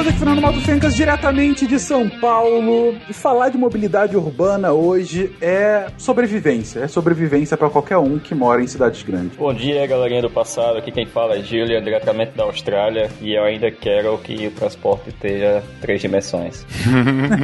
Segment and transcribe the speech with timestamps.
[0.00, 2.94] pessoas, aqui Fernando Mato Fencas, diretamente de São Paulo.
[3.08, 6.80] E falar de mobilidade urbana hoje é sobrevivência.
[6.80, 9.36] É sobrevivência para qualquer um que mora em cidades grandes.
[9.36, 10.78] Bom dia, galerinha do passado.
[10.78, 13.10] Aqui quem fala é Julia, diretamente da Austrália.
[13.20, 16.64] E eu ainda quero que o transporte tenha três dimensões.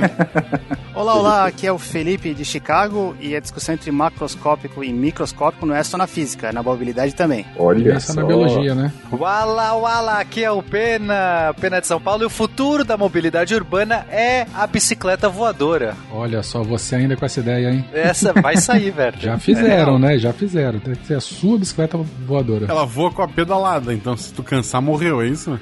[0.95, 1.46] olá, olá.
[1.46, 3.16] Aqui é o Felipe de Chicago.
[3.20, 7.14] E a discussão entre macroscópico e microscópico não é só na física, é na mobilidade
[7.14, 7.44] também.
[7.58, 8.14] Olha é só.
[8.14, 8.93] na biologia, né?
[9.13, 10.21] Wala, wala.
[10.21, 12.22] Aqui é o Pena, Pena de São Paulo.
[12.22, 15.96] E o futuro da mobilidade urbana é a bicicleta voadora.
[16.13, 17.85] Olha só, você ainda com essa ideia, hein?
[17.93, 19.17] Essa vai sair, velho.
[19.19, 20.19] Já fizeram, é né?
[20.19, 20.79] Já fizeram.
[20.79, 22.67] Tem que ser a sua bicicleta voadora.
[22.69, 25.59] Ela voa com a pedalada, então se tu cansar, morreu, é isso?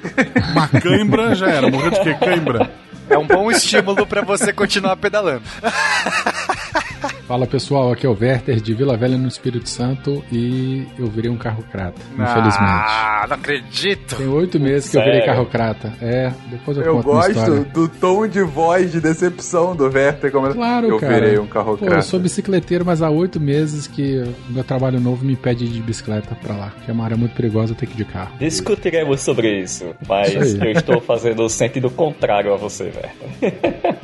[0.51, 1.71] Uma cãibra já era.
[1.71, 2.13] Morreu de quê?
[2.13, 2.69] Cãibra.
[3.09, 5.41] É um bom estímulo para você continuar pedalando.
[7.27, 11.31] Fala pessoal, aqui é o Werther de Vila Velha no Espírito Santo e eu virei
[11.31, 12.55] um carro crata, infelizmente.
[12.59, 14.15] Ah, não acredito.
[14.17, 15.91] Tem oito meses que eu virei carro crata.
[15.99, 17.55] É, depois eu, Eu conto uma história.
[17.55, 20.31] gosto do tom de voz de decepção do Werther.
[20.31, 21.15] Como Claro, eu cara.
[21.15, 24.99] virei um carro Pô, eu sou bicicleteiro, mas há oito meses que o meu trabalho
[24.99, 26.73] novo me impede de ir de bicicleta pra lá.
[26.85, 28.35] Que é uma área muito perigosa, eu tenho que ir de carro.
[28.37, 33.55] Discutiremos sobre isso, mas Isso eu estou fazendo o sentido contrário a você, velho.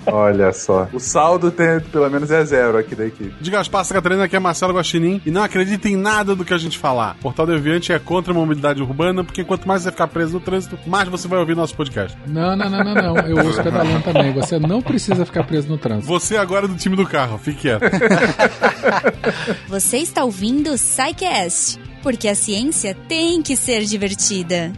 [0.08, 0.88] Olha só.
[0.92, 4.40] O saldo tem, pelo menos é zero aqui da De Gaspar Santa Catarina, aqui é
[4.40, 5.22] Marcelo Guaxinim.
[5.26, 7.16] E não acredita em nada do que a gente falar.
[7.22, 10.78] Portal Deviante é contra a mobilidade urbana, porque quanto mais você ficar preso no trânsito,
[10.86, 12.17] mais você vai ouvir nosso podcast.
[12.28, 13.17] Não, não, não, não, não.
[13.17, 14.34] Eu uso pedalando também.
[14.34, 16.08] Você não precisa ficar preso no trânsito.
[16.08, 17.82] Você agora é do time do carro, fique quieto.
[19.67, 24.72] Você está ouvindo o SciCast, porque a ciência tem que ser divertida.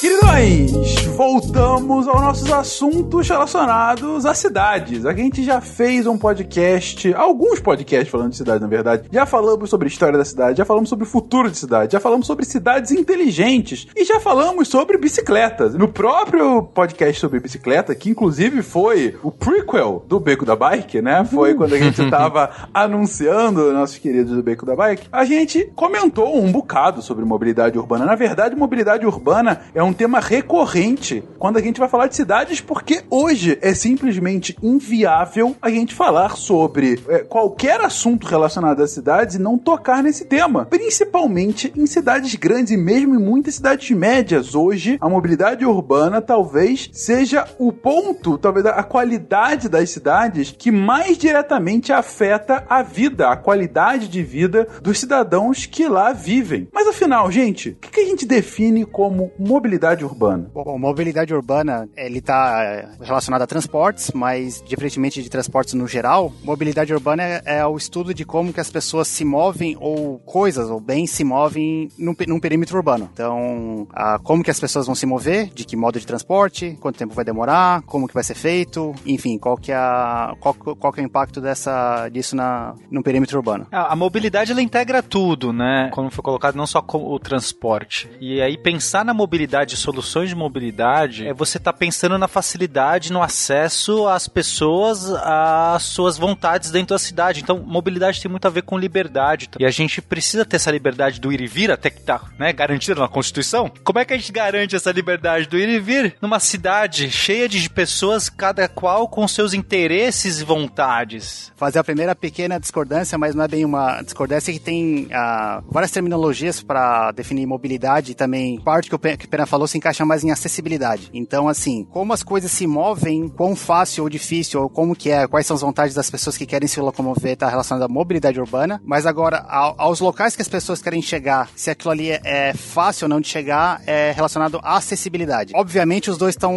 [0.00, 0.72] Queridões,
[1.14, 5.06] voltamos aos nossos assuntos relacionados a cidades.
[5.06, 9.08] A gente já fez um podcast, alguns podcasts falando de cidade, na verdade.
[9.12, 12.00] Já falamos sobre a história da cidade, já falamos sobre o futuro de cidade, já
[12.00, 15.74] falamos sobre cidades inteligentes e já falamos sobre bicicletas.
[15.74, 21.24] No próprio podcast sobre bicicleta, que inclusive foi o prequel do Beco da Bike, né?
[21.24, 25.06] Foi quando a gente tava anunciando nossos queridos do Beco da Bike.
[25.12, 28.04] A gente comentou um bocado sobre mobilidade urbana.
[28.04, 31.03] Na verdade, mobilidade urbana é um tema recorrente
[31.38, 36.36] quando a gente vai falar de cidades, porque hoje é simplesmente inviável a gente falar
[36.36, 40.64] sobre é, qualquer assunto relacionado às cidades e não tocar nesse tema.
[40.66, 44.54] Principalmente em cidades grandes e mesmo em muitas cidades médias.
[44.54, 51.18] Hoje, a mobilidade urbana talvez seja o ponto, talvez a qualidade das cidades que mais
[51.18, 56.68] diretamente afeta a vida, a qualidade de vida dos cidadãos que lá vivem.
[56.72, 60.50] Mas afinal, gente, o que a gente define como mobilidade urbana?
[60.52, 66.94] Bom, mobilidade urbana, ele está relacionado a transportes, mas diferentemente de transportes no geral, mobilidade
[66.94, 70.78] urbana é, é o estudo de como que as pessoas se movem ou coisas ou
[70.78, 73.10] bens se movem num, num perímetro urbano.
[73.12, 76.96] Então, ah, como que as pessoas vão se mover, de que modo de transporte, quanto
[76.96, 80.92] tempo vai demorar, como que vai ser feito, enfim, qual que é, a, qual, qual
[80.92, 83.66] que é o impacto dessa, disso na, no perímetro urbano.
[83.72, 85.90] A, a mobilidade ela integra tudo, né?
[85.92, 88.08] Como foi colocado, não só o transporte.
[88.20, 90.83] E aí pensar na mobilidade, soluções de mobilidade,
[91.26, 96.98] é você tá pensando na facilidade, no acesso às pessoas, às suas vontades dentro da
[96.98, 97.40] cidade.
[97.40, 99.48] Então, mobilidade tem muito a ver com liberdade.
[99.58, 102.52] E a gente precisa ter essa liberdade do ir e vir, até que tá, né,
[102.52, 103.70] garantida na Constituição.
[103.82, 107.48] Como é que a gente garante essa liberdade do ir e vir numa cidade cheia
[107.48, 111.52] de pessoas, cada qual com seus interesses e vontades?
[111.56, 115.90] fazer a primeira pequena discordância, mas não é bem uma discordância que tem ah, várias
[115.90, 119.78] terminologias para definir mobilidade e também parte que o Pe- que o Pena falou se
[119.78, 120.73] encaixa mais em acessibilidade.
[121.12, 125.26] Então, assim, como as coisas se movem, quão fácil ou difícil, ou como que é,
[125.26, 128.80] quais são as vontades das pessoas que querem se locomover, está relacionado à mobilidade urbana.
[128.84, 132.54] Mas agora, ao- aos locais que as pessoas querem chegar, se aquilo ali é, é
[132.54, 135.52] fácil ou não de chegar, é relacionado à acessibilidade.
[135.54, 136.52] Obviamente, os dois estão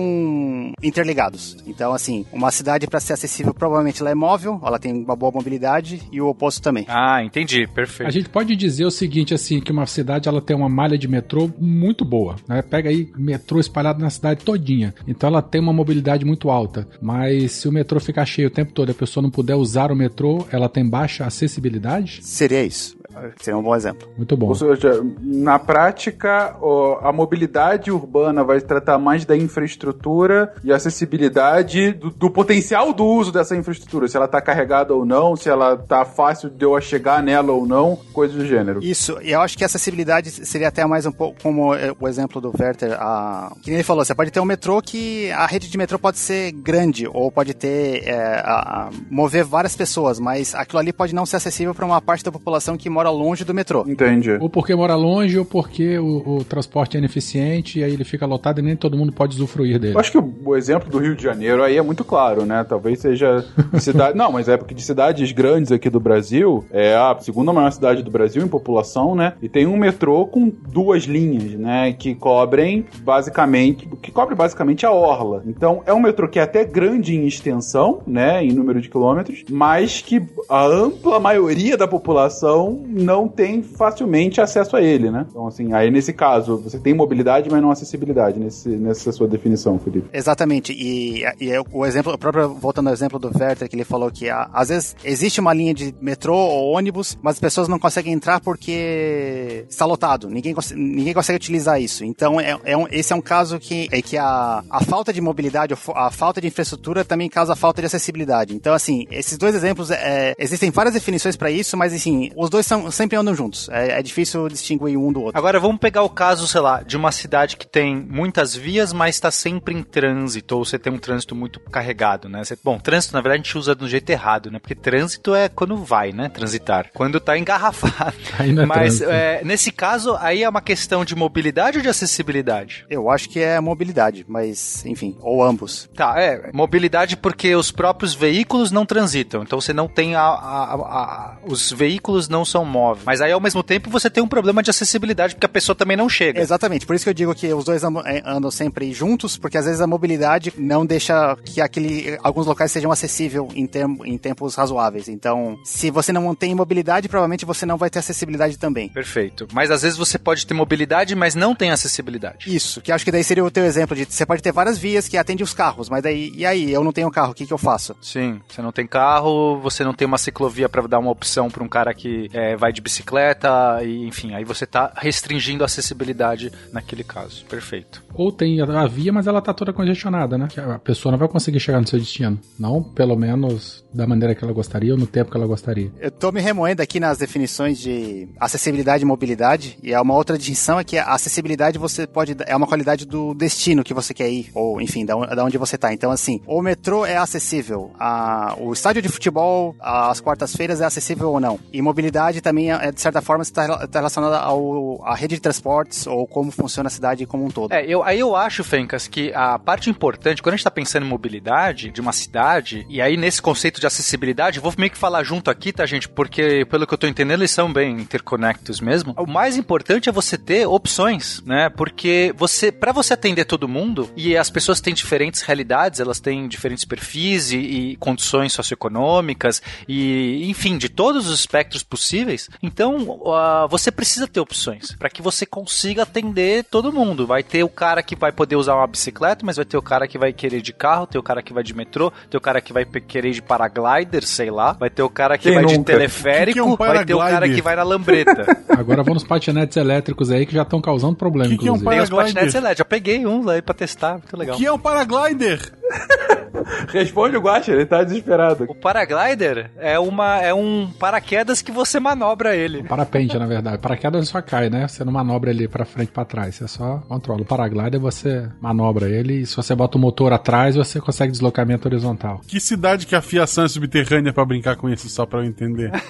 [0.81, 1.57] interligados.
[1.65, 5.31] Então, assim, uma cidade para ser acessível, provavelmente ela é móvel, ela tem uma boa
[5.31, 6.86] mobilidade e o oposto também.
[6.88, 8.12] Ah, entendi, A perfeito.
[8.12, 11.50] gente pode dizer o seguinte, assim, que uma cidade ela tem uma malha de metrô
[11.59, 12.62] muito boa, né?
[12.62, 14.94] Pega aí metrô espalhado na cidade todinha.
[15.07, 16.88] Então ela tem uma mobilidade muito alta.
[17.01, 19.92] Mas se o metrô ficar cheio o tempo todo e a pessoa não puder usar
[19.92, 22.19] o metrô, ela tem baixa acessibilidade?
[22.21, 22.96] Seria isso.
[23.42, 24.08] Seria um bom exemplo.
[24.18, 24.48] Muito bom.
[24.48, 26.56] Ou seja, na prática,
[27.02, 33.31] a mobilidade urbana vai tratar mais da infraestrutura e acessibilidade do, do potencial do uso
[33.31, 37.22] dessa infraestrutura, se ela está carregada ou não, se ela tá fácil de eu chegar
[37.24, 38.80] nela ou não, coisas do gênero.
[38.84, 42.08] Isso, e eu acho que a acessibilidade seria até mais um pouco como é, o
[42.08, 43.52] exemplo do Werther, a...
[43.62, 46.18] que nem ele falou, você pode ter um metrô que a rede de metrô pode
[46.19, 51.14] ser grande, ou pode ter, é, a- a- mover várias pessoas, mas aquilo ali pode
[51.16, 53.86] não ser acessível para uma parte da população que mora mora longe do metrô.
[53.88, 54.38] Entendi.
[54.39, 58.25] Ou porque mora longe, ou porque o, o transporte é ineficiente e aí ele fica
[58.25, 59.95] lotado e nem todo mundo pode usufruir dele.
[59.95, 62.63] Eu acho que o, o exemplo do Rio de Janeiro aí é muito claro, né?
[62.68, 64.18] Talvez seja de cidade.
[64.18, 68.04] Não, mas é porque de cidades grandes aqui do Brasil, é a segunda maior cidade
[68.04, 69.33] do Brasil em população, né?
[69.42, 71.94] E tem um metrô com duas linhas, né?
[71.94, 73.88] Que cobrem basicamente.
[74.01, 75.44] que cobre basicamente a orla.
[75.45, 78.44] Então é um metrô que é até grande em extensão, né?
[78.44, 84.75] Em número de quilômetros, mas que a ampla maioria da população não tem facilmente acesso
[84.75, 85.25] a ele, né?
[85.29, 89.77] Então, assim, aí nesse caso, você tem mobilidade, mas não acessibilidade nesse, nessa sua definição,
[89.79, 90.07] Felipe.
[90.11, 90.73] Exatamente.
[90.73, 94.11] E, e é o exemplo, o próprio, voltando ao exemplo do Werther, que ele falou
[94.11, 97.79] que ah, às vezes existe uma linha de metrô ou ônibus, mas as pessoas não
[97.79, 100.29] conseguem entrar porque está lotado.
[100.29, 102.03] Ninguém, ninguém consegue utilizar isso.
[102.03, 105.21] Então, é, é um- esse é um caso que, é que a, a falta de
[105.21, 108.55] mobilidade, a falta de infraestrutura também causa falta de acessibilidade.
[108.55, 112.65] Então, assim, esses dois exemplos, é, existem várias definições para isso, mas, assim, os dois
[112.65, 113.69] são, sempre andam juntos.
[113.69, 115.38] É, é difícil distinguir um do outro.
[115.38, 119.16] Agora vamos pegar o caso, sei lá, de uma cidade que tem muitas vias, mas
[119.16, 122.44] está sempre em trânsito, ou você tem um trânsito muito carregado, né?
[122.44, 124.60] Você- bom, trânsito na verdade a gente usa do jeito errado, né?
[124.60, 126.30] Porque trânsito é quando vai, né?
[126.30, 126.89] Transitar.
[126.94, 128.16] Quando tá engarrafado.
[128.39, 131.90] Aí não é mas é, nesse caso, aí é uma questão de mobilidade ou de
[131.90, 132.86] acessibilidade?
[132.90, 135.90] Eu acho que é mobilidade, mas, enfim, ou ambos.
[135.95, 140.74] Tá, é, mobilidade porque os próprios veículos não transitam, então você não tem a, a-
[140.74, 143.06] a- a- os veículos não são móveis.
[143.06, 145.98] Mas aí ao mesmo tempo você tem um problema de acessibilidade porque a pessoa também
[145.98, 146.40] não chega.
[146.42, 149.66] Exatamente, por isso que eu digo que os dois eh, andam sempre juntos, porque às
[149.66, 154.56] vezes a mobilidade não deixa que aquele, alguns locais sejam acessíveis em, term- em tempos
[154.56, 155.08] razoáveis.
[155.08, 158.90] Então, se você não tem mobilidade, provavelmente você não vai ter acessibilidade também.
[158.90, 159.48] Perfeito.
[159.54, 162.54] Mas às vezes você pode ter mobilidade, mas não tem acessibilidade.
[162.54, 165.08] Isso, que acho que daí seria o teu exemplo de você pode ter várias vias
[165.08, 167.54] que atendem os carros, mas daí, e aí, eu não tenho carro, o que, que
[167.54, 167.96] eu faço?
[168.02, 171.64] Sim, você não tem carro, você não tem uma ciclovia para dar uma opção para
[171.64, 176.51] um cara que é, vai de bicicleta, e, enfim, aí você tá restringindo a acessibilidade
[176.71, 177.45] naquele caso.
[177.45, 178.04] Perfeito.
[178.13, 180.48] Ou tem a a via, mas ela tá toda congestionada, né?
[180.51, 182.39] Que A pessoa não vai conseguir chegar no seu destino.
[182.59, 185.92] Não, pelo menos, da maneira que ela gostaria ou no tempo que ela gostaria.
[186.00, 190.38] Eu tô me remoendo aqui nas definições de acessibilidade e mobilidade, e é uma outra
[190.38, 194.30] distinção é que a acessibilidade você pode é uma qualidade do destino que você quer
[194.30, 195.94] ir, ou enfim, da, on- da onde você tá.
[195.94, 201.30] Então, assim, o metrô é acessível, a, o estádio de futebol às quartas-feiras é acessível
[201.31, 201.59] ou não.
[201.71, 206.25] E mobilidade também, é, de certa forma, está relacionada ao, à rede de transportes ou
[206.25, 207.73] como funciona a cidade como um todo.
[207.73, 211.05] É, eu, aí eu acho, Fencas, que a parte importante, quando a gente tá pensando
[211.05, 215.23] em mobilidade de uma cidade, e aí nesse conceito de acessibilidade, vou meio que falar
[215.23, 216.07] junto aqui, tá, gente?
[216.07, 219.13] Porque, pelo que eu tô entendendo, eles são bem interconnectos mesmo.
[219.17, 221.69] O mais importante é você ter opções, né?
[221.69, 226.47] Porque você, para você atender todo mundo, e as pessoas têm diferentes realidades, elas têm
[226.47, 232.37] diferentes perfis e, e condições socioeconômicas, e, enfim, de todos os espectros possíveis.
[232.62, 237.25] Então, ah, você precisa ter opções para que você consiga atender todo mundo.
[237.28, 240.07] Vai ter o cara que vai poder usar uma bicicleta, mas vai ter o cara
[240.07, 242.62] que vai querer de carro, ter o cara que vai de metrô, ter o cara
[242.62, 245.78] que vai querer de paraglider, sei lá, vai ter o cara que Quem vai de
[245.78, 245.94] nunca?
[245.94, 248.45] teleférico, Que que é um vai ter o cara que vai na lambreta.
[248.69, 251.75] Agora vão nos patinetes elétricos aí que já estão causando problema, Que que é um
[251.75, 251.95] inclusive.
[251.95, 252.78] Tem os patinetes elétricos.
[252.80, 254.57] Já peguei um lá aí pra testar, muito legal.
[254.57, 255.74] que é um paraglider?
[256.90, 258.66] Responde o Guacha, ele tá desesperado.
[258.68, 262.83] O paraglider é, uma, é um paraquedas que você manobra ele.
[262.83, 263.78] Parapente, na verdade.
[263.78, 264.88] Paraquedas só cai, né?
[264.88, 266.56] Você não manobra ele pra frente e pra trás.
[266.56, 267.42] Você só controla.
[267.42, 271.88] O paraglider você manobra ele e se você bota o motor atrás, você consegue deslocamento
[271.88, 272.42] horizontal.
[272.47, 275.92] Que cidade que a fiação é subterrânea pra brincar com isso, só pra eu entender?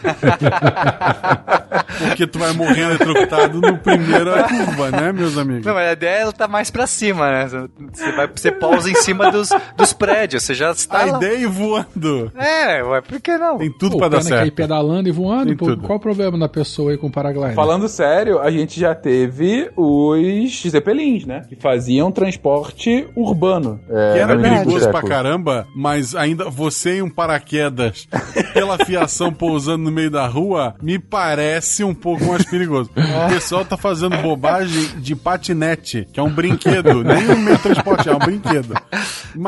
[1.97, 5.65] Porque tu vai morrer eletrocutado no primeiro curva, né, meus amigos?
[5.65, 7.47] Não, mas a ideia ela tá mais pra cima, né?
[7.47, 11.17] Você, vai, você pousa em cima dos, dos prédios, você já está A lá.
[11.17, 12.31] ideia é ir voando.
[12.35, 13.57] É, ué, por que não?
[13.57, 14.53] Tem tudo Pô, pra dar que aí certo.
[14.53, 17.53] pedalando e voando, pô, qual o problema da pessoa aí com o paraglider?
[17.55, 21.41] Falando sério, a gente já teve os Zeppelins, né?
[21.47, 23.79] Que faziam transporte urbano.
[23.89, 28.07] É, Que era perigoso pra caramba, mas ainda você em um paraquedas
[28.53, 32.89] pela fiação pousando no meio da rua, me parece um pouco mais perigoso.
[32.95, 37.63] O pessoal tá fazendo bobagem de patinete, que é um brinquedo, nem um meio de
[37.63, 38.73] transporte, é um brinquedo.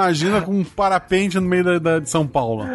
[0.10, 2.66] Imagina com um parapente no meio da, da- de São Paulo.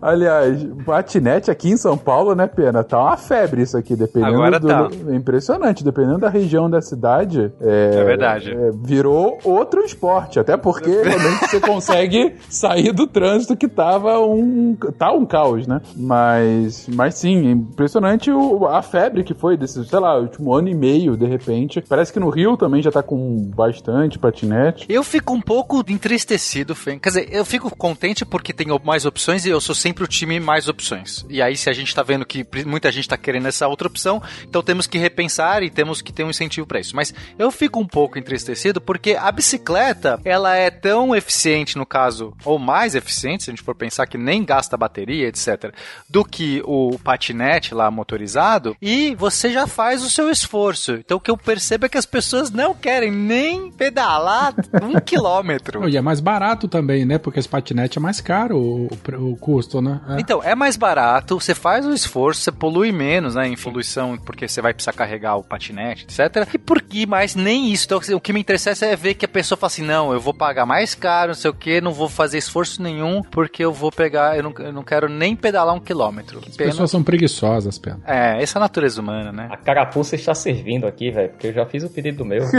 [0.00, 2.84] Aliás, patinete aqui em São Paulo, né, Pena?
[2.84, 4.68] Tá uma febre isso aqui, dependendo Agora do.
[4.68, 4.88] tá.
[5.08, 7.52] É impressionante, dependendo da região da cidade.
[7.60, 8.50] É, É verdade.
[8.52, 10.38] é, virou outro esporte.
[10.38, 14.76] Até porque realmente você consegue sair do trânsito que tava um.
[14.96, 15.80] tá um caos, né?
[15.96, 16.86] Mas.
[16.94, 20.74] Mas sim, é impressionante o- a febre que foi desse, sei lá, último ano e
[20.74, 21.82] meio, de repente.
[21.88, 24.86] Parece que no Rio também já tá com bastante patinete.
[24.88, 26.98] Eu fico um pouco entristecido, Fen.
[26.98, 30.08] Quer dizer, eu fico fico contente porque tem mais opções e eu sou sempre o
[30.08, 31.24] time mais opções.
[31.30, 34.20] E aí, se a gente tá vendo que muita gente tá querendo essa outra opção,
[34.42, 36.96] então temos que repensar e temos que ter um incentivo para isso.
[36.96, 42.34] Mas eu fico um pouco entristecido porque a bicicleta, ela é tão eficiente, no caso,
[42.44, 45.72] ou mais eficiente, se a gente for pensar que nem gasta bateria, etc.,
[46.10, 50.94] do que o patinete lá motorizado, e você já faz o seu esforço.
[50.94, 54.52] Então o que eu percebo é que as pessoas não querem nem pedalar
[54.82, 55.88] um quilômetro.
[55.88, 57.18] E é mais barato também, né?
[57.18, 60.00] Porque esse patinete é mais caro o, o, o custo, né?
[60.08, 60.20] É.
[60.20, 63.48] Então, é mais barato, você faz o esforço, você polui menos, né?
[63.48, 66.48] Em poluição, porque você vai precisar carregar o patinete, etc.
[66.54, 67.86] E por que mais nem isso?
[67.86, 70.34] Então, o que me interessa é ver que a pessoa fala assim: não, eu vou
[70.34, 73.90] pagar mais caro, não sei o que, não vou fazer esforço nenhum, porque eu vou
[73.92, 76.40] pegar, eu não, eu não quero nem pedalar um quilômetro.
[76.46, 78.00] As pessoas são preguiçosas, pena.
[78.06, 79.48] É, essa é a natureza humana, né?
[79.50, 82.42] A carapuça está servindo aqui, velho, porque eu já fiz o pedido do meu.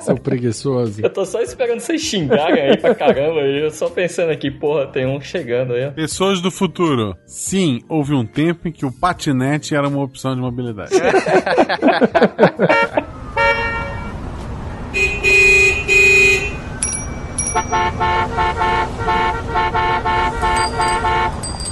[0.00, 1.00] Seu preguiçoso.
[1.02, 3.40] Eu tô só esperando vocês xingarem aí pra caramba.
[3.42, 5.90] E eu só pensando aqui, porra, tem um chegando aí.
[5.90, 7.16] Pessoas do futuro.
[7.26, 10.92] Sim, houve um tempo em que o patinete era uma opção de mobilidade.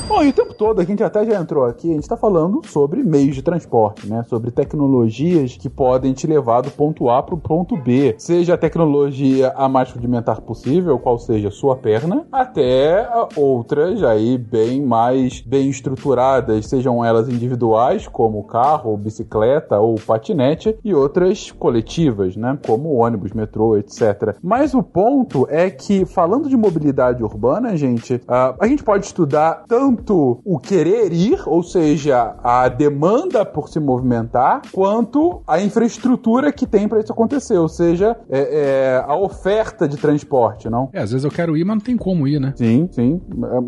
[0.08, 2.62] Bom, e o tempo todo, a gente até já entrou aqui, a gente está falando
[2.66, 4.24] sobre meios de transporte, né?
[4.26, 8.14] Sobre tecnologias que podem te levar do ponto A para o ponto B.
[8.16, 14.38] Seja a tecnologia a mais rudimentar possível, qual seja a sua perna, até outras aí
[14.38, 22.34] bem mais bem estruturadas, sejam elas individuais, como carro, bicicleta ou patinete, e outras coletivas,
[22.34, 22.58] né?
[22.66, 24.36] Como ônibus, metrô, etc.
[24.42, 29.97] Mas o ponto é que, falando de mobilidade urbana, gente, a gente pode estudar tanto
[29.98, 36.66] tanto o querer ir, ou seja, a demanda por se movimentar, quanto a infraestrutura que
[36.66, 40.88] tem para isso acontecer, ou seja, é, é, a oferta de transporte, não?
[40.92, 42.54] É, às vezes eu quero ir, mas não tem como ir, né?
[42.56, 43.20] Sim, sim.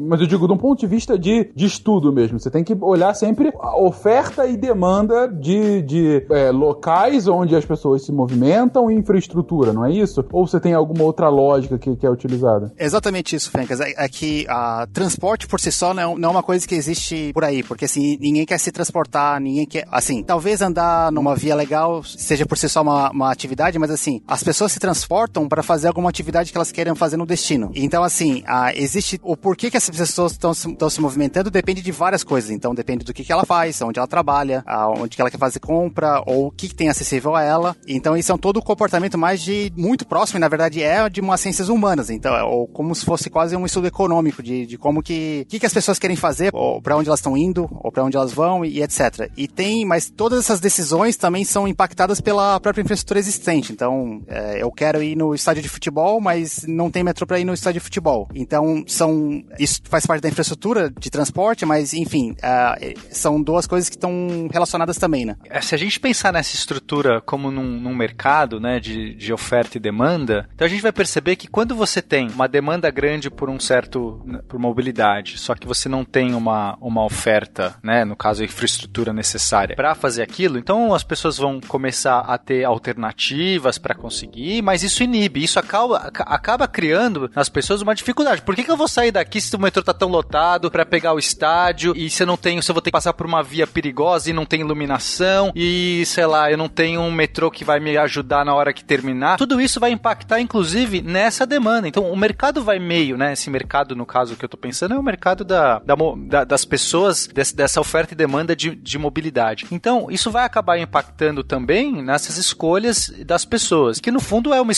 [0.08, 2.38] Mas eu digo de um ponto de vista de, de estudo mesmo.
[2.38, 7.64] Você tem que olhar sempre a oferta e demanda de, de é, locais onde as
[7.64, 10.24] pessoas se movimentam e infraestrutura, não é isso?
[10.32, 12.72] Ou você tem alguma outra lógica que, que é utilizada?
[12.78, 13.80] Exatamente isso, Fencas.
[13.80, 17.32] É, é que a transporte por si só não, não é uma coisa que existe
[17.32, 19.88] por aí, porque assim, ninguém quer se transportar, ninguém quer.
[19.90, 24.22] Assim, talvez andar numa via legal seja por si só uma, uma atividade, mas assim,
[24.28, 27.72] as pessoas se transportam para fazer alguma atividade que elas querem fazer no destino.
[27.74, 29.18] Então, assim, a, existe.
[29.22, 32.50] O porquê que essas pessoas estão se movimentando depende de várias coisas.
[32.50, 35.38] Então, depende do que, que ela faz, onde ela trabalha, a, onde que ela quer
[35.38, 37.76] fazer compra, ou o que, que tem acessível a ela.
[37.88, 41.08] Então, isso é um todo o comportamento mais de muito próximo, e na verdade é
[41.08, 42.10] de umas ciências humanas.
[42.10, 45.58] Então, é, ou como se fosse quase um estudo econômico de, de como que, que,
[45.58, 48.32] que as pessoas querem fazer, ou para onde elas estão indo, ou para onde elas
[48.32, 49.30] vão e, etc.
[49.36, 53.72] E tem, mas todas essas decisões também são impactadas pela própria infraestrutura existente.
[53.72, 57.44] Então, é, eu quero ir no estádio de futebol, mas não tem metrô para ir
[57.44, 58.28] no estádio de futebol.
[58.34, 63.88] Então, são isso faz parte da infraestrutura de transporte, mas enfim, é, são duas coisas
[63.88, 65.36] que estão relacionadas também, né?
[65.48, 69.76] É, se a gente pensar nessa estrutura como num, num mercado, né, de, de oferta
[69.76, 73.48] e demanda, então a gente vai perceber que quando você tem uma demanda grande por
[73.48, 78.42] um certo por mobilidade, só que você não tem uma, uma oferta, né, no caso
[78.42, 83.94] a infraestrutura necessária para fazer aquilo, então as pessoas vão começar a ter alternativas para
[83.94, 88.42] conseguir, mas isso inibe, isso acaba, acaba criando nas pessoas uma dificuldade.
[88.42, 91.12] Por que, que eu vou sair daqui se o metrô tá tão lotado para pegar
[91.12, 93.42] o estádio e se eu não tenho, se eu vou ter que passar por uma
[93.42, 97.64] via perigosa e não tem iluminação e sei lá, eu não tenho um metrô que
[97.64, 99.36] vai me ajudar na hora que terminar?
[99.36, 101.88] Tudo isso vai impactar inclusive nessa demanda.
[101.88, 103.32] Então o mercado vai meio, né?
[103.32, 105.80] Esse mercado no caso que eu tô pensando é o mercado da,
[106.26, 109.66] da, da das pessoas desse, dessa oferta e demanda de, de mobilidade.
[109.70, 114.72] Então, isso vai acabar impactando também nessas escolhas das pessoas, que no fundo é uma,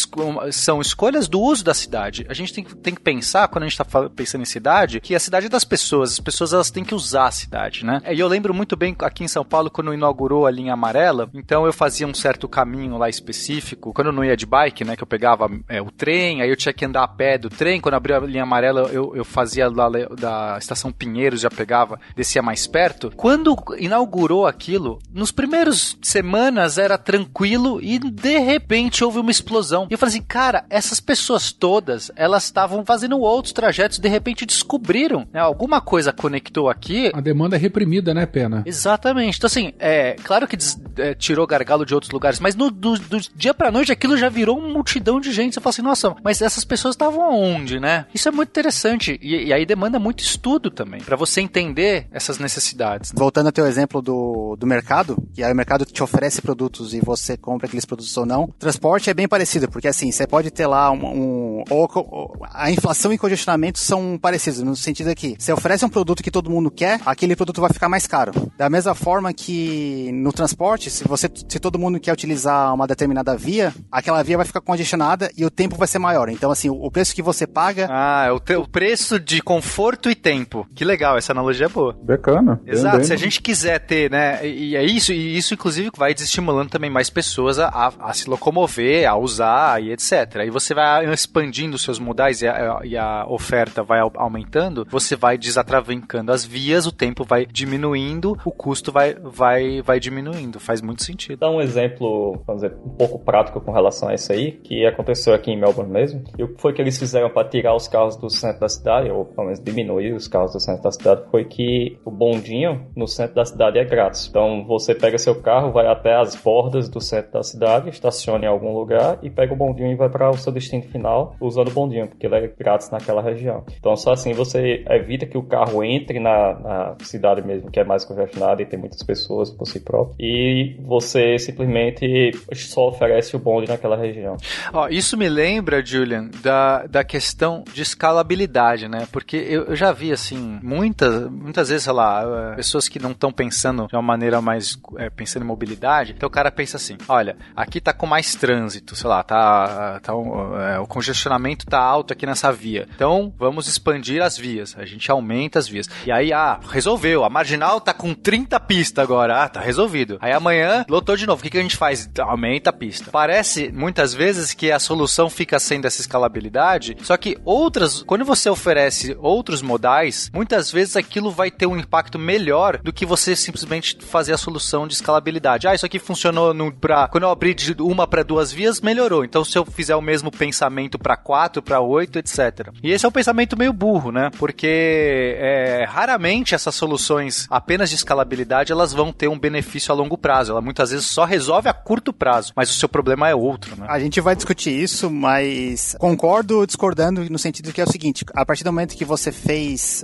[0.53, 2.27] são escolhas do uso da cidade.
[2.29, 5.21] A gente tem, tem que pensar, quando a gente está pensando em cidade, que a
[5.21, 8.01] cidade é das pessoas, as pessoas elas têm que usar a cidade, né?
[8.11, 11.65] E eu lembro muito bem aqui em São Paulo, quando inaugurou a linha amarela, então
[11.65, 15.03] eu fazia um certo caminho lá específico, quando eu não ia de bike, né, que
[15.03, 17.95] eu pegava é, o trem, aí eu tinha que andar a pé do trem, quando
[17.95, 22.67] abriu a linha amarela eu, eu fazia lá da estação Pinheiros, já pegava, descia mais
[22.67, 23.13] perto.
[23.17, 29.87] Quando inaugurou aquilo, nos primeiros semanas era tranquilo e de repente houve uma explosão.
[29.91, 34.47] E eu falei assim, cara, essas pessoas todas, elas estavam fazendo outros trajetos, de repente
[34.47, 37.11] descobriram, né, alguma coisa conectou aqui.
[37.15, 38.63] A demanda é reprimida, né, Pena?
[38.67, 39.39] Exatamente.
[39.39, 42.99] Então assim, é claro que des, é, tirou gargalo de outros lugares, mas no, do,
[42.99, 45.55] do dia pra noite aquilo já virou uma multidão de gente.
[45.55, 48.07] Você fala assim, nossa, mas essas pessoas estavam aonde, né?
[48.15, 49.19] Isso é muito interessante.
[49.23, 53.13] E, e aí demanda muito estudo também, para você entender essas necessidades.
[53.15, 57.01] Voltando ao teu exemplo do, do mercado, que aí o mercado te oferece produtos e
[57.01, 60.67] você compra aqueles produtos ou não, transporte é bem parecido, porque assim, você pode ter
[60.67, 65.53] lá um, um o, o, a inflação e congestionamento são parecidos, no sentido que você
[65.53, 68.33] oferece um produto que todo mundo quer, aquele produto vai ficar mais caro.
[68.57, 73.37] Da mesma forma que no transporte, se você se todo mundo quer utilizar uma determinada
[73.37, 76.29] via, aquela via vai ficar congestionada e o tempo vai ser maior.
[76.29, 77.89] Então, assim, o preço que você paga.
[77.91, 80.67] Ah, é o, te, o preço de conforto e tempo.
[80.75, 81.97] Que legal, essa analogia é boa.
[82.03, 82.61] Bacana.
[82.67, 82.97] Exato.
[82.97, 84.47] Bem, se a gente quiser ter, né?
[84.47, 88.29] E é isso, e isso, inclusive, vai desestimulando também mais pessoas a, a, a se
[88.29, 90.37] locomover, a usar e etc.
[90.37, 95.37] Aí você vai expandindo seus modais e a, e a oferta vai aumentando, você vai
[95.37, 100.59] desatravancando as vias, o tempo vai diminuindo, o custo vai, vai, vai diminuindo.
[100.59, 101.39] Faz muito sentido.
[101.39, 105.35] Dá um exemplo, vamos dizer, um pouco prático com relação a isso aí, que aconteceu
[105.35, 106.23] aqui em Melbourne mesmo.
[106.39, 109.11] E o que foi que eles fizeram para tirar os carros do centro da cidade,
[109.11, 113.07] ou pelo menos diminuir os carros do centro da cidade, foi que o bondinho no
[113.07, 114.27] centro da cidade é grátis.
[114.29, 118.49] Então você pega seu carro, vai até as bordas do centro da cidade, estaciona em
[118.49, 121.73] algum lugar e pega o bondinho e vai para o seu destino final usando o
[121.73, 123.65] bondinho, porque ele é grátis naquela região.
[123.79, 127.85] Então só assim você evita que o carro entre na, na cidade mesmo, que é
[127.85, 133.39] mais congestionada e tem muitas pessoas por si próprio, e você simplesmente só oferece o
[133.39, 134.37] bonde naquela região.
[134.73, 139.07] Ó, isso me lembra, Julian, da, da questão de escalabilidade, né?
[139.11, 143.33] Porque eu, eu já vi, assim, muitas, muitas vezes, sei lá, pessoas que não estão
[143.33, 147.37] pensando de uma maneira mais é, pensando em mobilidade, então o cara pensa assim: olha,
[147.55, 152.27] aqui tá com mais trânsito, sei lá, tá, tá é, o congestionamento tá alto aqui
[152.27, 152.89] nessa via.
[152.95, 154.75] Então vamos expandir as vias.
[154.79, 155.89] A gente aumenta as vias.
[156.07, 157.25] E aí, ah, resolveu.
[157.25, 159.43] A marginal tá com 30 pistas agora.
[159.43, 160.19] Ah, tá resolvido.
[160.21, 161.41] Aí amanhã lotou de novo.
[161.41, 162.09] O que, que a gente faz?
[162.19, 163.11] Aumenta a pista.
[163.11, 168.49] Parece muitas vezes que a solução fica sendo essa escalabilidade, só que outras, quando você
[168.49, 173.97] oferece outros modais, muitas vezes aquilo vai ter um impacto melhor do que você simplesmente
[174.01, 175.69] fazer a solução de escalabilidade.
[175.69, 179.25] Ah, isso aqui funcionou no, pra, quando eu abri de uma para duas vias, melhorou.
[179.25, 182.71] Então, se eu fizer o mesmo pensamento para quatro, para oito, etc.
[182.83, 184.31] E esse é um pensamento meio burro, né?
[184.37, 190.19] Porque é, raramente essas soluções apenas de escalabilidade elas vão ter um benefício a longo
[190.19, 190.51] prazo.
[190.51, 193.87] Ela muitas vezes só resolve a curto prazo, mas o seu problema é outro, né?
[193.89, 198.45] A gente vai discutir isso, mas concordo discordando no sentido que é o seguinte: a
[198.45, 200.03] partir do momento que você fez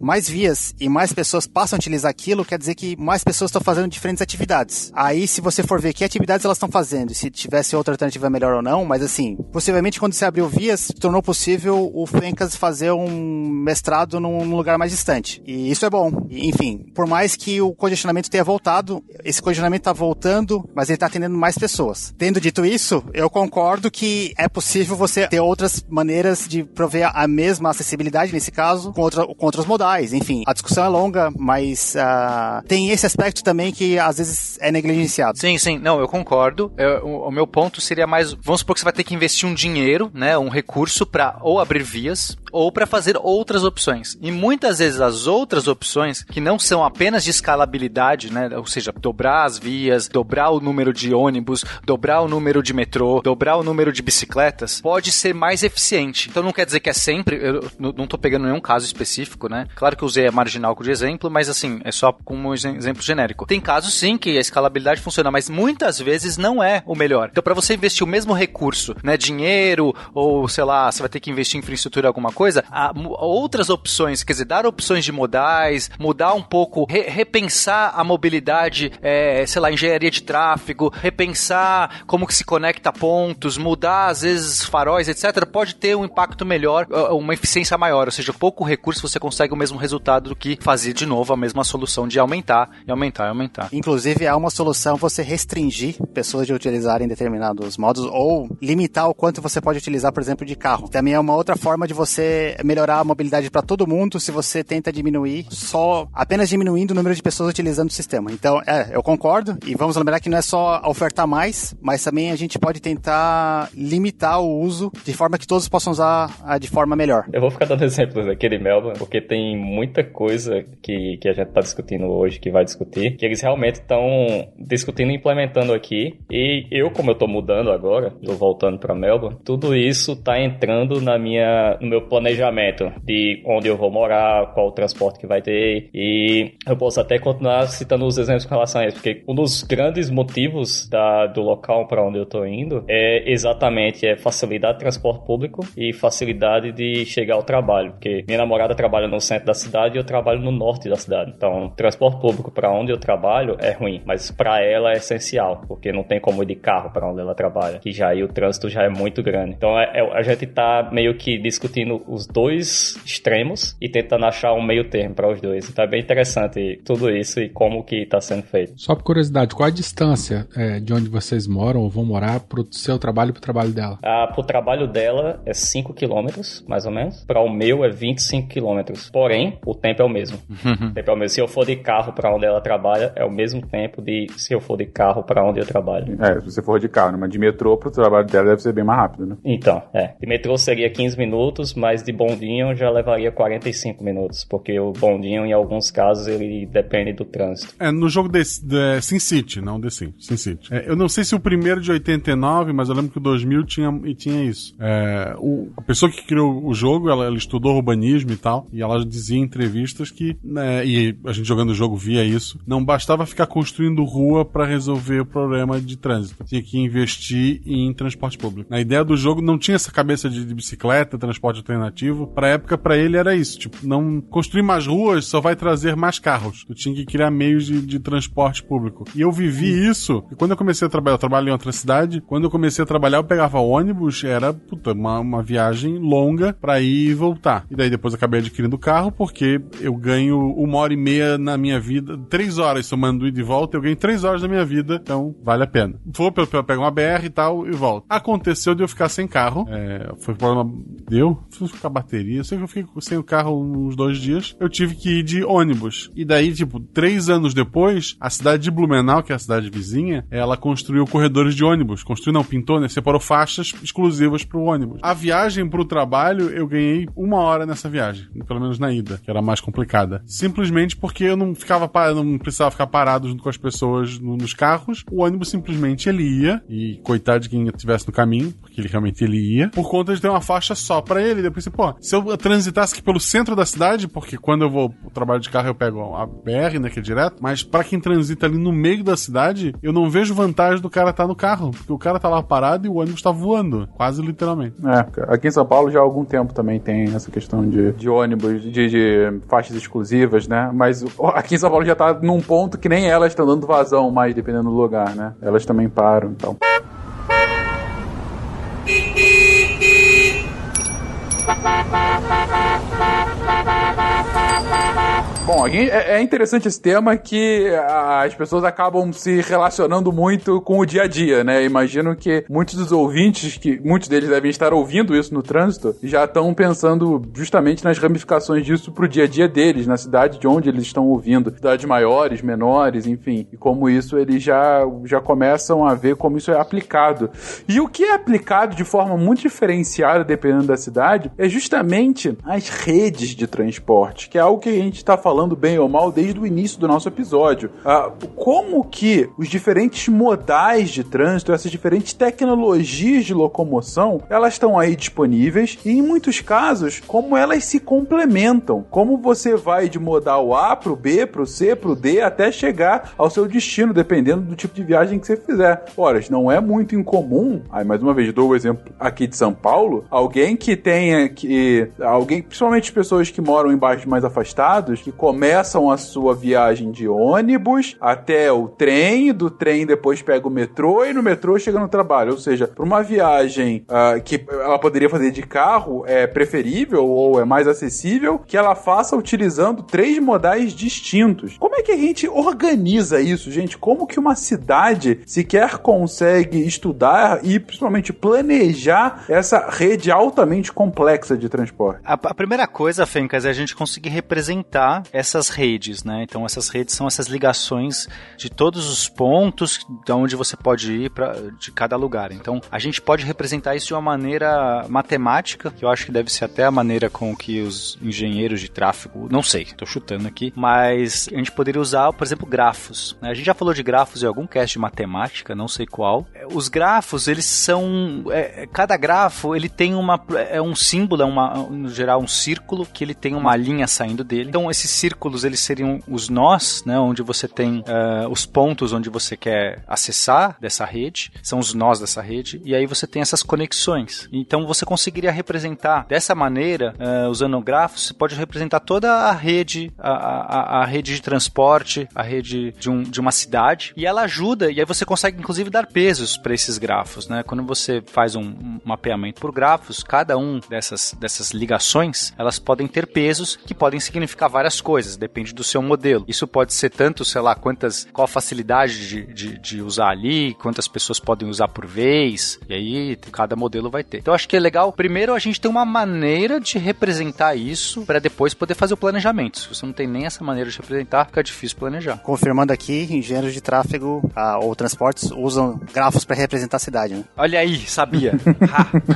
[0.00, 3.62] mais vias e mais pessoas passam a utilizar aquilo, quer dizer que mais pessoas estão
[3.62, 4.90] fazendo diferentes atividades.
[4.94, 8.54] Aí, se você for ver que atividades elas estão fazendo, se tivesse outra alternativa melhor
[8.54, 13.48] ou não, mas assim, possivelmente quando você abriu vias, tornou possível o Fencas fazer um
[13.48, 15.42] mestrado num lugar mais distante.
[15.46, 16.26] E isso é bom.
[16.30, 20.96] E, enfim, por mais que o congestionamento tenha voltado, esse congestionamento está voltando, mas ele
[20.96, 22.14] está atendendo mais pessoas.
[22.16, 27.26] Tendo dito isso, eu concordo que é possível você ter outras maneiras de prover a
[27.26, 30.12] mesma acessibilidade, nesse caso, com, outra, com outros modais.
[30.12, 34.70] Enfim, a discussão é longa, mas uh, tem esse aspecto também que às vezes é
[34.70, 35.38] negligenciado.
[35.38, 35.78] Sim, sim.
[35.78, 36.72] Não, eu concordo.
[36.76, 39.48] Eu, o, o, meu ponto seria mais, vamos supor que você vai ter que investir
[39.48, 44.16] um dinheiro, né, um recurso para ou abrir vias ou para fazer outras opções.
[44.20, 48.92] E muitas vezes as outras opções, que não são apenas de escalabilidade, né, ou seja,
[48.92, 53.62] dobrar as vias, dobrar o número de ônibus, dobrar o número de metrô, dobrar o
[53.62, 56.28] número de bicicletas, pode ser mais eficiente.
[56.28, 59.66] Então não quer dizer que é sempre, eu não estou pegando nenhum caso específico, né?
[59.74, 63.02] Claro que eu usei a marginal de exemplo, mas assim, é só como um exemplo
[63.02, 63.46] genérico.
[63.46, 67.28] Tem casos sim que a escalabilidade funciona, mas muitas vezes não é o melhor.
[67.30, 71.20] Então para você investir o mesmo recurso, né, dinheiro ou sei lá, você vai ter
[71.20, 75.90] que investir em infraestrutura alguma coisa, há outras opções, quer dizer, dar opções de modais,
[75.98, 82.26] mudar um pouco, re repensar a mobilidade, é, sei lá, engenharia de tráfego, repensar como
[82.26, 87.34] que se conecta pontos, mudar às vezes faróis, etc, pode ter um impacto melhor, uma
[87.34, 91.06] eficiência maior, ou seja, pouco recurso você consegue o mesmo resultado do que fazer de
[91.06, 93.68] novo a mesma solução de aumentar e aumentar e aumentar.
[93.72, 99.42] Inclusive, há uma solução você restringir pessoas de utilizarem determinados modos ou limitar o quanto
[99.42, 100.88] você pode utilizar, por exemplo, de carro.
[100.88, 104.62] Também é uma outra forma de você melhorar a mobilidade para todo mundo se você
[104.62, 108.30] tenta diminuir só apenas diminuindo o número de pessoas utilizando o sistema.
[108.30, 112.30] Então, é, eu concordo e vamos lembrar que não é só ofertar mais, mas também
[112.30, 116.94] a gente pode tentar limitar o uso de forma que todos possam usar de forma
[116.94, 117.24] melhor.
[117.32, 121.32] Eu vou ficar dando exemplos aqui de Melbourne, porque tem muita coisa que, que a
[121.32, 126.18] gente está discutindo hoje, que vai discutir, que eles realmente estão discutindo e implementando aqui.
[126.30, 131.00] E eu, como eu estou mudando agora, estou voltando para Melbourne, tudo isso está entrando
[131.00, 135.40] na minha, no meu planejamento de onde eu vou morar, qual o transporte que vai
[135.40, 135.88] ter.
[135.94, 139.62] E eu posso até continuar citando os exemplos com relação a isso, porque um dos
[139.62, 144.80] grandes motivos da, do local para onde eu estou indo é exatamente é facilidade de
[144.80, 149.54] transporte público e facilidade de chegar ao trabalho, porque minha namorada trabalha no centro da
[149.54, 151.32] cidade e eu trabalho no norte da cidade.
[151.36, 155.92] Então, transporte público para onde eu trabalho é ruim, mas para ela é essencial, porque
[155.92, 158.68] não tem como ir de carro para onde ela trabalha, que já aí o trânsito
[158.68, 159.54] já é muito grande.
[159.56, 164.52] Então, é, é, a gente tá meio que discutindo os dois extremos e tentando achar
[164.54, 165.68] um meio termo para os dois.
[165.68, 168.72] Então é bem interessante tudo isso e como que tá sendo feito.
[168.76, 172.66] Só por curiosidade, qual a distância é, de onde vocês moram ou vão morar pro
[172.70, 173.98] seu trabalho e pro trabalho dela?
[174.02, 177.24] Ah, pro trabalho dela é 5 quilômetros, mais ou menos.
[177.24, 179.01] Para o meu é 25 quilômetros.
[179.10, 180.38] Porém, o tempo é o mesmo.
[180.48, 181.34] o tempo é o mesmo.
[181.34, 184.54] Se eu for de carro para onde ela trabalha, é o mesmo tempo de se
[184.54, 186.16] eu for de carro para onde eu trabalho.
[186.22, 187.18] É, se você for de carro, né?
[187.20, 189.36] mas de metrô pro trabalho dela deve ser bem mais rápido, né?
[189.44, 190.14] Então, é.
[190.20, 195.46] De metrô seria 15 minutos, mas de bondinho já levaria 45 minutos, porque o bondinho,
[195.46, 197.74] em alguns casos, ele depende do trânsito.
[197.78, 200.72] É, no jogo de, de Sin City, não The Sim, Sin City.
[200.72, 203.64] É, eu não sei se o primeiro de 89, mas eu lembro que o 2000
[203.64, 204.74] tinha, e tinha isso.
[204.80, 208.82] É, o, a pessoa que criou o jogo, ela, ela, estudou urbanismo e tal, e
[208.82, 212.84] ela dizia em entrevistas que, né, e a gente jogando o jogo via isso, não
[212.84, 216.44] bastava ficar construindo rua para resolver o problema de trânsito.
[216.44, 218.72] Tinha que investir em transporte público.
[218.72, 222.26] A ideia do jogo não tinha essa cabeça de, de bicicleta, transporte alternativo.
[222.26, 223.58] Pra época, para ele era isso.
[223.58, 226.64] Tipo, não construir mais ruas só vai trazer mais carros.
[226.64, 229.04] Tu tinha que criar meios de, de transporte público.
[229.14, 230.24] E eu vivi isso.
[230.30, 232.20] E quando eu comecei a trabalhar, eu trabalho em outra cidade.
[232.20, 234.24] Quando eu comecei a trabalhar, eu pegava ônibus.
[234.24, 237.66] Era, puta, uma, uma viagem longa para ir e voltar.
[237.70, 241.78] E daí depois acabei adquirindo carro porque eu ganho uma hora e meia na minha
[241.78, 242.18] vida.
[242.28, 244.98] Três horas somando ir de volta, eu ganho três horas da minha vida.
[245.02, 245.94] Então, vale a pena.
[246.04, 248.04] Vou, eu pego uma BR e tal e volto.
[248.08, 249.66] Aconteceu de eu ficar sem carro.
[249.70, 250.70] É, foi problema.
[251.08, 251.42] Deu?
[251.50, 252.38] Fui ficar bateria.
[252.38, 254.56] Eu sei que eu fiquei sem o carro uns dois dias.
[254.58, 256.10] Eu tive que ir de ônibus.
[256.16, 260.26] E daí, tipo, três anos depois, a cidade de Blumenau, que é a cidade vizinha,
[260.30, 262.02] ela construiu corredores de ônibus.
[262.02, 262.88] Construiu, não, pintou, né?
[262.88, 264.98] Separou faixas exclusivas pro ônibus.
[265.02, 268.28] A viagem pro trabalho, eu ganhei uma hora nessa viagem.
[268.46, 270.22] Pelo menos na ida, que era mais complicada.
[270.26, 274.36] Simplesmente porque eu não ficava parado, não precisava ficar parado junto com as pessoas no,
[274.36, 275.04] nos carros.
[275.10, 279.22] O ônibus simplesmente ele ia, e coitado de quem estivesse no caminho, porque ele realmente
[279.22, 281.42] ele ia, por conta de ter uma faixa só para ele.
[281.42, 285.10] Depois, pô, se eu transitasse aqui pelo centro da cidade, porque quando eu vou pro
[285.10, 288.46] trabalho de carro eu pego a BR, né, que é direto, mas para quem transita
[288.46, 291.70] ali no meio da cidade, eu não vejo vantagem do cara estar tá no carro,
[291.70, 294.76] porque o cara tá lá parado e o ônibus tá voando, quase literalmente.
[294.84, 298.08] É, aqui em São Paulo já há algum tempo também tem essa questão de, de
[298.08, 302.78] ônibus, de, de faixas exclusivas, né, mas aqui em São Paulo já tá num ponto
[302.78, 306.56] que nem elas estão dando vazão mais, dependendo do lugar, né, elas também param, então.
[315.44, 320.86] Bom, é, é interessante esse tema que as pessoas acabam se relacionando muito com o
[320.86, 321.64] dia a dia, né?
[321.64, 326.26] Imagino que muitos dos ouvintes, que muitos deles devem estar ouvindo isso no trânsito, já
[326.26, 330.68] estão pensando justamente nas ramificações disso pro dia a dia deles, na cidade de onde
[330.68, 335.92] eles estão ouvindo, cidades maiores, menores, enfim, e como isso eles já, já começam a
[335.92, 337.28] ver como isso é aplicado.
[337.68, 342.68] E o que é aplicado de forma muito diferenciada, dependendo da cidade, é justamente as
[342.68, 346.12] redes de transporte, que é algo que a gente está falando falando bem ou mal
[346.12, 347.70] desde o início do nosso episódio.
[347.86, 354.78] Ah, como que os diferentes modais de trânsito, essas diferentes tecnologias de locomoção, elas estão
[354.78, 358.84] aí disponíveis e em muitos casos, como elas se complementam.
[358.90, 362.20] Como você vai de modal A para o B, para o C, para o D,
[362.20, 365.82] até chegar ao seu destino, dependendo do tipo de viagem que você fizer.
[365.96, 369.54] Ora, não é muito incomum, aí mais uma vez dou o exemplo aqui de São
[369.54, 371.88] Paulo, alguém que tenha que.
[371.98, 377.06] Alguém, principalmente pessoas que moram em bairros mais afastados, que começam a sua viagem de
[377.06, 381.86] ônibus até o trem, do trem depois pega o metrô e no metrô chega no
[381.86, 382.32] trabalho.
[382.32, 387.40] Ou seja, para uma viagem uh, que ela poderia fazer de carro, é preferível ou
[387.40, 391.56] é mais acessível que ela faça utilizando três modais distintos.
[391.56, 393.78] Como é que a gente organiza isso, gente?
[393.78, 401.48] Como que uma cidade sequer consegue estudar e principalmente planejar essa rede altamente complexa de
[401.48, 402.00] transporte?
[402.04, 406.22] A, a primeira coisa, Fencas, é a gente conseguir representar essas redes, né?
[406.22, 411.10] Então essas redes são essas ligações de todos os pontos de onde você pode ir
[411.10, 412.32] para de cada lugar.
[412.32, 416.32] Então a gente pode representar isso de uma maneira matemática, que eu acho que deve
[416.32, 420.52] ser até a maneira com que os engenheiros de tráfego, não sei, estou chutando aqui,
[420.56, 423.16] mas a gente poderia usar, por exemplo, grafos.
[423.20, 423.30] Né?
[423.30, 426.26] A gente já falou de grafos em algum cast de matemática, não sei qual.
[426.52, 431.54] Os grafos, eles são, é, cada grafo ele tem uma é um símbolo, é uma,
[431.68, 434.48] no geral um círculo que ele tem uma linha saindo dele.
[434.48, 436.96] Então esse círculos eles seriam os nós, né?
[436.98, 441.98] Onde você tem uh, os pontos onde você quer acessar dessa rede, são os nós
[441.98, 444.28] dessa rede, e aí você tem essas conexões.
[444.32, 449.92] Então você conseguiria representar dessa maneira, uh, usando grafos, você pode representar toda a rede,
[449.98, 454.22] a, a, a rede de transporte, a rede de, um, de uma cidade, e ela
[454.22, 457.42] ajuda, e aí você consegue inclusive dar pesos para esses grafos, né?
[457.42, 462.86] Quando você faz um, um mapeamento por grafos, cada um dessas, dessas ligações, elas podem
[462.86, 466.24] ter pesos que podem significar várias coisas, depende do seu modelo.
[466.28, 470.54] Isso pode ser tanto, sei lá, quantas, qual a facilidade de, de, de usar ali,
[470.54, 474.18] quantas pessoas podem usar por vez, e aí cada modelo vai ter.
[474.18, 478.18] Então acho que é legal, primeiro a gente tem uma maneira de representar isso para
[478.18, 479.60] depois poder fazer o planejamento.
[479.60, 482.18] Se você não tem nem essa maneira de representar, fica difícil planejar.
[482.18, 487.24] Confirmando aqui, engenheiros de tráfego ah, ou transportes usam grafos para representar a cidade, né?
[487.36, 488.32] Olha aí, sabia.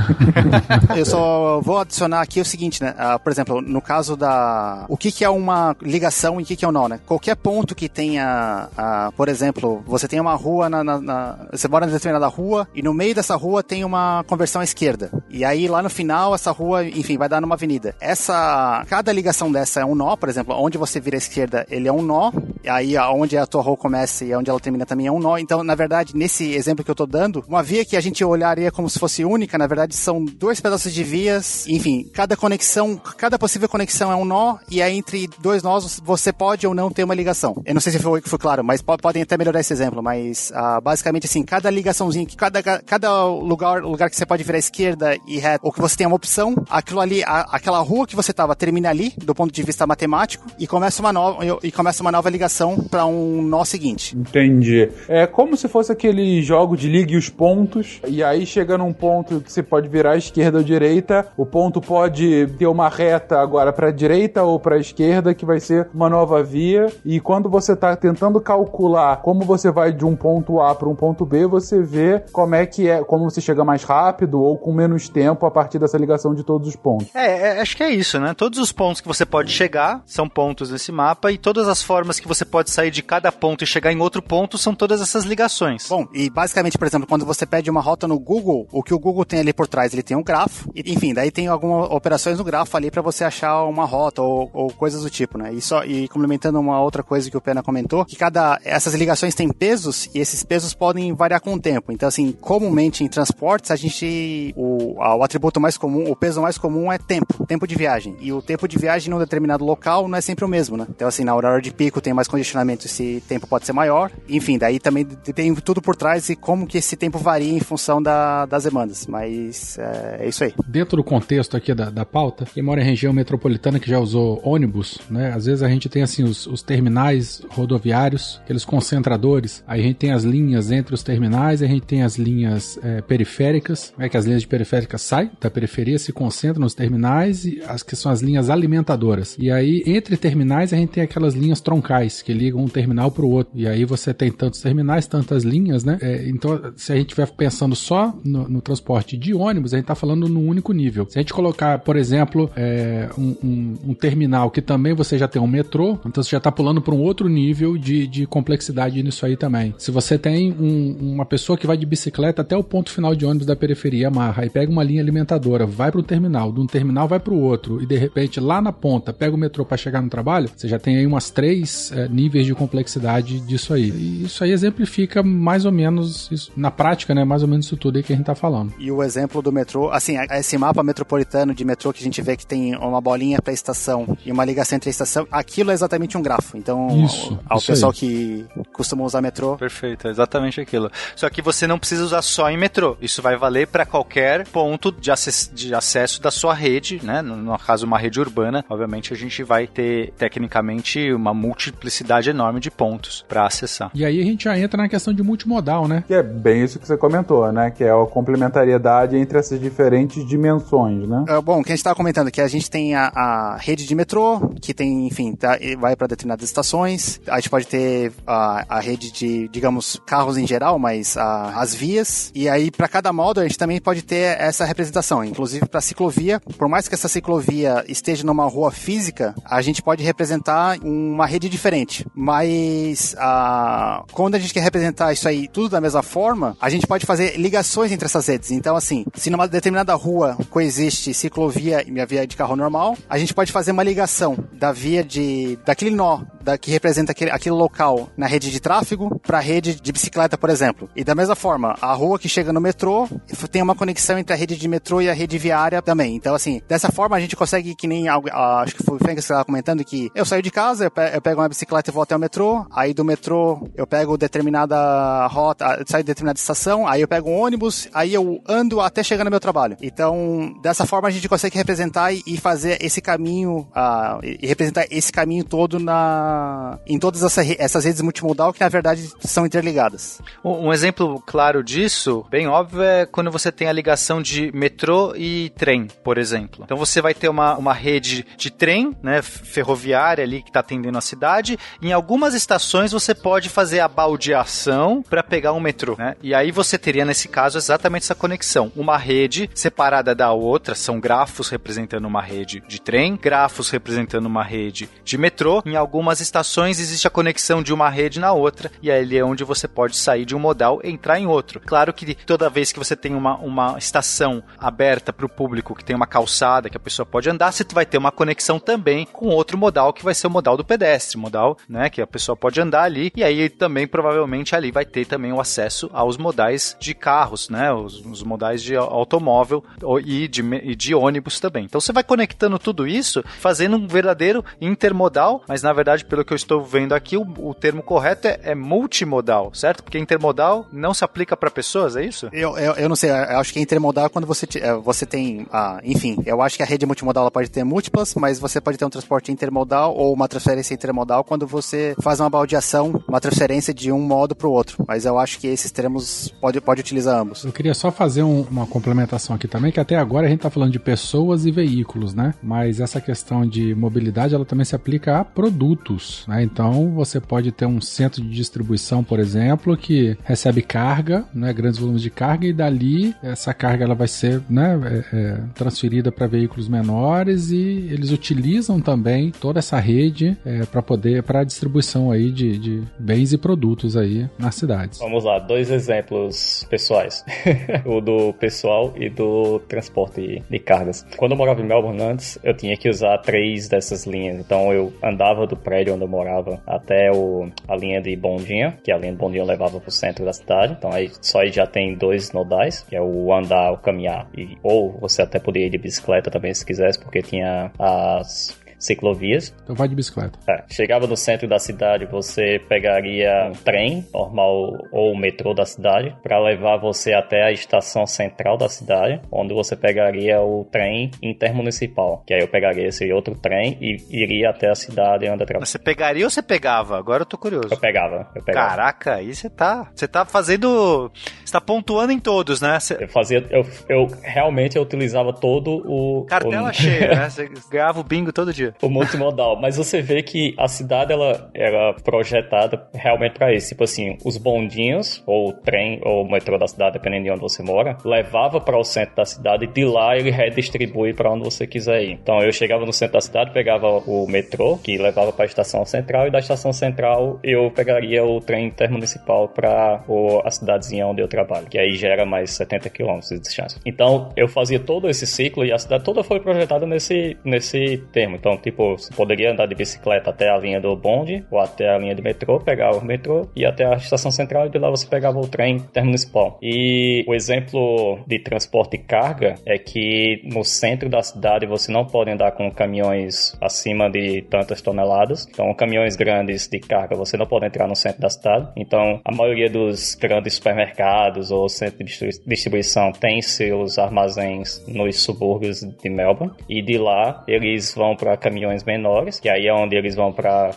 [0.96, 2.94] Eu só vou adicionar aqui o seguinte, né?
[2.96, 4.86] Ah, por exemplo, no caso da...
[4.88, 7.00] O que, que é uma ligação e o que, que é um nó, né?
[7.06, 11.48] Qualquer ponto que tenha, ah, por exemplo, você tem uma rua na, na, na...
[11.52, 15.10] Você mora em determinada rua e no meio dessa rua tem uma conversão à esquerda.
[15.28, 17.94] E aí lá no final essa rua, enfim, vai dar numa avenida.
[18.00, 18.84] Essa...
[18.88, 21.92] Cada ligação dessa é um nó, por exemplo, onde você vira à esquerda, ele é
[21.92, 22.32] um nó.
[22.62, 25.38] E aí onde a tua rua começa e onde ela termina também é um nó.
[25.38, 28.70] Então, na verdade, nesse exemplo que eu tô dando, uma via que a gente olharia
[28.70, 31.66] como se fosse única, na verdade, são dois pedaços de vias.
[31.68, 36.32] Enfim, cada conexão, cada possível conexão é um nó, e aí entre dois nós você
[36.32, 37.62] pode ou não ter uma ligação.
[37.64, 40.80] Eu não sei se foi, foi claro, mas podem até melhorar esse exemplo, mas uh,
[40.80, 45.38] basicamente assim, cada ligaçãozinha, cada, cada lugar, lugar que você pode virar à esquerda e
[45.38, 48.54] reto, ou que você tem uma opção, aquilo ali, a, aquela rua que você tava
[48.54, 52.28] termina ali, do ponto de vista matemático, e começa uma nova, e começa uma nova
[52.28, 54.16] ligação para um nó seguinte.
[54.16, 54.90] Entendi.
[55.08, 59.40] É como se fosse aquele jogo de ligue os pontos, e aí chega num ponto
[59.40, 63.72] que você pode virar à esquerda ou direita, o ponto pode ter uma reta agora
[63.72, 67.96] para direita ou para esquerda, que vai ser uma nova via, e quando você está
[67.96, 72.22] tentando calcular como você vai de um ponto A para um ponto B, você vê
[72.32, 75.78] como é que é, como você chega mais rápido ou com menos tempo a partir
[75.78, 77.08] dessa ligação de todos os pontos.
[77.14, 78.34] É, é acho que é isso, né?
[78.34, 82.18] Todos os pontos que você pode chegar são pontos nesse mapa e todas as formas
[82.18, 85.24] que você pode sair de cada ponto e chegar em outro ponto são todas essas
[85.24, 85.86] ligações.
[85.88, 88.98] Bom, e basicamente, por exemplo, quando você pede uma rota no Google, o que o
[88.98, 92.38] Google tem ali por trás, ele tem um grafo, e, enfim, daí tem algumas operações
[92.38, 95.52] no grafo ali para você achar uma rota ou, ou, coisas do tipo, né?
[95.52, 99.34] E só e complementando uma outra coisa que o Pena comentou, que cada essas ligações
[99.34, 101.92] têm pesos e esses pesos podem variar com o tempo.
[101.92, 106.58] Então, assim, comumente em transportes a gente o, o atributo mais comum, o peso mais
[106.58, 108.16] comum é tempo, tempo de viagem.
[108.20, 110.86] E o tempo de viagem num determinado local não é sempre o mesmo, né?
[110.88, 114.10] Então, assim, na hora de pico tem mais congestionamento, esse tempo pode ser maior.
[114.28, 118.02] Enfim, daí também tem tudo por trás e como que esse tempo varia em função
[118.02, 119.06] da, das demandas.
[119.06, 120.52] Mas é, é, isso aí.
[120.66, 124.40] Dentro do contexto aqui da, da pauta, quem mora em região metropolitana que já usou
[124.44, 125.15] ônibus, né?
[125.24, 129.62] Às vezes a gente tem assim os, os terminais rodoviários, aqueles concentradores.
[129.66, 133.00] Aí a gente tem as linhas entre os terminais, a gente tem as linhas é,
[133.00, 133.92] periféricas.
[133.98, 137.82] É que as linhas de periféricas saem da periferia, se concentram nos terminais e as
[137.82, 139.36] que são as linhas alimentadoras.
[139.38, 143.24] E aí entre terminais a gente tem aquelas linhas troncais que ligam um terminal para
[143.24, 143.52] o outro.
[143.54, 145.98] E aí você tem tantos terminais, tantas linhas, né?
[146.00, 149.84] É, então se a gente estiver pensando só no, no transporte de ônibus, a gente
[149.84, 151.06] está falando num único nível.
[151.08, 155.28] Se a gente colocar, por exemplo, é, um, um, um, terminal que também você já
[155.28, 159.02] tem um metrô, então você já está pulando para um outro nível de, de complexidade
[159.02, 159.74] nisso aí também.
[159.78, 163.26] Se você tem um, uma pessoa que vai de bicicleta até o ponto final de
[163.26, 166.66] ônibus da periferia, amarra e pega uma linha alimentadora, vai para um terminal, de um
[166.66, 169.76] terminal vai para o outro e de repente lá na ponta pega o metrô para
[169.76, 173.90] chegar no trabalho, você já tem aí umas três é, níveis de complexidade disso aí.
[173.90, 177.24] E isso aí exemplifica mais ou menos isso, na prática, né?
[177.24, 178.72] Mais ou menos isso tudo aí que a gente tá falando.
[178.78, 182.36] E o exemplo do metrô, assim, esse mapa metropolitano de metrô que a gente vê
[182.36, 186.22] que tem uma bolinha para estação e uma ligação entre estação, aquilo é exatamente um
[186.22, 186.56] grafo.
[186.56, 187.98] Então, isso, ao, isso pessoal aí.
[187.98, 189.56] que costuma usar metrô.
[189.56, 190.90] Perfeito, é exatamente aquilo.
[191.14, 192.96] Só que você não precisa usar só em metrô.
[193.00, 197.22] Isso vai valer para qualquer ponto de, acess de acesso da sua rede, né?
[197.22, 202.60] No, no caso, uma rede urbana, obviamente a gente vai ter tecnicamente uma multiplicidade enorme
[202.60, 203.90] de pontos para acessar.
[203.94, 206.04] E aí a gente já entra na questão de multimodal, né?
[206.06, 207.70] Que é bem isso que você comentou, né?
[207.70, 211.24] Que é a complementariedade entre essas diferentes dimensões, né?
[211.28, 213.86] É, bom, o que a gente estava comentando que a gente tem a, a, rede
[213.86, 217.20] de metrô, que tem, enfim, tá, vai para determinadas estações.
[217.26, 221.74] A gente pode ter a, a rede de, digamos, carros em geral, mas a, as
[221.74, 222.30] vias.
[222.34, 225.24] E aí, para cada modo, a gente também pode ter essa representação.
[225.24, 230.02] Inclusive para ciclovia, por mais que essa ciclovia esteja numa rua física, a gente pode
[230.02, 232.06] representar uma rede diferente.
[232.14, 236.86] Mas a, quando a gente quer representar isso aí tudo da mesma forma, a gente
[236.86, 238.50] pode fazer ligações entre essas redes.
[238.50, 243.18] Então, assim, se numa determinada rua coexiste ciclovia e minha via de carro normal, a
[243.18, 247.54] gente pode fazer uma ligação da via de daquele nó da, que representa aquele, aquele
[247.54, 250.88] local na rede de tráfego para a rede de bicicleta, por exemplo.
[250.94, 253.08] E da mesma forma, a rua que chega no metrô
[253.50, 256.14] tem uma conexão entre a rede de metrô e a rede viária também.
[256.14, 259.14] Então, assim, dessa forma a gente consegue que nem algo, acho que foi o Frank
[259.14, 261.92] que estava comentando que eu saio de casa, eu, pe eu pego uma bicicleta e
[261.92, 266.86] vou até o metrô, aí do metrô eu pego determinada rota, saio de determinada estação,
[266.86, 269.76] aí eu pego um ônibus, aí eu ando até chegar no meu trabalho.
[269.80, 275.12] Então, dessa forma a gente consegue representar e fazer esse caminho, uh, e representar esse
[275.12, 280.20] caminho todo na em todas essa, essas redes multimodal que na verdade são interligadas.
[280.44, 285.14] Um, um exemplo claro disso, bem óbvio, é quando você tem a ligação de metrô
[285.16, 286.62] e trem, por exemplo.
[286.64, 290.98] Então você vai ter uma, uma rede de trem, né, ferroviária ali que está atendendo
[290.98, 291.58] a cidade.
[291.82, 296.16] Em algumas estações você pode fazer a baldeação para pegar um metrô, né?
[296.22, 301.00] E aí você teria nesse caso exatamente essa conexão, uma rede separada da outra, são
[301.00, 304.55] grafos representando uma rede de trem, grafos representando uma rede
[305.04, 305.62] de metrô.
[305.64, 309.44] Em algumas estações existe a conexão de uma rede na outra e aí é onde
[309.44, 311.60] você pode sair de um modal e entrar em outro.
[311.64, 315.84] Claro que toda vez que você tem uma, uma estação aberta para o público, que
[315.84, 319.28] tem uma calçada que a pessoa pode andar, você vai ter uma conexão também com
[319.28, 322.60] outro modal que vai ser o modal do pedestre, modal, né, que a pessoa pode
[322.60, 326.94] andar ali e aí também provavelmente ali vai ter também o acesso aos modais de
[326.94, 329.64] carros, né, os, os modais de automóvel
[330.04, 331.64] e de, e de ônibus também.
[331.64, 336.32] Então você vai conectando tudo isso, fazendo um verdadeiro intermodal, mas na verdade, pelo que
[336.32, 339.82] eu estou vendo aqui, o, o termo correto é, é, multimodal, certo?
[339.82, 342.28] Porque intermodal não se aplica para pessoas, é isso?
[342.32, 345.46] Eu, eu, eu, não sei, eu acho que intermodal é quando você, é, você tem,
[345.52, 348.78] ah, enfim, eu acho que a rede multimodal ela pode ter múltiplas, mas você pode
[348.78, 353.72] ter um transporte intermodal ou uma transferência intermodal quando você faz uma baldeação, uma transferência
[353.72, 354.84] de um modo para o outro.
[354.86, 357.44] Mas eu acho que esses termos pode, pode utilizar ambos.
[357.44, 360.50] Eu queria só fazer um, uma complementação aqui também, que até agora a gente está
[360.50, 362.34] falando de pessoas e veículos, né?
[362.42, 366.42] Mas essa questão de mobilidade, ela também se aplica a produtos, né?
[366.42, 371.52] Então, você pode ter um centro de distribuição, por exemplo, que recebe carga, né?
[371.52, 375.04] Grandes volumes de carga e dali essa carga ela vai ser, né?
[375.12, 380.82] É, é, transferida para veículos menores e eles utilizam também toda essa rede é, para
[380.82, 384.98] poder para distribuição aí de, de bens e produtos aí nas cidades.
[384.98, 387.24] Vamos lá, dois exemplos pessoais,
[387.84, 391.06] o do pessoal e do transporte de cargas.
[391.16, 394.15] Quando eu morava em Melbourne antes, eu tinha que usar três dessas linhas.
[394.24, 398.90] Então eu andava do prédio onde eu morava até o, a linha de Bondinha, que
[398.90, 400.74] a linha de Bondinha levava pro centro da cidade.
[400.78, 404.28] Então aí só aí já tem dois nodais, que é o andar, o caminhar.
[404.36, 409.54] E, ou você até poderia ir de bicicleta também se quisesse, porque tinha as ciclovias.
[409.62, 410.38] Então vai de bicicleta.
[410.48, 415.64] É, chegava no centro da cidade, você pegaria um trem normal ou o metrô da
[415.64, 421.10] cidade para levar você até a estação central da cidade, onde você pegaria o trem
[421.22, 422.22] intermunicipal.
[422.26, 425.78] Que aí eu pegaria esse outro trem e iria até a cidade onde eu Você
[425.78, 426.98] pegaria ou você pegava?
[426.98, 427.68] Agora eu tô curioso.
[427.70, 428.68] Eu pegava, eu pegava.
[428.68, 431.10] Caraca, aí você tá, você tá fazendo,
[431.44, 432.78] você tá pontuando em todos, né?
[432.80, 432.96] Cê...
[433.00, 436.72] Eu fazia, eu, eu realmente eu utilizava todo o cartela o...
[436.72, 437.30] cheia, né?
[437.30, 439.60] Você ganhava o bingo todo dia o multimodal.
[439.60, 443.68] Mas você vê que a cidade ela era projetada realmente para isso.
[443.68, 447.96] Tipo assim, os bondinhos, ou trem, ou metrô da cidade, dependendo de onde você mora,
[448.04, 452.02] levava para o centro da cidade e de lá ele redistribui para onde você quiser
[452.02, 452.12] ir.
[452.12, 455.84] Então eu chegava no centro da cidade, pegava o metrô, que levava para a estação
[455.84, 460.02] central, e da estação central eu pegaria o trem intermunicipal para
[460.44, 463.80] a cidadezinha onde eu trabalho, que aí gera mais 70 km de distância.
[463.84, 468.36] Então eu fazia todo esse ciclo e a cidade toda foi projetada nesse, nesse termo.
[468.36, 471.98] Então, Tipo, você poderia andar de bicicleta até a linha do bonde ou até a
[471.98, 475.06] linha do metrô, pegar o metrô e até a estação central e de lá você
[475.06, 476.58] pegava o trem intermunicipal.
[476.62, 482.30] E o exemplo de transporte carga é que no centro da cidade você não pode
[482.30, 485.46] andar com caminhões acima de tantas toneladas.
[485.48, 488.68] Então, caminhões grandes de carga você não pode entrar no centro da cidade.
[488.76, 495.80] Então, a maioria dos grandes supermercados ou centros de distribuição tem seus armazéns nos subúrbios
[495.80, 500.14] de Melbourne e de lá eles vão para caminhões menores, que aí é onde eles
[500.14, 500.70] vão para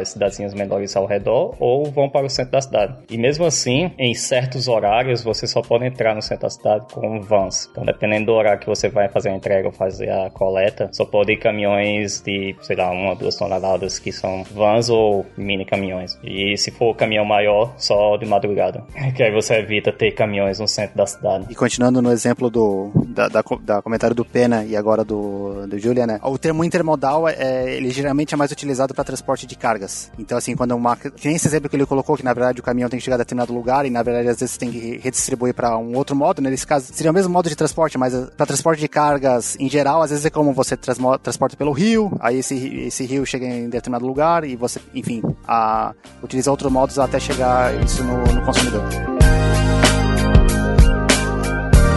[0.00, 2.96] as cidadezinhas menores ao redor, ou vão para o centro da cidade.
[3.08, 7.20] E mesmo assim, em certos horários, você só pode entrar no centro da cidade com
[7.20, 7.68] vans.
[7.70, 11.04] Então, dependendo do horário que você vai fazer a entrega ou fazer a coleta, só
[11.04, 16.18] pode ir caminhões de, sei lá, uma, duas toneladas que são vans ou mini caminhões.
[16.24, 18.84] E se for caminhão maior, só de madrugada.
[19.16, 21.46] Que aí você evita ter caminhões no centro da cidade.
[21.48, 25.78] E continuando no exemplo do da, da, da comentário do Pena e agora do, do
[25.78, 26.20] Julia, né?
[26.22, 26.95] O termo intermodal,
[27.28, 30.10] é, ele geralmente é mais utilizado para transporte de cargas.
[30.18, 30.96] Então, assim, quando uma.
[30.96, 33.16] Que nem esse exemplo que ele colocou, que na verdade o caminhão tem que chegar
[33.16, 36.40] a determinado lugar e na verdade às vezes tem que redistribuir para um outro modo,
[36.40, 36.50] né?
[36.50, 40.02] Nesse caso, seria o mesmo modo de transporte, mas para transporte de cargas em geral,
[40.02, 42.54] às vezes é como você transporta pelo rio, aí esse,
[42.86, 47.74] esse rio chega em determinado lugar e você, enfim, a, utiliza outros modos até chegar
[47.84, 48.82] isso no, no consumidor.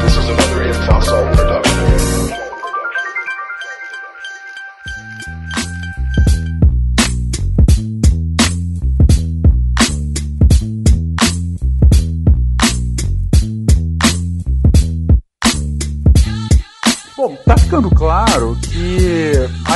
[0.02, 1.59] This is another.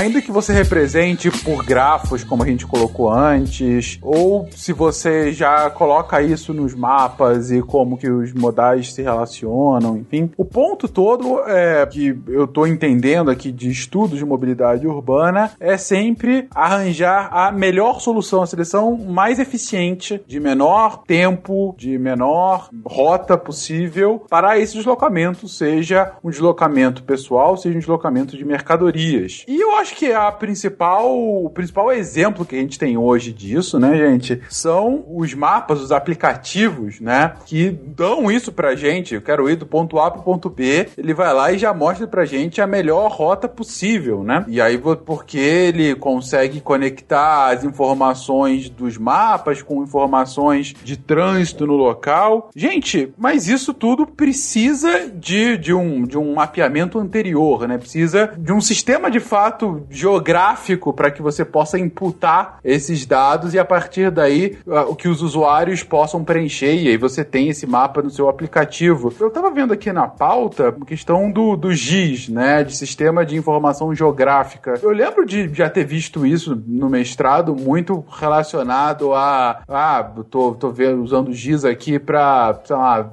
[0.03, 5.69] Ainda que você represente por grafos, como a gente colocou antes, ou se você já
[5.69, 11.39] coloca isso nos mapas e como que os modais se relacionam, enfim, o ponto todo
[11.47, 17.51] é que eu tô entendendo aqui de estudos de mobilidade urbana é sempre arranjar a
[17.51, 24.75] melhor solução, a seleção mais eficiente, de menor tempo, de menor rota possível para esse
[24.75, 29.43] deslocamento, seja um deslocamento pessoal seja um deslocamento de mercadorias.
[29.47, 33.79] E eu acho que a principal, o principal exemplo que a gente tem hoje disso,
[33.79, 39.15] né, gente, são os mapas, os aplicativos, né, que dão isso pra gente.
[39.15, 42.07] Eu quero ir do ponto A pro ponto B, ele vai lá e já mostra
[42.07, 44.45] pra gente a melhor rota possível, né?
[44.47, 51.75] E aí, porque ele consegue conectar as informações dos mapas com informações de trânsito no
[51.75, 52.49] local.
[52.55, 57.77] Gente, mas isso tudo precisa de, de, um, de um mapeamento anterior, né?
[57.77, 63.59] Precisa de um sistema de fato geográfico para que você possa imputar esses dados e
[63.59, 64.57] a partir daí
[64.87, 69.13] o que os usuários possam preencher e aí você tem esse mapa no seu aplicativo.
[69.19, 72.63] Eu estava vendo aqui na pauta a questão do, do GIS, né?
[72.63, 74.79] De Sistema de Informação Geográfica.
[74.81, 80.71] Eu lembro de já ter visto isso no mestrado muito relacionado a ah, tô, tô
[80.71, 82.59] vendo, usando o GIS aqui para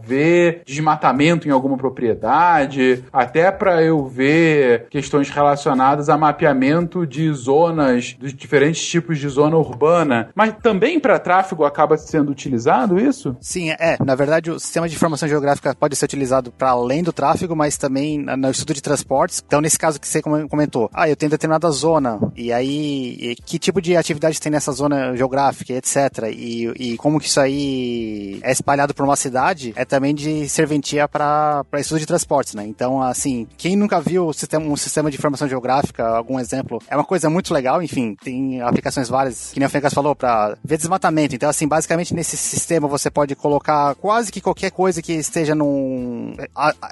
[0.02, 6.59] ver desmatamento em alguma propriedade, até para eu ver questões relacionadas a mapeamento
[7.06, 10.30] de zonas, dos diferentes tipos de zona urbana.
[10.34, 13.36] Mas também para tráfego acaba sendo utilizado isso?
[13.40, 13.96] Sim, é.
[14.04, 17.76] Na verdade, o sistema de informação geográfica pode ser utilizado para além do tráfego, mas
[17.76, 19.42] também no estudo de transportes.
[19.46, 23.80] Então, nesse caso que você comentou, ah, eu tenho determinada zona, e aí que tipo
[23.80, 26.30] de atividade tem nessa zona geográfica, etc.
[26.32, 31.08] E, e como que isso aí é espalhado por uma cidade, é também de serventia
[31.08, 32.64] para estudo de transportes, né?
[32.66, 37.30] Então, assim, quem nunca viu um sistema de informação geográfica, algum exemplo, é uma coisa
[37.30, 41.34] muito legal, enfim, tem aplicações várias, que nem o Fencas falou, para ver desmatamento.
[41.34, 46.34] Então, assim, basicamente nesse sistema você pode colocar quase que qualquer coisa que esteja num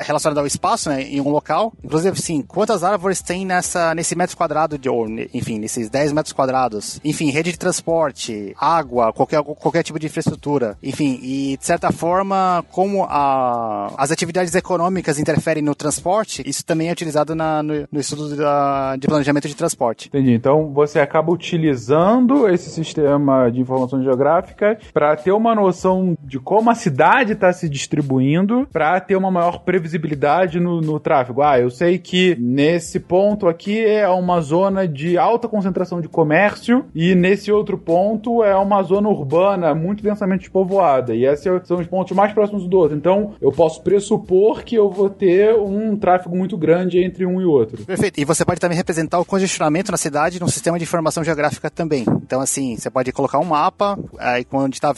[0.01, 1.73] relacionada ao espaço, né, em um local.
[1.83, 6.33] Inclusive, assim, quantas árvores tem nessa, nesse metro quadrado de, ou, enfim, nesses 10 metros
[6.33, 7.01] quadrados.
[7.05, 10.77] Enfim, rede de transporte, água, qualquer, qualquer tipo de infraestrutura.
[10.83, 16.89] Enfim, e de certa forma, como a, as atividades econômicas interferem no transporte, isso também
[16.89, 20.09] é utilizado na, no, no, estudo da, de planejamento de transporte.
[20.09, 20.33] Entendi.
[20.33, 26.71] Então você acaba utilizando esse sistema de informação geográfica para ter uma noção de como
[26.71, 31.43] a cidade está se distribuindo, para ter uma maior previsibilidade no, no tráfego.
[31.43, 36.85] Ah, eu sei que nesse ponto aqui é uma zona de alta concentração de comércio
[36.95, 41.15] e nesse outro ponto é uma zona urbana muito densamente povoada.
[41.15, 42.97] E esses são os pontos mais próximos do outro.
[42.97, 47.41] Então eu posso pressupor que eu vou ter um tráfego muito grande grande entre um
[47.41, 47.85] e outro.
[47.85, 48.21] Perfeito.
[48.21, 52.05] E você pode também representar o congestionamento na cidade num sistema de informação geográfica também.
[52.23, 54.93] Então, assim, você pode colocar um mapa, aí quando está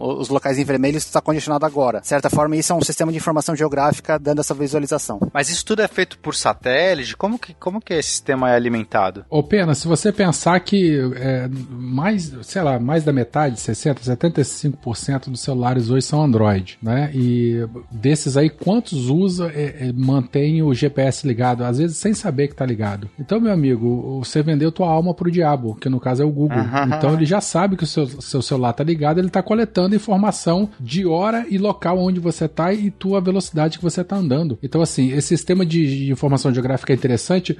[0.00, 2.00] os locais em vermelho está congestionado agora.
[2.00, 5.18] De certa forma, isso é um sistema de informação geográfica dando essa visualização.
[5.32, 7.16] Mas isso tudo é feito por satélite?
[7.16, 9.24] Como que, como que esse sistema é alimentado?
[9.30, 15.30] Ô, Pena, se você pensar que é, mais, sei lá, mais da metade, 60%, 75%
[15.30, 17.10] dos celulares hoje são Android, né?
[17.14, 22.48] E desses aí, quantos usa, é, é, mantém o GPS ligado, às vezes sem saber
[22.48, 23.08] que tá ligado.
[23.20, 26.58] Então, meu amigo, você vendeu tua alma pro diabo, que no caso é o Google.
[26.96, 30.68] Então ele já sabe que o seu, seu celular tá ligado, ele tá coletando informação
[30.80, 34.58] de hora e local onde você tá e tua velocidade que você tá andando.
[34.62, 37.56] Então, assim, esse sistema de, informação geográfica é interessante.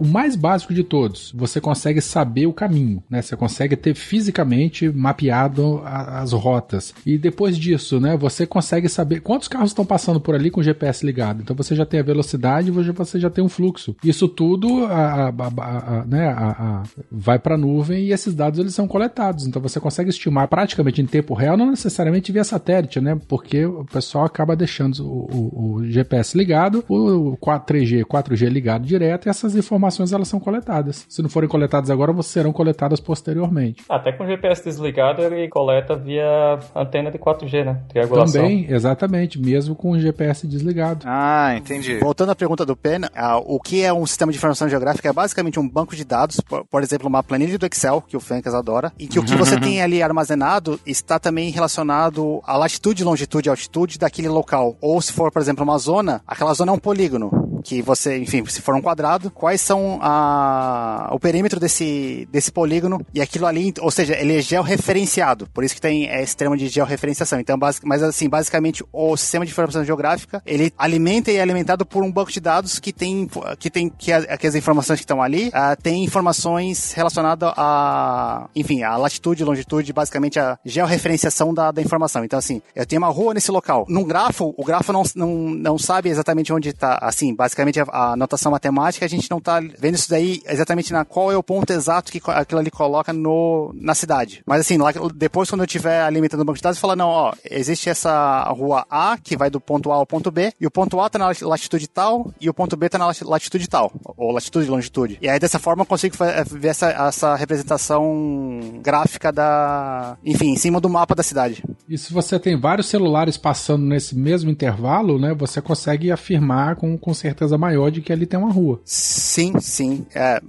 [0.00, 3.22] O mais básico de todos, você consegue saber o caminho, né?
[3.22, 6.94] Você consegue ter fisicamente mapeado a- as rotas.
[7.04, 10.64] E depois disso, né, você consegue saber quantos carros estão passando por ali com o
[10.64, 11.42] GPS ligado.
[11.42, 13.96] Então você já tem a velocidade, você já tem um fluxo.
[14.04, 18.34] Isso tudo a, a- a- a- né, a- a- vai para a nuvem e esses
[18.34, 19.46] dados eles são coletados.
[19.46, 23.18] Então você consegue estimar praticamente em tempo real, não necessariamente via satélite, né?
[23.28, 28.84] Porque o pessoal acaba deixando o, o- o GPS ligado, o 4, 3G, 4G ligado
[28.86, 31.06] direto e essas informações elas são coletadas.
[31.08, 33.82] Se não forem coletadas agora, serão coletadas posteriormente.
[33.88, 37.80] Até com o GPS desligado, ele coleta via antena de 4G, né?
[37.88, 38.42] Triangulação.
[38.42, 41.04] Também, exatamente, mesmo com o GPS desligado.
[41.04, 41.98] Ah, entendi.
[41.98, 45.08] Voltando à pergunta do Pen, ah, o que é um sistema de informação geográfica?
[45.08, 48.20] É basicamente um banco de dados, por, por exemplo, uma planilha do Excel, que o
[48.20, 53.04] Fencas adora, e que o que você tem ali armazenado está também relacionado à latitude,
[53.04, 54.76] longitude e altitude daquele local.
[54.80, 57.45] Ou se for, por exemplo, uma zona, aquela zona é um polígono.
[57.64, 63.04] Que você, enfim, se for um quadrado, quais são a, o perímetro desse, desse polígono
[63.14, 65.48] e aquilo ali, ou seja, ele é georreferenciado.
[65.52, 67.40] Por isso que tem é, esse termo de georreferenciação.
[67.40, 71.84] Então, basic, mas assim, basicamente, o sistema de informação geográfica, ele alimenta e é alimentado
[71.86, 73.28] por um banco de dados que tem,
[73.58, 78.48] que tem, que, a- que as informações que estão ali, ah, tem informações relacionadas a,
[78.54, 82.24] enfim, a latitude, longitude, basicamente a georreferenciação da, da informação.
[82.24, 83.86] Então, assim, eu tenho uma rua nesse local.
[83.88, 87.45] Num grafo, o grafo não, não, não sabe exatamente onde está, assim, basicamente
[87.90, 91.36] a, a notação matemática, a gente não está vendo isso daí exatamente na qual é
[91.36, 94.42] o ponto exato que aquilo ali coloca no, na cidade.
[94.46, 97.32] Mas assim, lá, depois quando eu estiver alimentando o banco de dados, fala, não, ó,
[97.50, 101.00] existe essa rua A, que vai do ponto A ao ponto B, e o ponto
[101.00, 104.32] A está na latitude tal, e o ponto B está na lati- latitude tal, ou
[104.32, 105.18] latitude e longitude.
[105.20, 106.16] E aí dessa forma eu consigo
[106.50, 111.62] ver essa, essa representação gráfica da, enfim, em cima do mapa da cidade.
[111.88, 116.96] E se você tem vários celulares passando nesse mesmo intervalo, né, você consegue afirmar com,
[116.96, 118.80] com certeza maior de que ali tem uma rua.
[118.84, 120.06] Sim, sim.
[120.14, 120.40] É,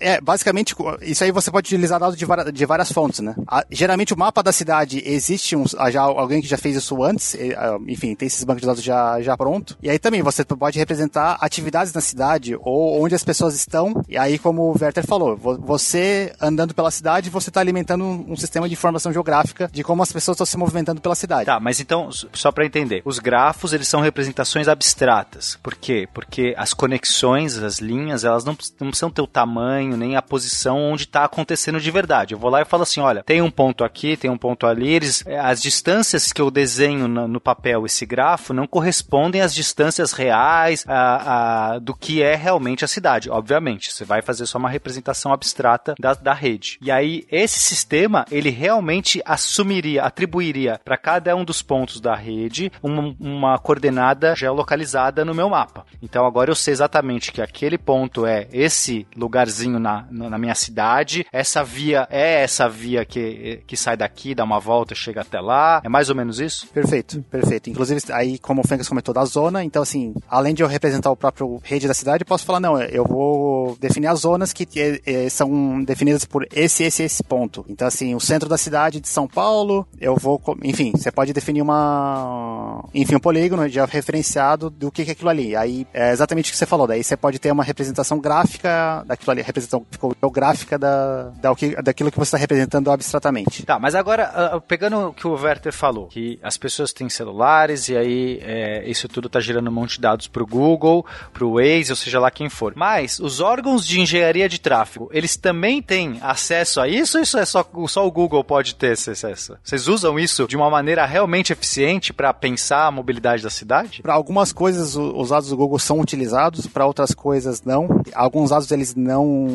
[0.00, 3.34] é, basicamente, isso aí você pode utilizar dados de, de várias fontes, né?
[3.46, 7.02] A- geralmente o mapa da cidade existe um, ah, já alguém que já fez isso
[7.02, 9.76] antes, e, ah, enfim, tem esses bancos de dados já, já pronto.
[9.82, 14.04] E aí também você pode representar atividades na cidade ou onde as pessoas estão.
[14.08, 18.32] E aí, como o Werther falou, vo- você andando pela cidade, você está alimentando um,
[18.32, 21.46] um sistema de informação geográfica de como as pessoas estão se movimentando pela cidade.
[21.46, 25.58] Tá, mas então, só pra entender, os grafos, eles são representações abstratas.
[25.62, 26.08] Por quê?
[26.12, 26.19] Porque
[26.56, 31.06] as conexões, as linhas, elas não, não precisam ter o tamanho, nem a posição onde
[31.06, 32.34] tá acontecendo de verdade.
[32.34, 34.88] Eu vou lá e falo assim, olha, tem um ponto aqui, tem um ponto ali,
[34.88, 39.54] eles, eh, as distâncias que eu desenho na- no papel, esse grafo, não correspondem às
[39.54, 43.30] distâncias reais a, a- do que é realmente a cidade.
[43.30, 46.78] Obviamente, você vai fazer só uma representação abstrata da, da rede.
[46.82, 52.70] E aí, esse sistema, ele realmente assumiria, atribuiria para cada um dos pontos da rede
[52.82, 55.84] uma, uma coordenada geolocalizada no meu mapa.
[56.10, 61.24] Então agora eu sei exatamente que aquele ponto é esse lugarzinho na, na minha cidade,
[61.32, 65.80] essa via é essa via que, que sai daqui, dá uma volta chega até lá.
[65.84, 66.66] É mais ou menos isso?
[66.68, 67.70] Perfeito, perfeito.
[67.70, 71.16] Inclusive, aí, como o Fencas comentou, da zona, então, assim, além de eu representar o
[71.16, 75.28] próprio rede da cidade, posso falar, não, eu vou definir as zonas que eh, eh,
[75.28, 77.64] são definidas por esse, esse, esse ponto.
[77.68, 81.62] Então, assim, o centro da cidade de São Paulo, eu vou, enfim, você pode definir
[81.62, 85.56] uma, enfim, um polígono já referenciado do que é aquilo ali.
[85.56, 89.32] Aí, é exatamente o que você falou, daí você pode ter uma representação gráfica daquilo
[89.32, 89.84] ali, representação
[90.20, 93.64] geográfica da, da, o que- daquilo que você está representando abstratamente.
[93.64, 97.88] Tá, mas agora, ah, pegando o que o Werther falou, que as pessoas têm celulares
[97.88, 101.90] e aí é, isso tudo tá gerando um monte de dados pro Google, pro Waze,
[101.92, 102.72] ou seja lá quem for.
[102.76, 107.38] Mas os órgãos de engenharia de tráfego, eles também têm acesso a isso ou isso
[107.38, 109.56] é só, só o Google pode ter esse acesso?
[109.62, 114.02] Vocês usam isso de uma maneira realmente eficiente para pensar a mobilidade da cidade?
[114.02, 117.88] Para algumas coisas o- os dados do Google são utilizados, para outras coisas não.
[118.14, 119.48] Alguns dados eles não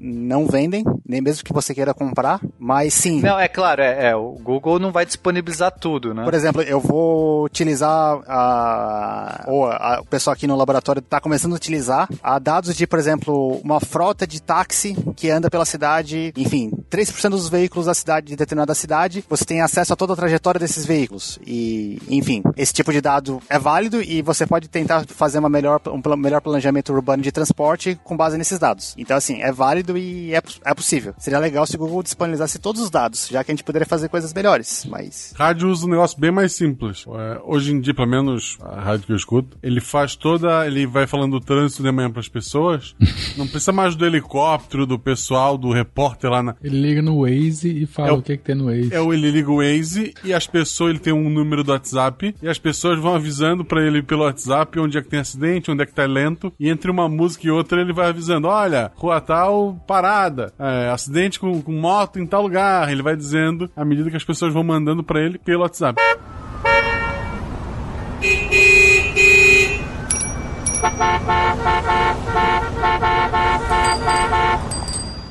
[0.00, 3.20] não vendem, nem mesmo que você queira comprar, mas sim.
[3.20, 6.22] Não, é claro, é, é, o Google não vai disponibilizar tudo, né?
[6.22, 11.52] Por exemplo, eu vou utilizar a, ou a, o pessoal aqui no laboratório está começando
[11.52, 16.32] a utilizar a dados de, por exemplo, uma frota de táxi que anda pela cidade,
[16.36, 20.16] enfim, 3% dos veículos da cidade, de determinada cidade, você tem acesso a toda a
[20.16, 21.40] trajetória desses veículos.
[21.44, 25.71] E, enfim, esse tipo de dado é válido e você pode tentar fazer uma melhor,
[25.92, 28.94] um pla- melhor planejamento urbano de transporte com base nesses dados.
[28.98, 31.14] Então, assim, é válido e é, é possível.
[31.18, 34.08] Seria legal se o Google disponibilizasse todos os dados, já que a gente poderia fazer
[34.08, 35.32] coisas melhores, mas...
[35.36, 37.04] Rádio usa um negócio bem mais simples.
[37.08, 40.66] É, hoje em dia, pelo menos a rádio que eu escuto, ele faz toda.
[40.66, 42.94] Ele vai falando do trânsito de manhã pras pessoas.
[43.36, 46.54] Não precisa mais do helicóptero, do pessoal, do repórter lá na.
[46.62, 48.92] Ele liga no Waze e fala É o- o que, que tem no Waze.
[48.94, 52.34] É o ele liga o Waze e as pessoas, ele tem um número do WhatsApp
[52.42, 55.82] e as pessoas vão avisando pra ele pelo WhatsApp onde é que tem acidente, onde
[55.82, 56.52] é que tá lento.
[56.58, 61.38] E entre uma música e outra ele vai avisando: olha, rua tal, parada, é, acidente
[61.38, 62.90] com, com moto em tal lugar.
[62.90, 66.00] Ele vai dizendo à medida que as pessoas vão mandando pra ele pelo WhatsApp.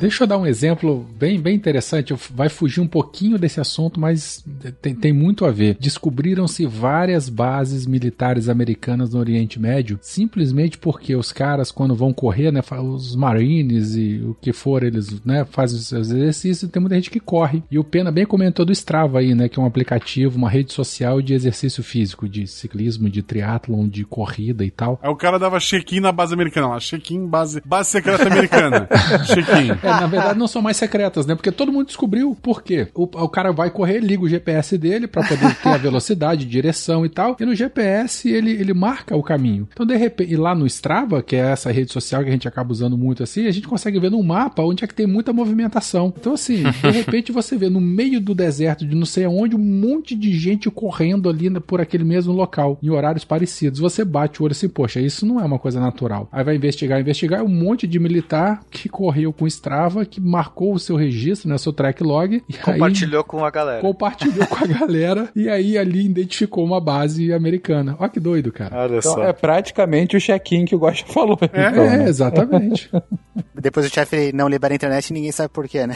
[0.02, 2.16] Deixa eu dar um exemplo bem, bem interessante.
[2.34, 4.44] Vai fugir um pouquinho desse assunto, mas
[4.82, 5.78] tem, tem muito a ver.
[5.80, 12.52] Descobriram-se várias bases militares americanas no Oriente Médio, simplesmente porque os caras, quando vão correr,
[12.52, 16.96] né, os marines e o que for, eles né, fazem os seus exercícios, tem muita
[16.96, 17.62] gente que corre.
[17.70, 20.74] E o Pena bem comentou do Strava aí, né, que é um aplicativo, uma rede
[20.74, 25.00] social de exercício físico, de ciclismo, de triatlon, de corrida e tal.
[25.04, 28.90] Aí o cara dava check-in na base americana lá, check-in, base, base secreta americana.
[29.32, 29.91] check-in.
[29.98, 31.36] É, na verdade não são mais secretas, né?
[31.36, 32.88] Porque todo mundo descobriu por quê.
[32.94, 37.06] O, o cara vai correr, liga o GPS dele pra poder ter a velocidade, direção
[37.06, 37.36] e tal.
[37.40, 39.68] E no GPS ele, ele marca o caminho.
[39.72, 42.48] Então, de repente, e lá no Strava, que é essa rede social que a gente
[42.48, 45.34] acaba usando muito assim, a gente consegue ver no mapa onde é que tem muita
[45.34, 46.14] movimentação.
[46.18, 49.60] Então, assim, de repente você vê no meio do deserto de não sei aonde um
[49.60, 53.80] monte de gente correndo ali na- por aquele mesmo local, em horários parecidos.
[53.80, 56.28] Você bate o olho assim, poxa, isso não é uma coisa natural.
[56.32, 60.74] Aí vai investigar, investigar, é um monte de militar que correu com Strava, que marcou
[60.74, 63.82] o seu registro, né, seu track log, e aí Compartilhou com a galera.
[63.82, 67.96] compartilhou com a galera, e aí ali identificou uma base americana.
[68.00, 68.76] Olha que doido, cara.
[68.84, 69.24] Olha Então só.
[69.24, 71.38] é praticamente o check-in que o Gosta falou.
[71.42, 72.10] então, É, né?
[72.10, 72.90] exatamente.
[73.56, 75.94] Depois o chefe não libera a internet e ninguém sabe por quê, né?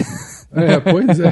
[0.54, 1.32] É, pois é.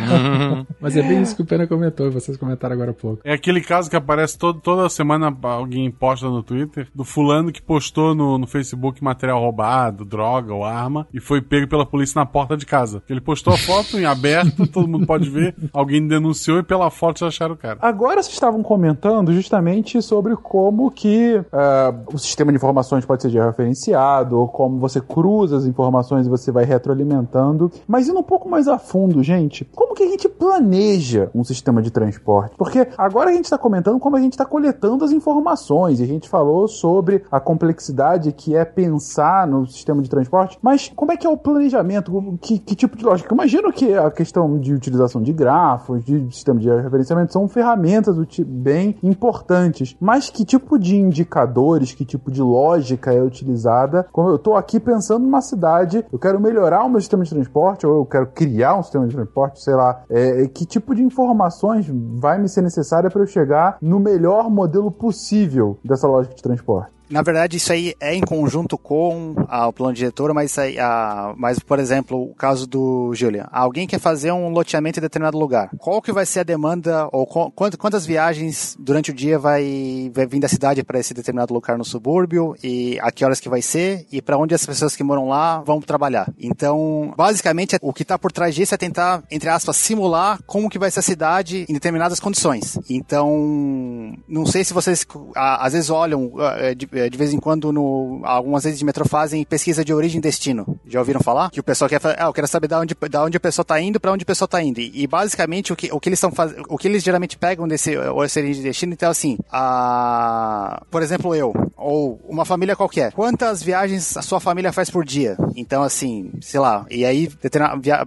[0.82, 3.22] Mas é bem isso que o Pena comentou, e vocês comentaram agora há pouco.
[3.24, 7.62] É aquele caso que aparece todo, toda semana, alguém posta no Twitter, do fulano que
[7.62, 12.26] postou no, no Facebook material roubado, droga ou arma, e foi pego pela polícia na
[12.26, 13.02] porta de casa.
[13.10, 17.20] Ele postou a foto em aberto, todo mundo pode ver, alguém denunciou e pela foto
[17.20, 17.78] já acharam o cara.
[17.82, 23.30] Agora vocês estavam comentando justamente sobre como que ah, o sistema de informações pode ser
[23.30, 27.72] georreferenciado, ou como você cruza as informações e você vai retroalimentando.
[27.88, 31.82] Mas indo um pouco mais a fundo, gente, como que a gente planeja um sistema
[31.82, 32.56] de transporte?
[32.58, 36.08] Porque agora a gente está comentando como a gente está coletando as informações, e a
[36.08, 41.18] gente falou sobre a complexidade que é pensar no sistema de transporte, mas como é
[41.18, 42.12] que é o planejamento?
[42.42, 43.34] Que, que tipo de lógica?
[43.34, 48.16] Imagino que a questão de utilização de grafos, de sistema de referenciamento, são ferramentas
[48.46, 54.06] bem importantes, mas que tipo de indicadores, que tipo de lógica é utilizada?
[54.12, 57.86] Como eu estou aqui pensando numa cidade, eu quero melhorar o meu sistema de transporte,
[57.86, 61.86] ou eu quero criar um sistema de transporte, sei lá, é, que tipo de informações
[61.90, 66.92] vai me ser necessária para eu chegar no melhor modelo possível dessa lógica de transporte?
[67.14, 71.32] Na verdade, isso aí é em conjunto com ah, o plano diretor, mas, aí, ah,
[71.38, 73.48] mas, por exemplo, o caso do Julian.
[73.52, 75.70] Alguém quer fazer um loteamento em determinado lugar.
[75.78, 80.12] Qual que vai ser a demanda, ou qu- quant- quantas viagens durante o dia vai,
[80.12, 83.48] vai vir da cidade para esse determinado lugar no subúrbio, e a que horas que
[83.48, 86.34] vai ser, e para onde as pessoas que moram lá vão trabalhar.
[86.40, 90.80] Então, basicamente, o que está por trás disso é tentar, entre aspas, simular como que
[90.80, 92.80] vai ser a cidade em determinadas condições.
[92.90, 95.06] Então, não sei se vocês
[95.36, 99.06] às vezes olham ah, de, eh, de vez em quando no algumas vezes de metrô
[99.06, 100.80] fazem pesquisa de origem e destino.
[100.86, 101.50] Já ouviram falar?
[101.50, 103.80] Que o pessoal quer ah, eu quero saber da onde, da onde a pessoa está
[103.80, 104.80] indo, para onde a pessoa está indo.
[104.80, 107.68] E, e, basicamente o que, o que eles estão fazendo, o que eles geralmente pegam
[107.68, 113.12] desse eh, origem e destino, então assim, a, por exemplo, eu ou uma família qualquer.
[113.14, 115.38] Quantas viagens a sua família faz por dia?
[115.56, 117.30] Então assim, sei lá, e aí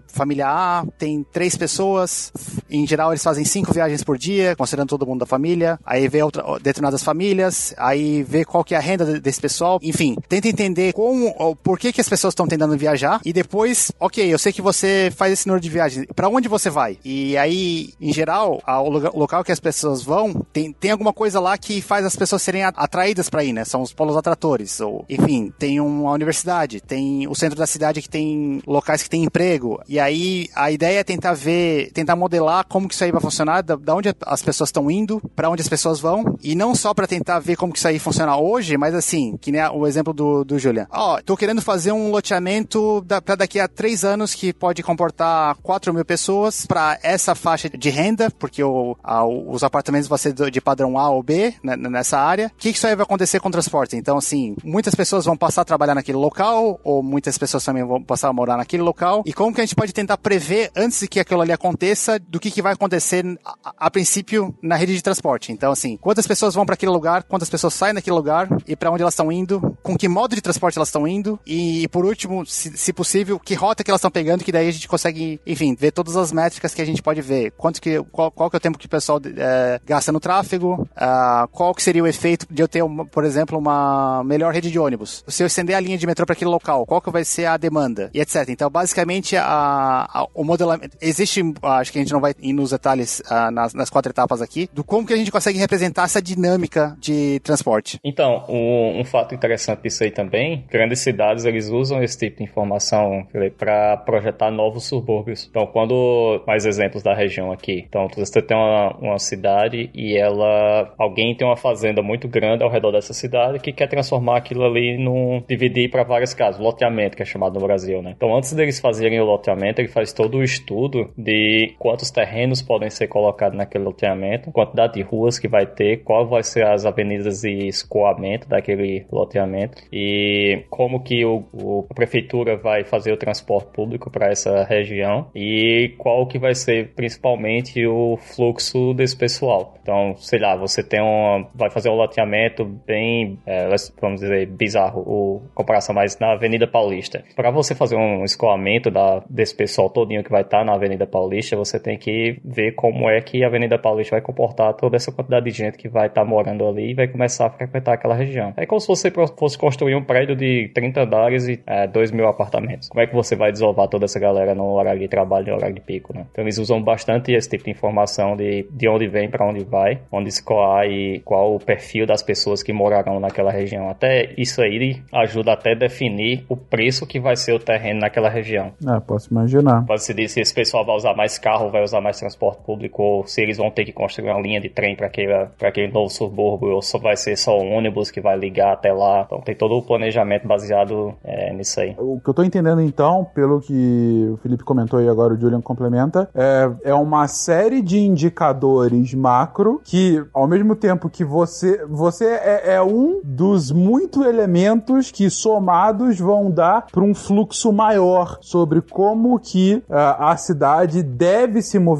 [0.09, 2.33] família A tem três pessoas,
[2.71, 5.79] em geral eles fazem cinco viagens por dia, considerando todo mundo da família.
[5.85, 9.79] Aí vê outra, determinadas famílias, aí vê qual que é a renda de- desse pessoal.
[9.83, 13.91] Enfim, tenta entender como, ou por que que as pessoas estão tentando viajar e depois,
[14.01, 16.99] ok, eu sei que você faz esse número de viagens, para onde você vai?
[17.05, 21.41] E aí, em geral, a- o local que as pessoas vão tem, tem alguma coisa
[21.41, 23.65] lá que faz as pessoas serem atraídas para ir, né?
[23.65, 28.09] São os polos atratores, ou enfim, tem uma universidade, tem o centro da cidade que
[28.09, 29.81] tem locais que tem emprego.
[29.89, 33.21] E aí a ideia é tentar ver, tentar modelar modelar como que isso aí vai
[33.21, 36.75] funcionar, da, da onde as pessoas estão indo, para onde as pessoas vão, e não
[36.75, 39.87] só para tentar ver como que isso aí funciona hoje, mas assim, que nem o
[39.87, 40.87] exemplo do, do Julian.
[40.91, 44.83] Ó, oh, tô querendo fazer um loteamento da, para daqui a três anos que pode
[44.83, 50.19] comportar 4 mil pessoas para essa faixa de renda, porque o, a, os apartamentos vão
[50.19, 52.47] ser de padrão A ou B né, nessa área.
[52.55, 53.97] O que, que isso aí vai acontecer com o transporte?
[53.97, 58.03] Então, assim, muitas pessoas vão passar a trabalhar naquele local, ou muitas pessoas também vão
[58.03, 59.23] passar a morar naquele local.
[59.27, 62.39] E como que a gente pode tentar prever antes de que aquilo ali aconteça, do
[62.39, 65.53] que, que vai acontecer a, a princípio na rede de transporte?
[65.53, 68.91] Então, assim, quantas pessoas vão para aquele lugar, quantas pessoas saem daquele lugar e para
[68.91, 72.45] onde elas estão indo, com que modo de transporte elas estão indo e, por último,
[72.47, 75.75] se, se, possível, que rota que elas estão pegando, que daí a gente consegue, enfim,
[75.75, 77.53] ver todas as métricas que a gente pode ver.
[77.57, 80.89] Quanto que, qual, qual que é o tempo que o pessoal é, gasta no tráfego,
[80.97, 84.71] uh, qual que seria o efeito de eu ter, uma, por exemplo, uma melhor rede
[84.71, 85.25] de ônibus.
[85.27, 87.57] Se eu estender a linha de metrô para aquele local, qual que vai ser a
[87.57, 88.49] demanda e etc.
[88.49, 90.97] Então, basicamente, a, a, o modelamento...
[91.01, 94.43] Existe, acho que a gente não vai ir nos detalhes uh, nas, nas quatro etapas
[94.43, 97.99] aqui, do como que a gente consegue representar essa dinâmica de transporte.
[98.05, 102.45] Então, um, um fato interessante disso aí também, grandes cidades, eles usam esse tipo de
[102.45, 103.27] informação
[103.59, 105.47] para projetar novos subúrbios.
[105.49, 107.85] Então, quando, mais exemplos da região aqui.
[107.89, 112.71] Então, você tem uma, uma cidade e ela, alguém tem uma fazenda muito grande ao
[112.71, 117.23] redor dessa cidade que quer transformar aquilo ali num, dividir para várias casas, loteamento que
[117.23, 118.15] é chamado no Brasil, né?
[118.17, 122.26] Então, antes deles fazerem o loteamento, ele faz todo o estudo de quantos terrenos
[122.63, 126.85] podem ser colocados naquele loteamento, quantidade de ruas que vai ter, qual vai ser as
[126.85, 133.17] avenidas de escoamento daquele loteamento e como que o, o a prefeitura vai fazer o
[133.17, 139.77] transporte público para essa região e qual que vai ser principalmente o fluxo desse pessoal.
[139.83, 143.69] Então, sei lá, você tem um, vai fazer um loteamento bem, é,
[144.01, 147.25] vamos dizer, bizarro, o comparação mais na Avenida Paulista.
[147.37, 151.07] Para você fazer um escoamento da, desse pessoal todinho que vai estar tá na Avenida
[151.07, 152.11] Paulista, você tem que
[152.45, 155.89] ver como é que a Avenida Paulista vai comportar toda essa quantidade de gente que
[155.89, 158.53] vai estar tá morando ali e vai começar a frequentar aquela região.
[158.57, 162.27] É como se você fosse construir um prédio de 30 andares e é, 2 mil
[162.27, 162.89] apartamentos.
[162.89, 165.75] Como é que você vai desovar toda essa galera no horário de trabalho e horário
[165.75, 166.27] de pico, né?
[166.31, 170.01] Então eles usam bastante esse tipo de informação de, de onde vem, para onde vai,
[170.13, 173.89] onde escoar e qual o perfil das pessoas que morarão naquela região.
[173.89, 178.29] Até isso aí ajuda até a definir o preço que vai ser o terreno naquela
[178.29, 178.73] região.
[178.87, 179.85] É, posso imaginar.
[179.87, 183.03] Pode se dizer se esse pessoal vai usar mais carro, vai usar mais transporte público,
[183.03, 186.09] ou se eles vão ter que construir uma linha de trem para aquele, aquele novo
[186.09, 189.25] subúrbio, ou só vai ser só um ônibus que vai ligar até lá.
[189.27, 191.95] Então tem todo o planejamento baseado é, nisso aí.
[191.99, 195.61] O que eu tô entendendo então, pelo que o Felipe comentou e agora o Julian
[195.61, 202.27] complementa, é, é uma série de indicadores macro que, ao mesmo tempo que você, você
[202.27, 208.81] é, é um dos muitos elementos que somados vão dar para um fluxo maior sobre
[208.81, 211.96] como que uh, a cidade deve se movimentar,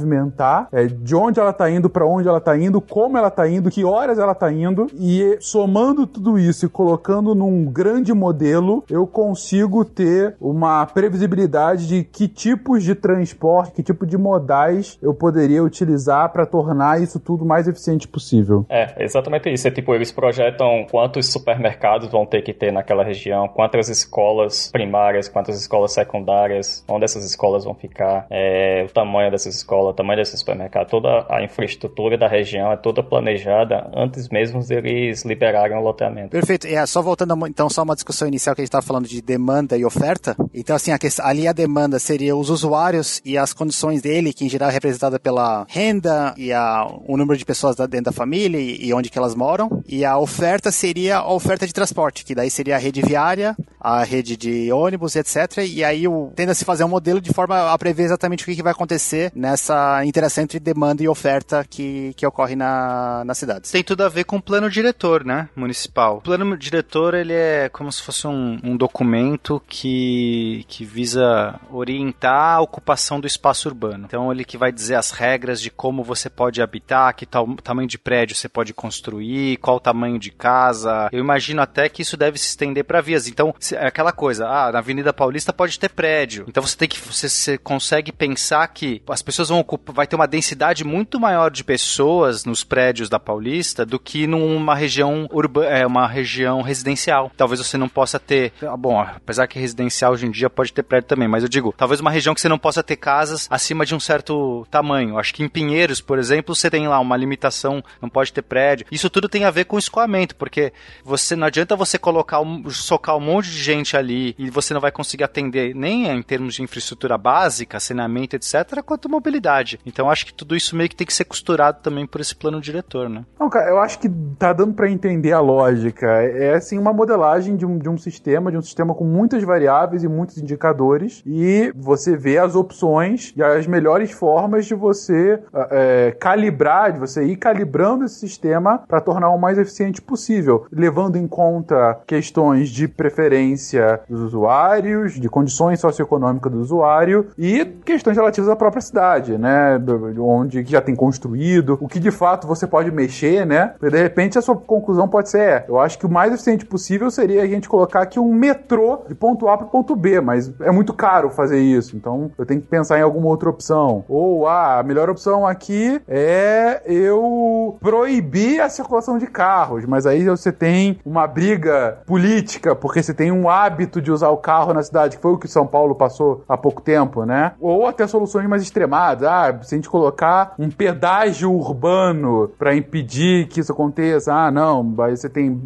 [0.73, 3.71] é, de onde ela está indo, para onde ela está indo, como ela está indo,
[3.71, 9.07] que horas ela está indo e somando tudo isso e colocando num grande modelo, eu
[9.07, 15.63] consigo ter uma previsibilidade de que tipos de transporte, que tipo de modais eu poderia
[15.63, 18.65] utilizar para tornar isso tudo mais eficiente possível.
[18.69, 19.69] É, exatamente isso.
[19.69, 25.29] É tipo, eles projetam quantos supermercados vão ter que ter naquela região, quantas escolas primárias,
[25.29, 30.39] quantas escolas secundárias, onde essas escolas vão ficar, é, o tamanho dessas escolas, tamanho desses
[30.39, 36.31] supermercados, toda a infraestrutura da região é toda planejada antes mesmo deles liberarem o loteamento.
[36.31, 36.67] Perfeito.
[36.67, 39.77] É, só voltando então só uma discussão inicial que a gente estava falando de demanda
[39.77, 40.37] e oferta.
[40.55, 44.45] Então assim, a questão, ali a demanda seria os usuários e as condições dele, que
[44.45, 48.59] em geral é representada pela renda e a, o número de pessoas dentro da família
[48.59, 49.83] e, e onde que elas moram.
[49.89, 54.03] E a oferta seria a oferta de transporte, que daí seria a rede viária, a
[54.03, 55.59] rede de ônibus, etc.
[55.69, 58.47] E aí o, tende a se fazer um modelo de forma a prever exatamente o
[58.47, 59.66] que, que vai acontecer nessa
[60.05, 63.71] interação entre demanda e oferta que, que ocorre na, na cidade.
[63.71, 66.19] Tem tudo a ver com o plano diretor, né, municipal.
[66.19, 72.57] O plano diretor, ele é como se fosse um, um documento que, que visa orientar
[72.57, 74.05] a ocupação do espaço urbano.
[74.07, 77.89] Então, ele que vai dizer as regras de como você pode habitar, que tal, tamanho
[77.89, 81.09] de prédio você pode construir, qual o tamanho de casa.
[81.13, 83.27] Eu imagino até que isso deve se estender para vias.
[83.29, 86.45] Então, é aquela coisa, ah, na Avenida Paulista pode ter prédio.
[86.49, 90.17] Então você tem que você, você consegue pensar que as pessoas vão ocupar, vai ter
[90.17, 95.69] uma densidade muito maior de pessoas nos prédios da Paulista do que numa região urbana,
[95.69, 97.31] é uma região residencial.
[97.37, 100.83] Talvez você não possa ter, ah, bom, apesar que residencial hoje em dia pode ter
[100.83, 103.85] prédio também, mas eu digo, talvez uma região que você não possa ter casas acima
[103.85, 105.19] de um certo tamanho.
[105.19, 108.87] Acho que em Pinheiros, por exemplo, você tem lá uma limitação, não pode ter prédio.
[108.91, 110.73] Isso tudo tem a ver com escoamento, porque
[111.05, 112.41] você não adianta você colocar
[112.71, 116.55] socar um monte de gente ali e você não vai conseguir atender nem em termos
[116.55, 119.46] de infraestrutura básica, saneamento, etc., quanto mobilidade.
[119.85, 122.61] Então acho que tudo isso meio que tem que ser costurado também por esse plano
[122.61, 123.25] diretor, né?
[123.39, 126.07] Não, cara, eu acho que tá dando para entender a lógica.
[126.07, 130.03] É assim uma modelagem de um, de um sistema, de um sistema com muitas variáveis
[130.03, 135.41] e muitos indicadores, e você vê as opções e as melhores formas de você
[135.71, 141.17] é, calibrar, de você ir calibrando esse sistema para tornar o mais eficiente possível, levando
[141.17, 148.49] em conta questões de preferência dos usuários, de condições socioeconômicas do usuário e questões relativas
[148.49, 149.81] à própria cidade, né?
[150.19, 153.75] Onde já tem construído, o que de fato você pode mexer, né?
[153.81, 157.11] De repente a sua conclusão pode ser: é, eu acho que o mais eficiente possível
[157.11, 160.71] seria a gente colocar aqui um metrô de ponto A para ponto B, mas é
[160.71, 164.05] muito caro fazer isso, então eu tenho que pensar em alguma outra opção.
[164.09, 170.25] Ou ah, a melhor opção aqui é eu proibir a circulação de carros, mas aí
[170.25, 174.83] você tem uma briga política, porque você tem um hábito de usar o carro na
[174.83, 177.53] cidade, que foi o que São Paulo passou há pouco tempo, né?
[177.61, 179.26] Ou até soluções mais extremadas.
[179.27, 184.95] Ah, se a gente colocar um pedágio urbano para impedir que isso aconteça, ah, não,
[185.01, 185.61] aí você tem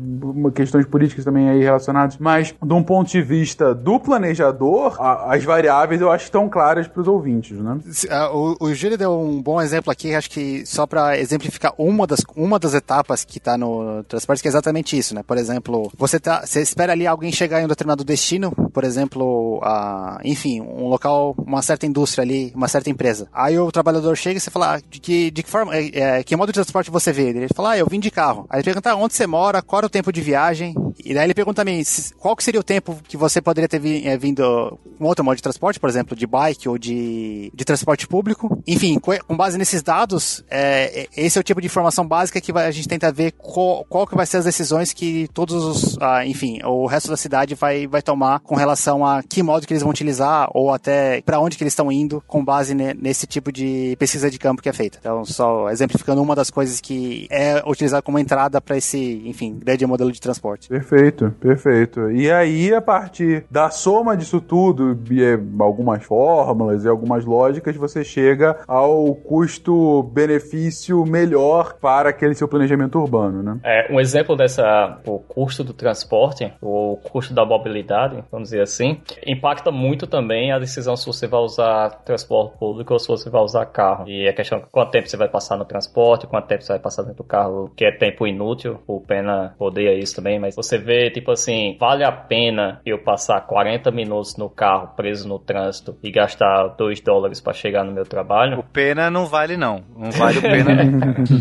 [0.55, 5.45] questões políticas também aí relacionadas, mas de um ponto de vista do planejador, a, as
[5.45, 7.79] variáveis eu acho que estão claras para os ouvintes, né?
[8.33, 12.21] O, o Júlio deu um bom exemplo aqui, acho que só para exemplificar uma das,
[12.37, 15.23] uma das etapas que está no transporte, que é exatamente isso, né?
[15.23, 19.61] Por exemplo, você, tá, você espera ali alguém chegar em um determinado destino, por exemplo,
[19.63, 23.29] a, enfim, um local, uma certa indústria ali, uma certa empresa.
[23.59, 26.37] O trabalhador chega e você fala, ah, de que, de que forma, é, é, que
[26.37, 27.29] modo de transporte você vê?
[27.29, 28.47] Ele fala, ah, eu vim de carro.
[28.49, 30.75] Aí ele pergunta onde você mora, qual é o tempo de viagem,
[31.05, 31.83] e daí ele pergunta também
[32.19, 35.43] qual que seria o tempo que você poderia ter é, vindo com outro modo de
[35.43, 38.63] transporte, por exemplo, de bike ou de, de transporte público.
[38.67, 42.71] Enfim, com base nesses dados, é, esse é o tipo de informação básica que a
[42.71, 46.61] gente tenta ver qual, qual que vai ser as decisões que todos os, ah, enfim,
[46.65, 49.91] o resto da cidade vai, vai tomar com relação a que modo que eles vão
[49.91, 53.97] utilizar ou até para onde que eles estão indo com base ne, nesse tipo de
[53.99, 54.99] pesquisa de campo que é feita.
[55.01, 59.87] Então, só exemplificando uma das coisas que é utilizada como entrada para esse, enfim, grande
[59.87, 60.69] modelo de transporte.
[60.69, 60.90] Perfeito,
[61.31, 62.11] perfeito.
[62.11, 67.77] E aí, a partir da soma disso tudo, e é, algumas fórmulas e algumas lógicas,
[67.77, 73.59] você chega ao custo-benefício melhor para aquele seu planejamento urbano, né?
[73.63, 79.01] É, um exemplo dessa, o custo do transporte, o custo da mobilidade, vamos dizer assim,
[79.27, 83.43] impacta muito também a decisão se você vai usar transporte público ou se você vai
[83.43, 84.09] usar carro.
[84.09, 86.81] E a questão de quanto tempo você vai passar no transporte, quanto tempo você vai
[86.81, 90.80] passar dentro do carro, que é tempo inútil, o Pena odeia isso também, mas você
[90.81, 95.97] vê, tipo assim, vale a pena eu passar 40 minutos no carro preso no trânsito
[96.03, 98.59] e gastar 2 dólares para chegar no meu trabalho?
[98.59, 100.85] O Pena não vale não, não vale o Pena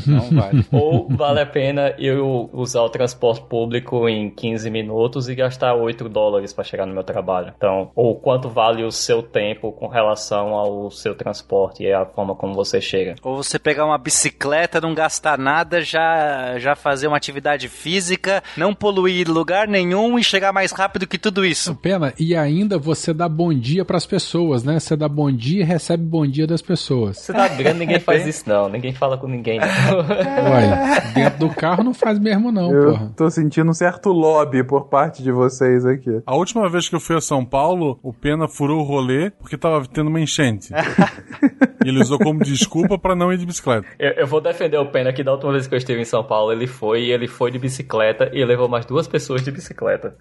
[0.06, 0.66] não vale.
[0.72, 6.10] Ou vale a pena eu usar o transporte público em 15 minutos e gastar 8
[6.10, 7.54] dólares para chegar no meu trabalho.
[7.56, 12.36] Então, ou quanto vale o seu tempo com relação ao seu transporte e a forma
[12.36, 13.16] como você chega.
[13.24, 18.74] Ou você pegar uma bicicleta, não gastar nada, já, já fazer uma atividade física, não
[18.74, 21.76] poluir lugar nenhum e chegar mais rápido que tudo isso.
[21.76, 24.80] Pena, e ainda você dá bom dia para as pessoas, né?
[24.80, 27.18] Você dá bom dia e recebe bom dia das pessoas.
[27.18, 29.60] Você tá grande, ninguém faz isso não, ninguém fala com ninguém.
[29.60, 33.14] Uai, dentro do carro não faz mesmo não, Eu porra.
[33.16, 36.22] tô sentindo um certo lobby por parte de vocês aqui.
[36.26, 39.58] A última vez que eu fui a São Paulo, o Pena furou o rolê porque
[39.58, 40.70] tava tendo uma enchente.
[41.84, 43.88] e ele usou como desculpa para não ir de bicicleta.
[43.98, 46.24] Eu, eu, vou defender o Pena que da última vez que eu estive em São
[46.24, 50.16] Paulo, ele foi e ele foi de bicicleta e levou mais duas pessoas de bicicleta.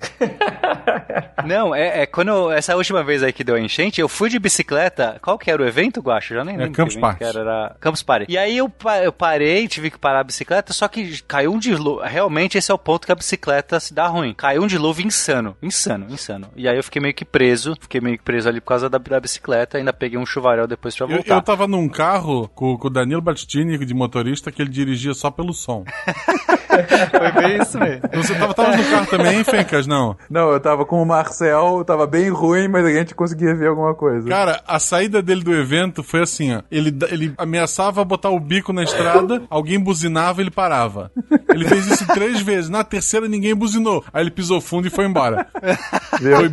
[1.47, 4.29] não, é, é quando eu, essa última vez aí que deu a enchente, eu fui
[4.29, 5.19] de bicicleta.
[5.23, 6.35] Qual que era o evento, Guacho?
[6.35, 6.75] Já nem é lembro.
[6.75, 7.25] Campus Party.
[7.25, 8.27] Era, era Campus Party.
[8.29, 8.71] E aí eu,
[9.03, 12.05] eu parei, tive que parar a bicicleta, só que caiu um dilúvio.
[12.05, 14.35] Realmente esse é o ponto que a bicicleta se dá ruim.
[14.35, 16.49] Caiu um dilúvio insano, insano, insano.
[16.57, 18.99] E aí eu fiquei meio que preso, fiquei meio que preso ali por causa da,
[18.99, 21.35] da bicicleta, ainda peguei um chuvarel depois pra voltar.
[21.35, 25.15] Eu, eu tava num carro com, com o Danilo Battistini de motorista que ele dirigia
[25.15, 25.85] só pelo som.
[27.11, 28.03] Foi bem isso mesmo.
[28.15, 29.87] Você tava, tava no carro também, hein, Fencas?
[29.87, 30.17] Não.
[30.31, 33.95] Não, eu tava com o Marcel, tava bem ruim, mas a gente conseguia ver alguma
[33.95, 34.29] coisa.
[34.29, 36.63] Cara, a saída dele do evento foi assim, ó.
[36.71, 41.11] Ele, ele ameaçava botar o bico na estrada, alguém buzinava ele parava.
[41.49, 42.71] Ele fez isso três vezes.
[42.71, 44.05] Na terceira, ninguém buzinou.
[44.13, 45.47] Aí ele pisou fundo e foi embora.
[45.55, 46.49] foi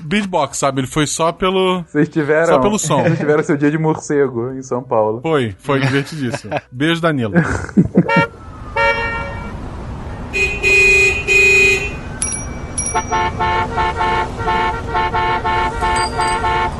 [0.00, 0.80] beatbox, sabe?
[0.80, 1.82] Ele foi só pelo.
[1.82, 2.46] Vocês tiveram.
[2.46, 3.02] Só pelo som.
[3.02, 5.20] Vocês tiveram seu dia de morcego em São Paulo.
[5.22, 6.52] Foi, foi divertidíssimo.
[6.70, 7.34] Beijo, Danilo.
[13.08, 13.40] Thank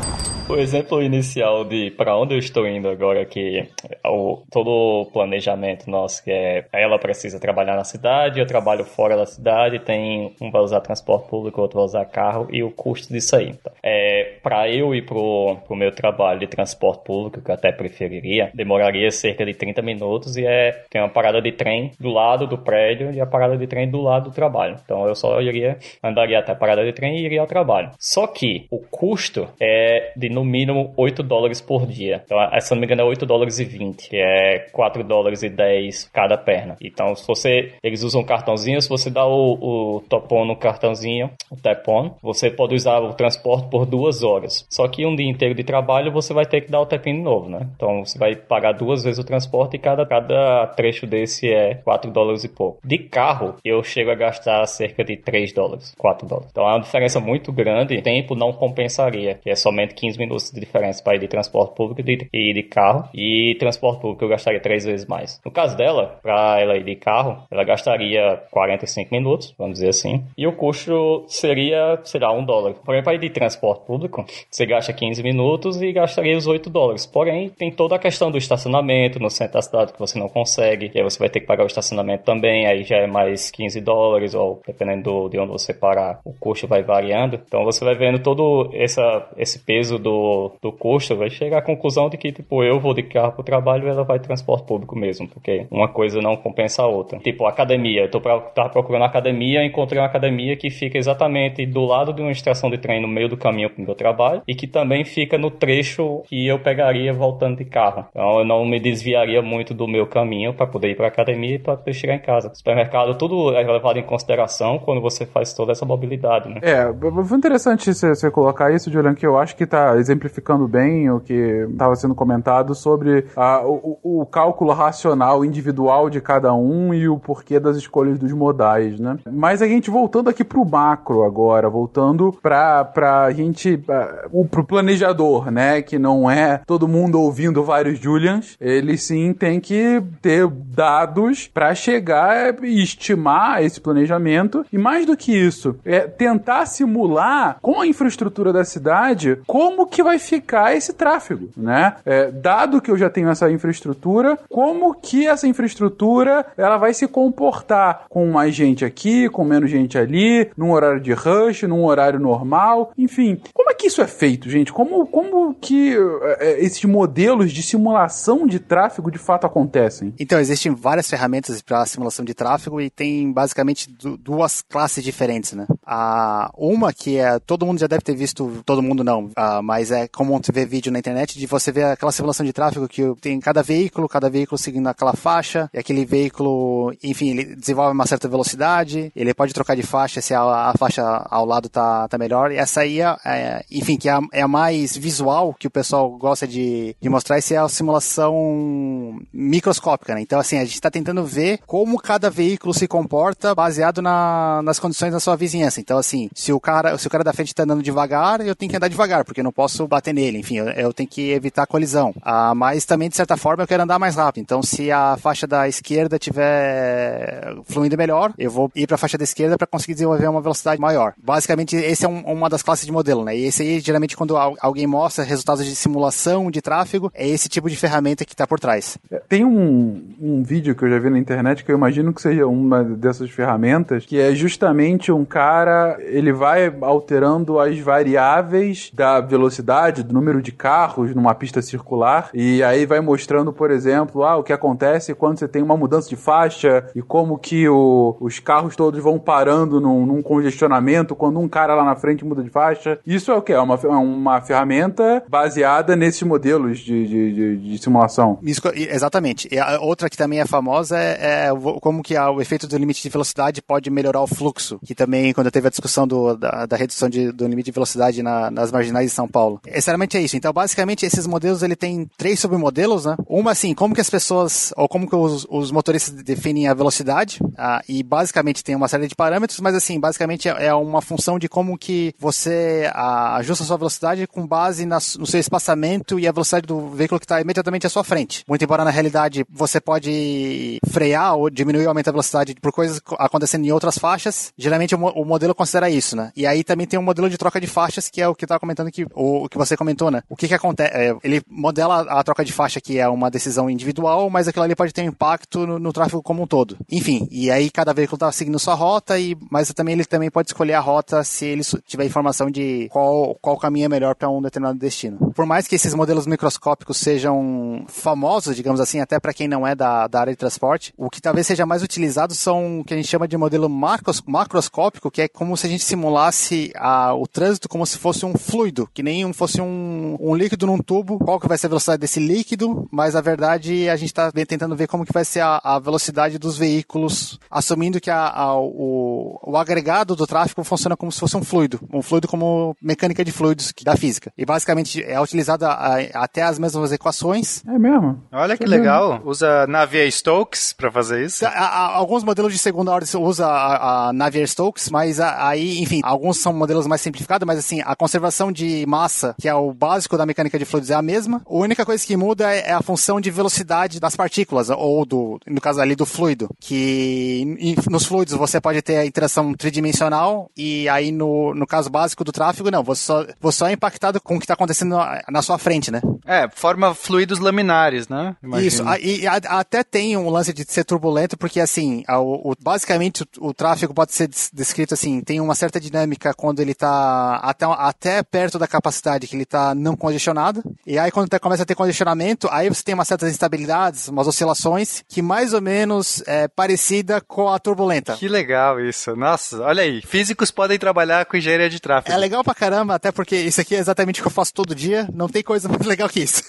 [0.01, 0.06] you.
[0.49, 3.69] O exemplo inicial de para onde eu estou indo agora, que
[4.05, 9.17] o, todo o planejamento nosso, que é ela precisa trabalhar na cidade, eu trabalho fora
[9.17, 13.13] da cidade, tem um vai usar transporte público, outro vai usar carro, e o custo
[13.13, 13.49] disso aí.
[13.49, 17.73] Então, é, para eu ir pro, pro meu trabalho de transporte público, que eu até
[17.73, 22.47] preferiria, demoraria cerca de 30 minutos e é tem uma parada de trem do lado
[22.47, 24.77] do prédio e a parada de trem do lado do trabalho.
[24.85, 27.91] Então eu só iria, andaria até a parada de trem e iria ao trabalho.
[27.99, 32.23] Só que o custo é de no mínimo 8 dólares por dia.
[32.25, 35.49] Então, se não me engano, é 8 dólares e 20, que é 4 dólares e
[35.49, 36.77] 10 cada perna.
[36.81, 37.73] Então, se você.
[37.83, 42.75] Eles usam cartãozinho, se você dá o, o topon no cartãozinho, o tap-on, você pode
[42.75, 44.67] usar o transporte por duas horas.
[44.71, 47.23] Só que um dia inteiro de trabalho você vai ter que dar o tap-in de
[47.23, 47.67] novo, né?
[47.75, 52.11] Então você vai pagar duas vezes o transporte e cada, cada trecho desse é 4
[52.11, 52.79] dólares e pouco.
[52.85, 56.51] De carro, eu chego a gastar cerca de 3 dólares, 4 dólares.
[56.51, 57.97] Então é uma diferença muito grande.
[57.97, 61.75] O tempo não compensaria, que é somente 15 minutos de diferença para ir de transporte
[61.75, 62.03] público
[62.33, 63.09] e de carro.
[63.15, 65.41] E transporte público eu gastaria 3 vezes mais.
[65.45, 70.25] No caso dela, para ela ir de carro, ela gastaria 45 minutos, vamos dizer assim.
[70.37, 72.75] E o custo seria, será, 1 dólar.
[72.85, 77.07] Porém, para ir de transporte público, você gasta 15 minutos e gastaria os 8 dólares.
[77.07, 80.91] Porém, tem toda a questão do estacionamento no centro da cidade que você não consegue.
[80.95, 82.67] E aí você vai ter que pagar o estacionamento também.
[82.67, 86.83] Aí já é mais 15 dólares, ou dependendo de onde você parar, o custo vai
[86.83, 87.41] variando.
[87.47, 90.16] Então você vai vendo todo essa, esse peso do,
[90.63, 93.87] do custo, vai chegar à conclusão de que, tipo, eu vou de carro pro trabalho
[93.87, 97.19] e ela vai de transporte público mesmo, porque uma coisa não compensa a outra.
[97.19, 98.03] Tipo, academia.
[98.03, 102.23] Eu tô pra, tava procurando academia, encontrei uma academia que fica exatamente do lado de
[102.23, 105.39] uma estação de trem no meio do caminho pro meu trabalho e que também fica
[105.39, 108.07] no trecho que eu pegaria voltando de carro.
[108.11, 111.59] Então eu não me desviaria muito do meu caminho para poder ir para academia e
[111.59, 112.53] para poder chegar em casa.
[112.55, 116.61] Supermercado, tudo é levado em consideração quando você faz toda essa mobilidade, né?
[116.63, 116.87] É,
[117.25, 121.67] foi interessante você colocar isso, Julian, que eu acho que está exemplificando bem o que
[121.71, 127.19] estava sendo comentado sobre a, o, o, cálculo racional individual de cada um e o
[127.19, 129.19] porquê das escolhas dos modais, né?
[129.31, 133.83] Mas a gente voltando aqui pro macro agora, voltando pra, pra gente,
[134.31, 135.83] uh, pro planejador, né?
[135.83, 141.75] Que não é todo mundo ouvindo vários Julians, ele sim tem que ter dados para
[141.75, 147.87] chegar e estimar esse planejamento e mais do que isso, é tentar simular com a
[147.87, 151.97] infraestrutura da cidade como que vai ficar esse tráfego, né?
[152.05, 157.07] É, dado que eu já tenho essa infraestrutura, como que essa infraestrutura ela vai se
[157.07, 162.21] comportar com mais gente aqui, com menos gente ali, num horário de rush, num horário
[162.21, 163.41] normal, enfim.
[163.53, 164.73] Como é que isso é feito, gente?
[164.73, 165.97] Como, como que
[166.39, 170.15] é, esses modelos de simulação de tráfego de fato acontecem?
[170.19, 175.67] Então, existem várias ferramentas para simulação de tráfego e tem basicamente duas classes diferentes, né?
[175.85, 179.86] A uma que é todo mundo já deve ter visto, todo mundo não, uh, mas
[179.91, 183.03] é comum você ver vídeo na internet de você ver aquela simulação de tráfego que
[183.21, 188.07] tem cada veículo, cada veículo seguindo aquela faixa, e aquele veículo, enfim, ele desenvolve uma
[188.07, 192.19] certa velocidade, ele pode trocar de faixa se a, a faixa ao lado tá, tá
[192.19, 192.53] melhor.
[192.53, 195.71] E essa aí, é, é, enfim, que é a, é a, mais visual que o
[195.71, 200.21] pessoal gosta de, de mostrar, essa é a simulação microscópica, né?
[200.21, 204.79] Então, assim, a gente está tentando ver como cada veículo se comporta baseado na, nas
[204.79, 205.81] condições da sua vizinhança.
[205.81, 208.71] Então, assim, se o cara, se o cara da frente está andando devagar, eu tenho
[208.71, 210.39] que andar devagar, porque eu não posso bater nele.
[210.39, 212.15] Enfim, eu, eu tenho que evitar a colisão.
[212.23, 214.43] Ah, mas também, de certa forma, eu quero andar mais rápido.
[214.43, 219.19] Então, se a faixa da esquerda tiver fluindo melhor, eu vou ir para a faixa
[219.19, 221.15] da esquerda para conseguir desenvolver uma velocidade maior.
[221.23, 223.37] Basicamente, esse é um, uma das classes de modelo, né?
[223.37, 227.69] E esse aí, geralmente, quando alguém mostra resultados de simulação de tráfego, é esse tipo
[227.69, 228.99] de ferramenta que está por trás.
[229.11, 232.23] É, tem um, um vídeo que eu já vi na internet que eu imagino que
[232.23, 239.21] seja uma dessas ferramentas, que é justamente um cara, ele vai alterando as variáveis da
[239.21, 244.37] velocidade, do número de carros numa pista circular, e aí vai mostrando, por exemplo, ah,
[244.37, 248.39] o que acontece quando você tem uma mudança de faixa e como que o, os
[248.39, 252.51] carros todos vão parando num, num, congestionamento quando um cara lá na frente muda de
[252.51, 252.99] faixa.
[253.07, 253.53] Isso é o que?
[253.53, 258.39] É uma, é uma ferramenta baseada nesses modelos de, de, de, de simulação.
[258.43, 259.49] Isso, exatamente.
[259.51, 261.51] E a outra que também é famosa é, é
[261.81, 265.51] como que o efeito do limite de velocidade pode melhorar o fluxo, que também quando
[265.51, 269.07] teve a discussão do, da, da redução de, do limite de velocidade na, nas marginais
[269.07, 269.46] de São Paulo.
[269.67, 270.37] Essencialmente é isso.
[270.37, 273.17] Então, basicamente, esses modelos ele tem três submodelos, né?
[273.29, 277.41] Uma, assim, como que as pessoas, ou como que os, os motoristas definem a velocidade,
[277.57, 281.39] ah, e basicamente tem uma série de parâmetros, mas assim, basicamente é, é uma função
[281.39, 286.19] de como que você, a, ajusta a sua velocidade com base nas, no seu espaçamento
[286.19, 288.45] e a velocidade do veículo que está imediatamente à sua frente.
[288.49, 293.01] Muito embora na realidade você pode frear ou diminuir ou aumentar a velocidade por coisas
[293.19, 296.33] acontecendo em outras faixas, geralmente o, o modelo considera isso, né?
[296.37, 298.47] E aí também tem um modelo de troca de faixas que é o que eu
[298.47, 300.23] estava comentando que o, o, que você comentou, né?
[300.29, 300.91] O que que acontece?
[300.95, 304.75] É, ele modela a troca de faixa que é uma decisão individual, mas aquilo ali
[304.75, 306.77] pode ter um impacto no, no tráfego como um todo.
[306.91, 310.49] Enfim, e aí cada veículo está seguindo sua rota e mas também ele também pode
[310.49, 314.41] escolher a rota se ele tiver informação de qual qual caminho é melhor para um
[314.41, 315.33] determinado destino.
[315.35, 319.75] Por mais que esses modelos microscópicos sejam famosos, digamos assim, até para quem não é
[319.75, 322.97] da, da área de transporte, o que talvez seja mais utilizado são o que a
[322.97, 327.27] gente chama de modelo macros, macroscópico, que é como se a gente simulasse a, o
[327.27, 331.19] trânsito como se fosse um fluido, que nem um, fosse um, um líquido num tubo,
[331.19, 334.77] qual que vai ser a velocidade desse líquido, mas na verdade a gente está tentando
[334.77, 339.39] ver como que vai ser a, a velocidade dos veículos, assumindo que a, a, o,
[339.43, 343.33] o agregado do tráfego funciona como se fosse um fluido, um fluido como mecânica de
[343.33, 344.33] fluidos da física.
[344.37, 345.69] E basicamente é utilizada
[346.15, 347.63] até as mesmas equações.
[347.67, 348.23] É mesmo?
[348.33, 349.21] Olha que legal.
[349.25, 351.45] Usa Navier-Stokes para fazer isso?
[351.47, 356.87] alguns modelos de segunda ordem usam a, a Navier-Stokes, mas aí, enfim, alguns são modelos
[356.87, 359.07] mais simplificados, mas assim, a conservação de massa,
[359.41, 361.43] que é o básico da mecânica de fluidos, é a mesma.
[361.47, 365.39] A única coisa que muda é, é a função de velocidade das partículas, ou do,
[365.47, 366.49] no caso ali, do fluido.
[366.61, 367.57] Que
[367.91, 372.33] nos fluidos você pode ter a interação tridimensional, e aí no, no caso básico do
[372.33, 375.43] tráfego, não, você só, você só é impactado com o que está acontecendo na, na,
[375.43, 376.01] sua frente, né?
[376.25, 378.37] É, forma fluidos laminares, né?
[378.43, 378.67] Imagina.
[378.67, 383.23] Isso, e a, até tem um lance de ser turbulento, porque assim, o, o, basicamente
[383.23, 387.65] o, o, tráfego pode ser descrito assim, tem uma certa dinâmica quando ele está até,
[387.67, 391.67] até perto da capacidade que ele está não congestionado, e aí quando tá, começa a
[391.67, 396.49] ter congestionamento, aí você tem umas certas instabilidades, umas oscilações, que mais ou menos é
[396.49, 398.15] parecida com a turbulenta.
[398.15, 402.15] Que legal isso, nossa, olha aí, físicos podem trabalhar com engenharia de tráfego.
[402.15, 404.75] É legal pra caramba, até porque isso aqui é exatamente o que eu faço todo
[404.75, 406.43] dia, não tem coisa mais legal que isso.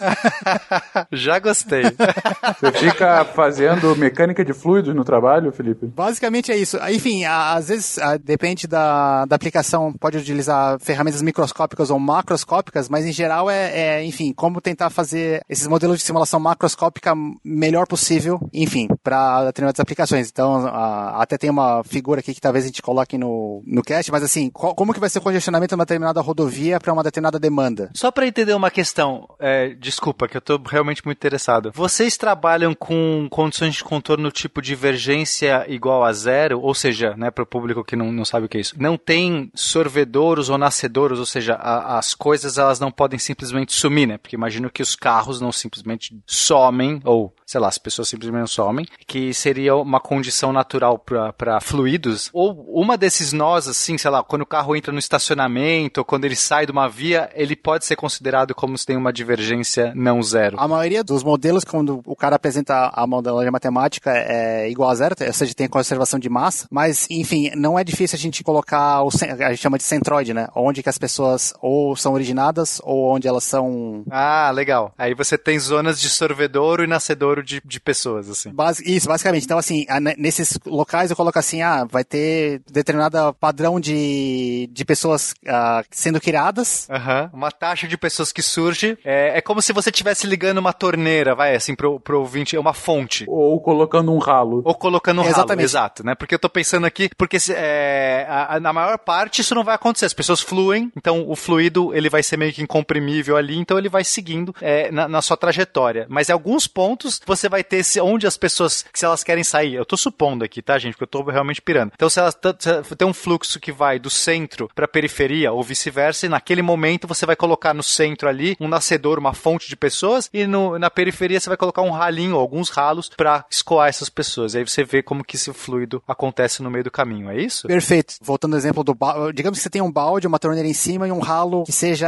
[1.11, 1.83] Já gostei.
[2.59, 5.87] Você fica fazendo mecânica de fluidos no trabalho, Felipe?
[5.87, 6.77] Basicamente é isso.
[6.89, 12.46] Enfim, às vezes depende da, da aplicação, pode utilizar ferramentas microscópicas ou macroscópicas,
[12.89, 17.87] mas em geral é, é enfim, como tentar fazer esses modelos de simulação macroscópica melhor
[17.87, 20.29] possível, enfim, para determinadas aplicações.
[20.29, 24.23] Então, até tem uma figura aqui que talvez a gente coloque no, no cast, mas
[24.23, 27.89] assim, como que vai ser o congestionamento de uma determinada rodovia para uma determinada demanda?
[27.93, 31.71] Só para entender uma questão, é, desculpa, que eu estou realmente muito interessado.
[31.73, 37.43] Vocês trabalham com condições de contorno tipo divergência igual a zero, ou seja, né, para
[37.43, 41.19] o público que não, não sabe o que é isso, não tem sorvedouros ou nascedouros,
[41.19, 44.17] ou seja, a, as coisas elas não podem simplesmente sumir, né?
[44.17, 48.85] Porque imagino que os carros não simplesmente somem, ou sei lá, as pessoas simplesmente somem,
[49.07, 54.41] que seria uma condição natural para fluidos, ou uma desses nós, assim, sei lá, quando
[54.41, 57.95] o carro entra no estacionamento, ou quando ele sai de uma via, ele pode ser
[57.95, 60.59] considerado como se tem uma divergência não zero.
[60.59, 65.15] A maioria dos modelos, quando o cara apresenta a modelagem matemática, é igual a zero,
[65.25, 69.07] ou seja, tem conservação de massa, mas, enfim, não é difícil a gente colocar o
[69.07, 70.47] a gente chama de centroide, né?
[70.53, 74.03] Onde que as pessoas ou são originadas ou onde elas são.
[74.09, 74.93] Ah, legal.
[74.97, 78.51] Aí você tem zonas de sorvedouro e nascedouro de, de pessoas, assim.
[78.51, 79.45] Basi isso, basicamente.
[79.45, 79.85] Então, assim,
[80.17, 86.19] nesses locais eu coloco assim, ah, vai ter determinado padrão de, de pessoas uh, sendo
[86.19, 86.87] criadas.
[86.89, 87.29] Uhum.
[87.33, 88.97] Uma taxa de pessoas que surge.
[89.03, 92.59] É, é como se você estivesse ligando uma torneira, vai, assim, pro, pro ouvinte, é
[92.59, 93.25] uma fonte.
[93.27, 94.61] Ou colocando um ralo.
[94.65, 96.15] Ou colocando um é, ralo, exato, né?
[96.15, 99.75] Porque eu tô pensando aqui, porque é, a, a, na maior parte isso não vai
[99.75, 100.05] acontecer.
[100.05, 103.89] As pessoas fluem, então o fluido ele vai ser meio que incomprimível ali, então ele
[103.89, 106.05] vai seguindo é, na, na, sua trajetória.
[106.09, 109.75] Mas em alguns pontos você vai ter se, onde as pessoas, se elas querem sair,
[109.75, 110.93] eu tô supondo aqui, tá, gente?
[110.93, 111.91] Porque eu tô realmente pirando.
[111.93, 112.37] Então se elas
[112.83, 117.07] se tem um fluxo que vai do centro para periferia ou vice-versa, e naquele momento
[117.07, 120.89] você vai colocar no centro ali um nascedor, uma fonte de pessoas, e no, na
[120.89, 124.53] periferia você vai colocar um ralinho, alguns ralos para escoar essas pessoas.
[124.53, 127.67] E aí você vê como que esse fluido acontece no meio do caminho, é isso?
[127.67, 128.15] Perfeito.
[128.21, 131.07] Voltando ao exemplo do balde, digamos que você tem um balde, uma torneira em cima
[131.07, 132.07] e um ralo que seja,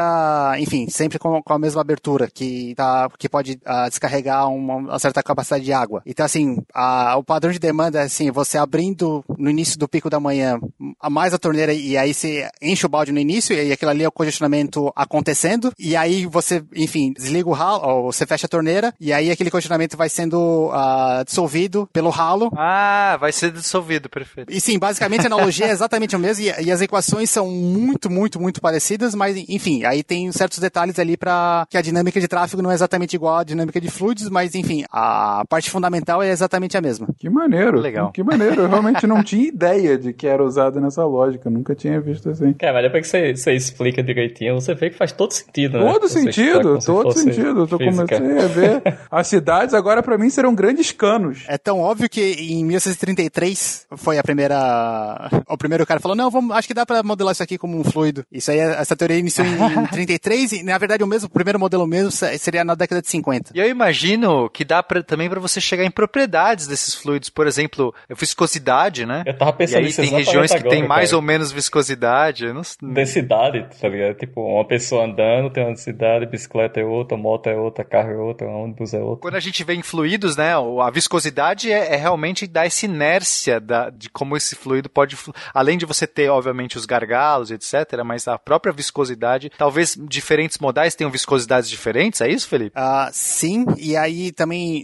[0.60, 5.00] enfim, sempre com, com a mesma abertura, que, tá, que pode uh, descarregar uma, uma,
[5.00, 6.02] certa capacidade de água.
[6.06, 10.10] Então, assim, a, o padrão de demanda é assim, você abrindo no início do pico
[10.10, 10.60] da manhã
[11.00, 14.04] a mais a torneira e aí você enche o balde no início e aquilo ali
[14.04, 18.50] é o congestionamento acontecendo e aí você, enfim, desliga o ralo, ou você fecha a
[18.50, 22.52] torneira e aí aquele congestionamento vai sendo uh, dissolvido pelo ralo.
[22.56, 24.52] Ah, vai ser dissolvido, perfeito.
[24.52, 28.10] E sim, basicamente a analogia é exatamente a mesma e, e as equações são muito,
[28.10, 32.28] muito, muito parecidas, mas enfim, aí tem certos detalhes ali para que a dinâmica de
[32.28, 36.30] tráfego não é exatamente igual à dinâmica de fluidos, mas enfim, a parte fundamental é
[36.30, 37.08] exatamente a mesma.
[37.18, 37.80] Que maneiro.
[37.80, 38.12] Legal.
[38.12, 38.64] Que maneiro.
[38.64, 42.54] Eu realmente não tinha ideia de que era usado nessa lógica, nunca tinha visto assim.
[42.54, 45.92] Cara, mas depois que vocês explica direitinho, você vê que faz todo sentido, né?
[45.92, 47.68] Todo Você sentido, todo sentido.
[47.70, 49.00] Eu comecei a ver.
[49.10, 51.44] As cidades agora pra mim serão grandes canos.
[51.48, 55.30] É tão óbvio que em 1933 foi a primeira.
[55.48, 57.84] O primeiro cara falou: não, vamos, acho que dá pra modelar isso aqui como um
[57.84, 58.26] fluido.
[58.32, 61.86] Isso aí, essa teoria iniciou em 33 e, na verdade, o mesmo, o primeiro modelo
[61.88, 63.52] mesmo seria na década de 50.
[63.56, 67.30] E eu imagino que dá pra, também pra você chegar em propriedades desses fluidos.
[67.30, 69.24] Por exemplo, viscosidade, né?
[69.26, 71.18] Eu tava E pensando aí nisso tem regiões que agora, tem mais cara.
[71.18, 72.52] ou menos viscosidade.
[72.52, 72.62] Não...
[72.82, 74.16] Densidade, tá ligado?
[74.18, 78.18] Tipo, uma pessoa andando tem uma densidade, bicicleta é outra, moto é outra, carro é
[78.18, 79.22] outra, ônibus é outra.
[79.22, 83.60] Quando a gente vê em fluidos, né, a viscosidade é, é realmente dar essa inércia
[83.60, 88.02] da, de como esse fluido pode, flu- além de você ter, obviamente, os gargalos, etc.,
[88.04, 92.72] mas a própria viscosidade, talvez diferentes modais tenham viscosidades diferentes, é isso, Felipe?
[92.76, 94.79] Ah, sim, e aí também,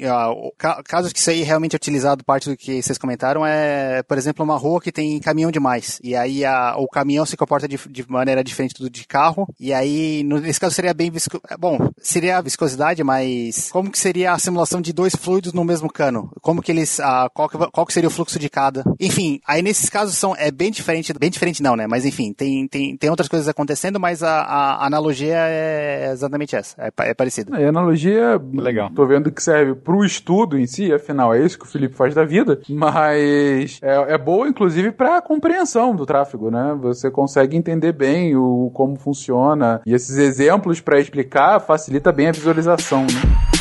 [0.87, 4.43] casos que isso aí realmente é utilizado, parte do que vocês comentaram, é, por exemplo,
[4.43, 8.05] uma rua que tem caminhão demais, e aí a- o caminhão se comporta de, de
[8.09, 11.39] maneira diferente do de carro, e aí, no- nesse caso seria bem visco...
[11.59, 15.91] Bom, seria a viscosidade, mas como que seria a simulação de dois fluidos no mesmo
[15.91, 16.31] cano?
[16.41, 16.99] Como que eles,
[17.33, 18.83] qual, que, qual que seria o fluxo de cada?
[18.99, 22.67] Enfim, aí nesses casos são, é bem diferente, bem diferente não, né, mas enfim, tem,
[22.67, 27.59] tem, tem outras coisas acontecendo, mas a, a analogia é exatamente essa, é, é parecida.
[27.59, 28.89] E a analogia, Legal.
[28.95, 32.13] tô vendo que serve pro estudo em si, afinal é isso que o Felipe faz
[32.13, 36.77] da vida, mas é, é boa inclusive pra compreensão do tráfego, né?
[36.81, 42.31] Você consegue entender bem o como funciona e esses exemplos pra explicar facilita bem a
[42.31, 43.54] visualização, né?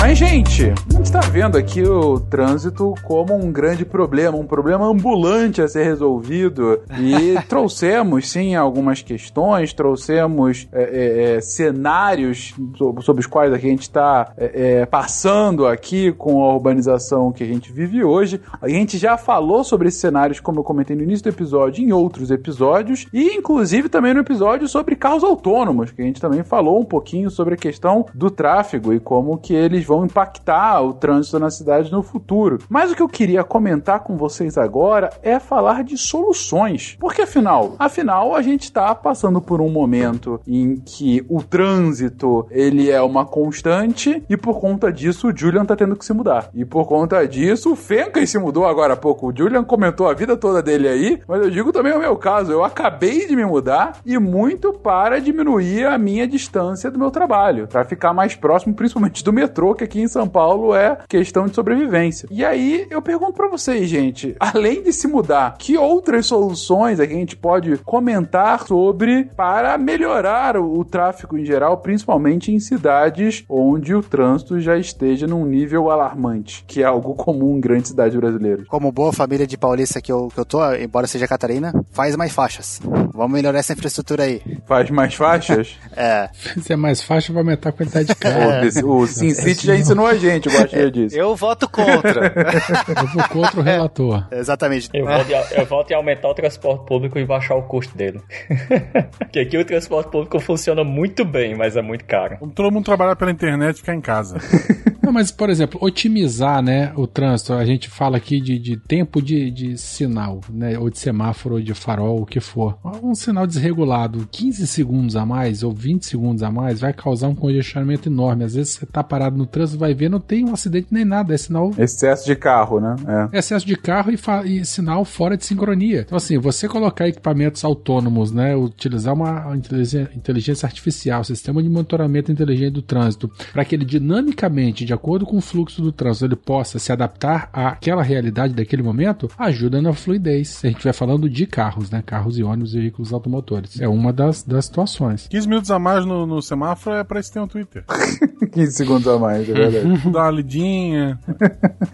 [0.00, 4.86] Mas, gente, a gente está vendo aqui o trânsito como um grande problema, um problema
[4.86, 6.80] ambulante a ser resolvido.
[6.98, 13.58] E trouxemos, sim, algumas questões, trouxemos é, é, é, cenários so- sobre os quais a
[13.58, 18.40] gente está é, é, passando aqui com a urbanização que a gente vive hoje.
[18.62, 21.92] A gente já falou sobre esses cenários, como eu comentei no início do episódio, em
[21.92, 26.80] outros episódios, e inclusive também no episódio sobre carros autônomos, que a gente também falou
[26.80, 31.38] um pouquinho sobre a questão do tráfego e como que eles vão impactar o trânsito
[31.38, 32.58] na cidade no futuro.
[32.68, 36.96] Mas o que eu queria comentar com vocês agora é falar de soluções.
[37.00, 42.90] Porque afinal, afinal a gente está passando por um momento em que o trânsito ele
[42.90, 46.50] é uma constante e por conta disso o Julian tá tendo que se mudar.
[46.54, 49.28] E por conta disso o Fencas se mudou agora há pouco.
[49.28, 52.52] O Julian comentou a vida toda dele aí, mas eu digo também o meu caso.
[52.52, 57.66] Eu acabei de me mudar e muito para diminuir a minha distância do meu trabalho,
[57.66, 61.54] para ficar mais próximo, principalmente do metrô, que aqui em São Paulo é questão de
[61.54, 62.28] sobrevivência.
[62.30, 67.06] E aí eu pergunto para vocês, gente, além de se mudar, que outras soluções a
[67.06, 73.94] gente pode comentar sobre para melhorar o, o tráfego em geral, principalmente em cidades onde
[73.94, 78.66] o trânsito já esteja num nível alarmante, que é algo comum em grandes cidades brasileiras.
[78.66, 82.32] Como boa família de paulista que eu, que eu tô, embora seja Catarina, faz mais
[82.32, 82.80] faixas.
[83.14, 84.42] Vamos melhorar essa infraestrutura aí.
[84.66, 85.76] Faz mais faixas?
[85.96, 86.28] É.
[86.62, 88.40] Se é mais fácil, vai aumentar a quantidade de carro.
[88.84, 91.16] O, o SimCity já ensinou a gente, eu gostaria disso.
[91.16, 92.32] Eu voto contra.
[92.88, 94.26] Eu vou contra o relator.
[94.30, 94.88] Exatamente.
[94.92, 98.20] Eu volto, em- eu volto em aumentar o transporte público e baixar o custo dele.
[99.18, 102.38] Porque aqui o transporte público funciona muito bem, mas é muito caro.
[102.54, 104.38] Todo mundo trabalhar pela internet e ficar em casa.
[105.08, 107.54] Não, mas, por exemplo, otimizar né, o trânsito.
[107.54, 110.78] A gente fala aqui de, de tempo de, de sinal, né?
[110.78, 112.76] Ou de semáforo, ou de farol, o que for.
[113.02, 117.34] Um sinal desregulado, 15 segundos a mais ou 20 segundos a mais, vai causar um
[117.34, 118.44] congestionamento enorme.
[118.44, 121.32] Às vezes você tá parado no trânsito, vai ver, não tem um acidente nem nada.
[121.32, 122.94] É sinal Excesso de carro, né?
[123.32, 123.38] É.
[123.38, 126.02] excesso de carro e, e sinal fora de sincronia.
[126.02, 128.54] Então, assim, você colocar equipamentos autônomos, né?
[128.54, 134.84] Utilizar uma inteligência, inteligência artificial, sistema de monitoramento inteligente do trânsito, para que ele dinamicamente,
[134.84, 139.30] de acordo com o fluxo do trânsito, ele possa se adaptar àquela realidade daquele momento,
[139.38, 140.60] ajuda na fluidez.
[140.64, 142.02] A gente vai falando de carros, né?
[142.04, 143.80] Carros e ônibus e veículos automotores.
[143.80, 145.28] É uma das, das situações.
[145.28, 147.84] 15 minutos a mais no, no semáforo é pra isso ter um Twitter.
[148.52, 150.02] 15 segundos a mais, é verdade.
[150.10, 151.18] Dá uma lidinha.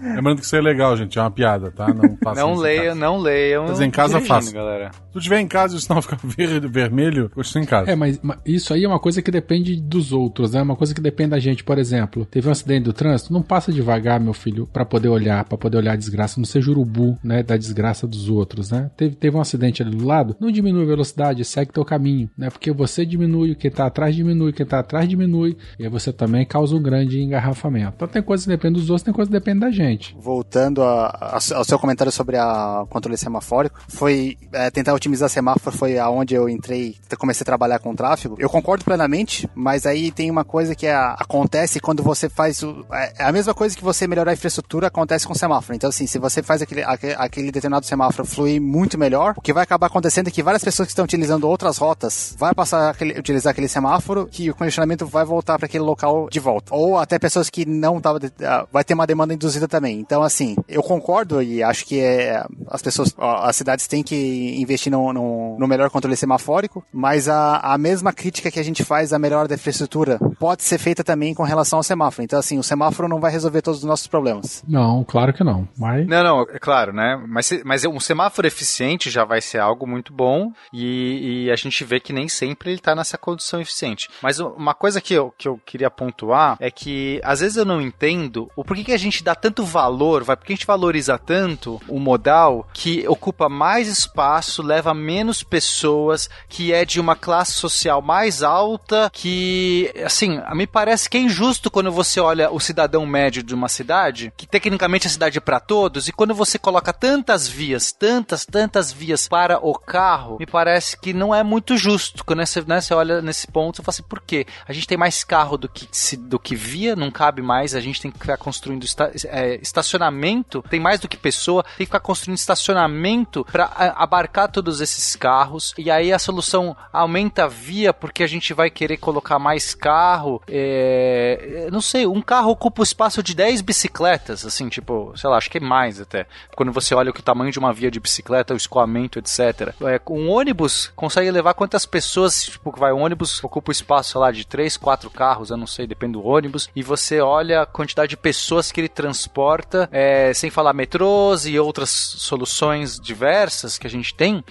[0.00, 1.18] Lembrando que isso é legal, gente.
[1.18, 1.92] É uma piada, tá?
[1.92, 3.00] Não façam não isso em leiam, casa.
[3.00, 3.66] não leiam.
[3.68, 4.52] Mas em casa faça.
[4.52, 4.90] galera.
[4.92, 7.90] Se tu estiver em casa e o sinal ficar verde, vermelho, continua em casa.
[7.90, 10.62] É, mas, mas isso aí é uma coisa que depende dos outros, né?
[10.62, 11.62] Uma coisa que depende da gente.
[11.62, 15.44] Por exemplo, teve um acidente do trânsito, não passa devagar, meu filho, para poder olhar,
[15.44, 18.90] para poder olhar a desgraça, não seja urubu, né, da desgraça dos outros, né?
[18.96, 22.48] Teve, teve um acidente ali do lado, não diminui a velocidade, segue teu caminho, né?
[22.50, 26.46] Porque você diminui, quem tá atrás diminui, quem tá atrás diminui, e aí você também
[26.46, 27.92] causa um grande engarrafamento.
[27.96, 30.16] Então tem coisas que dependem dos outros, tem coisas que dependem da gente.
[30.18, 35.76] Voltando a, a, ao seu comentário sobre a controle semafórico, foi é, tentar otimizar semáforo
[35.76, 38.36] foi aonde eu entrei, comecei a trabalhar com tráfego.
[38.38, 42.94] Eu concordo plenamente, mas aí tem uma coisa que é, acontece quando você faz o,
[42.94, 45.74] é, a mesma coisa que você melhorar a infraestrutura acontece com semáforo.
[45.74, 49.62] Então assim, se você faz aquele, aquele determinado semáforo fluir muito melhor, o que vai
[49.62, 53.52] acabar acontecendo é que várias pessoas que estão utilizando outras rotas vai passar a utilizar
[53.52, 56.74] aquele semáforo que o congestionamento vai voltar para aquele local de volta.
[56.74, 60.00] Ou até pessoas que não estavam ah, vai ter uma demanda induzida também.
[60.00, 64.90] Então assim, eu concordo e acho que é, as pessoas, as cidades têm que investir
[64.90, 69.12] no, no, no melhor controle semafórico, mas a, a mesma crítica que a gente faz
[69.12, 72.24] à melhora da infraestrutura pode ser feita também com relação ao semáforo.
[72.24, 74.64] Então assim, o semáforo não vai resolver todos os nossos problemas.
[74.66, 75.68] Não, claro que não.
[75.76, 76.06] Mas...
[76.06, 77.22] Não, não, é claro, né?
[77.28, 81.84] Mas, mas um semáforo eficiente já vai ser algo muito bom e, e a gente
[81.84, 84.08] vê que nem sempre ele está nessa condição eficiente.
[84.22, 87.80] Mas uma coisa que eu, que eu queria pontuar é que às vezes eu não
[87.80, 91.80] entendo o porquê que a gente dá tanto valor, vai, porque a gente valoriza tanto
[91.88, 98.00] o modal que ocupa mais espaço, leva menos pessoas, que é de uma classe social
[98.00, 103.42] mais alta, que, assim, me parece que é injusto quando você olha o cidadão médio
[103.42, 107.48] de uma cidade, que tecnicamente a cidade é para todos, e quando você coloca tantas
[107.48, 112.24] vias, tantas, tantas vias para o carro, me parece que não é muito justo.
[112.24, 114.46] Quando você, né, você olha nesse ponto, você fala assim, por quê?
[114.68, 118.00] A gente tem mais carro do que, do que via, não cabe mais, a gente
[118.00, 122.00] tem que ficar construindo esta, é, estacionamento, tem mais do que pessoa, tem que ficar
[122.00, 123.64] construindo estacionamento para
[123.96, 128.70] abarcar todos esses carros, e aí a solução aumenta a via porque a gente vai
[128.70, 134.44] querer colocar mais carro, é, não sei, um carro ocupa o espaço de 10 bicicletas,
[134.44, 136.26] assim, tipo, sei lá, acho que é mais até.
[136.54, 139.74] Quando você olha o tamanho de uma via de bicicleta, o escoamento, etc.
[139.82, 144.20] É, um ônibus consegue levar quantas pessoas, tipo, vai, um ônibus ocupa o espaço, sei
[144.20, 147.66] lá, de 3, 4 carros, eu não sei, depende do ônibus, e você olha a
[147.66, 153.86] quantidade de pessoas que ele transporta, é, sem falar metrôs e outras soluções diversas que
[153.86, 154.44] a gente tem.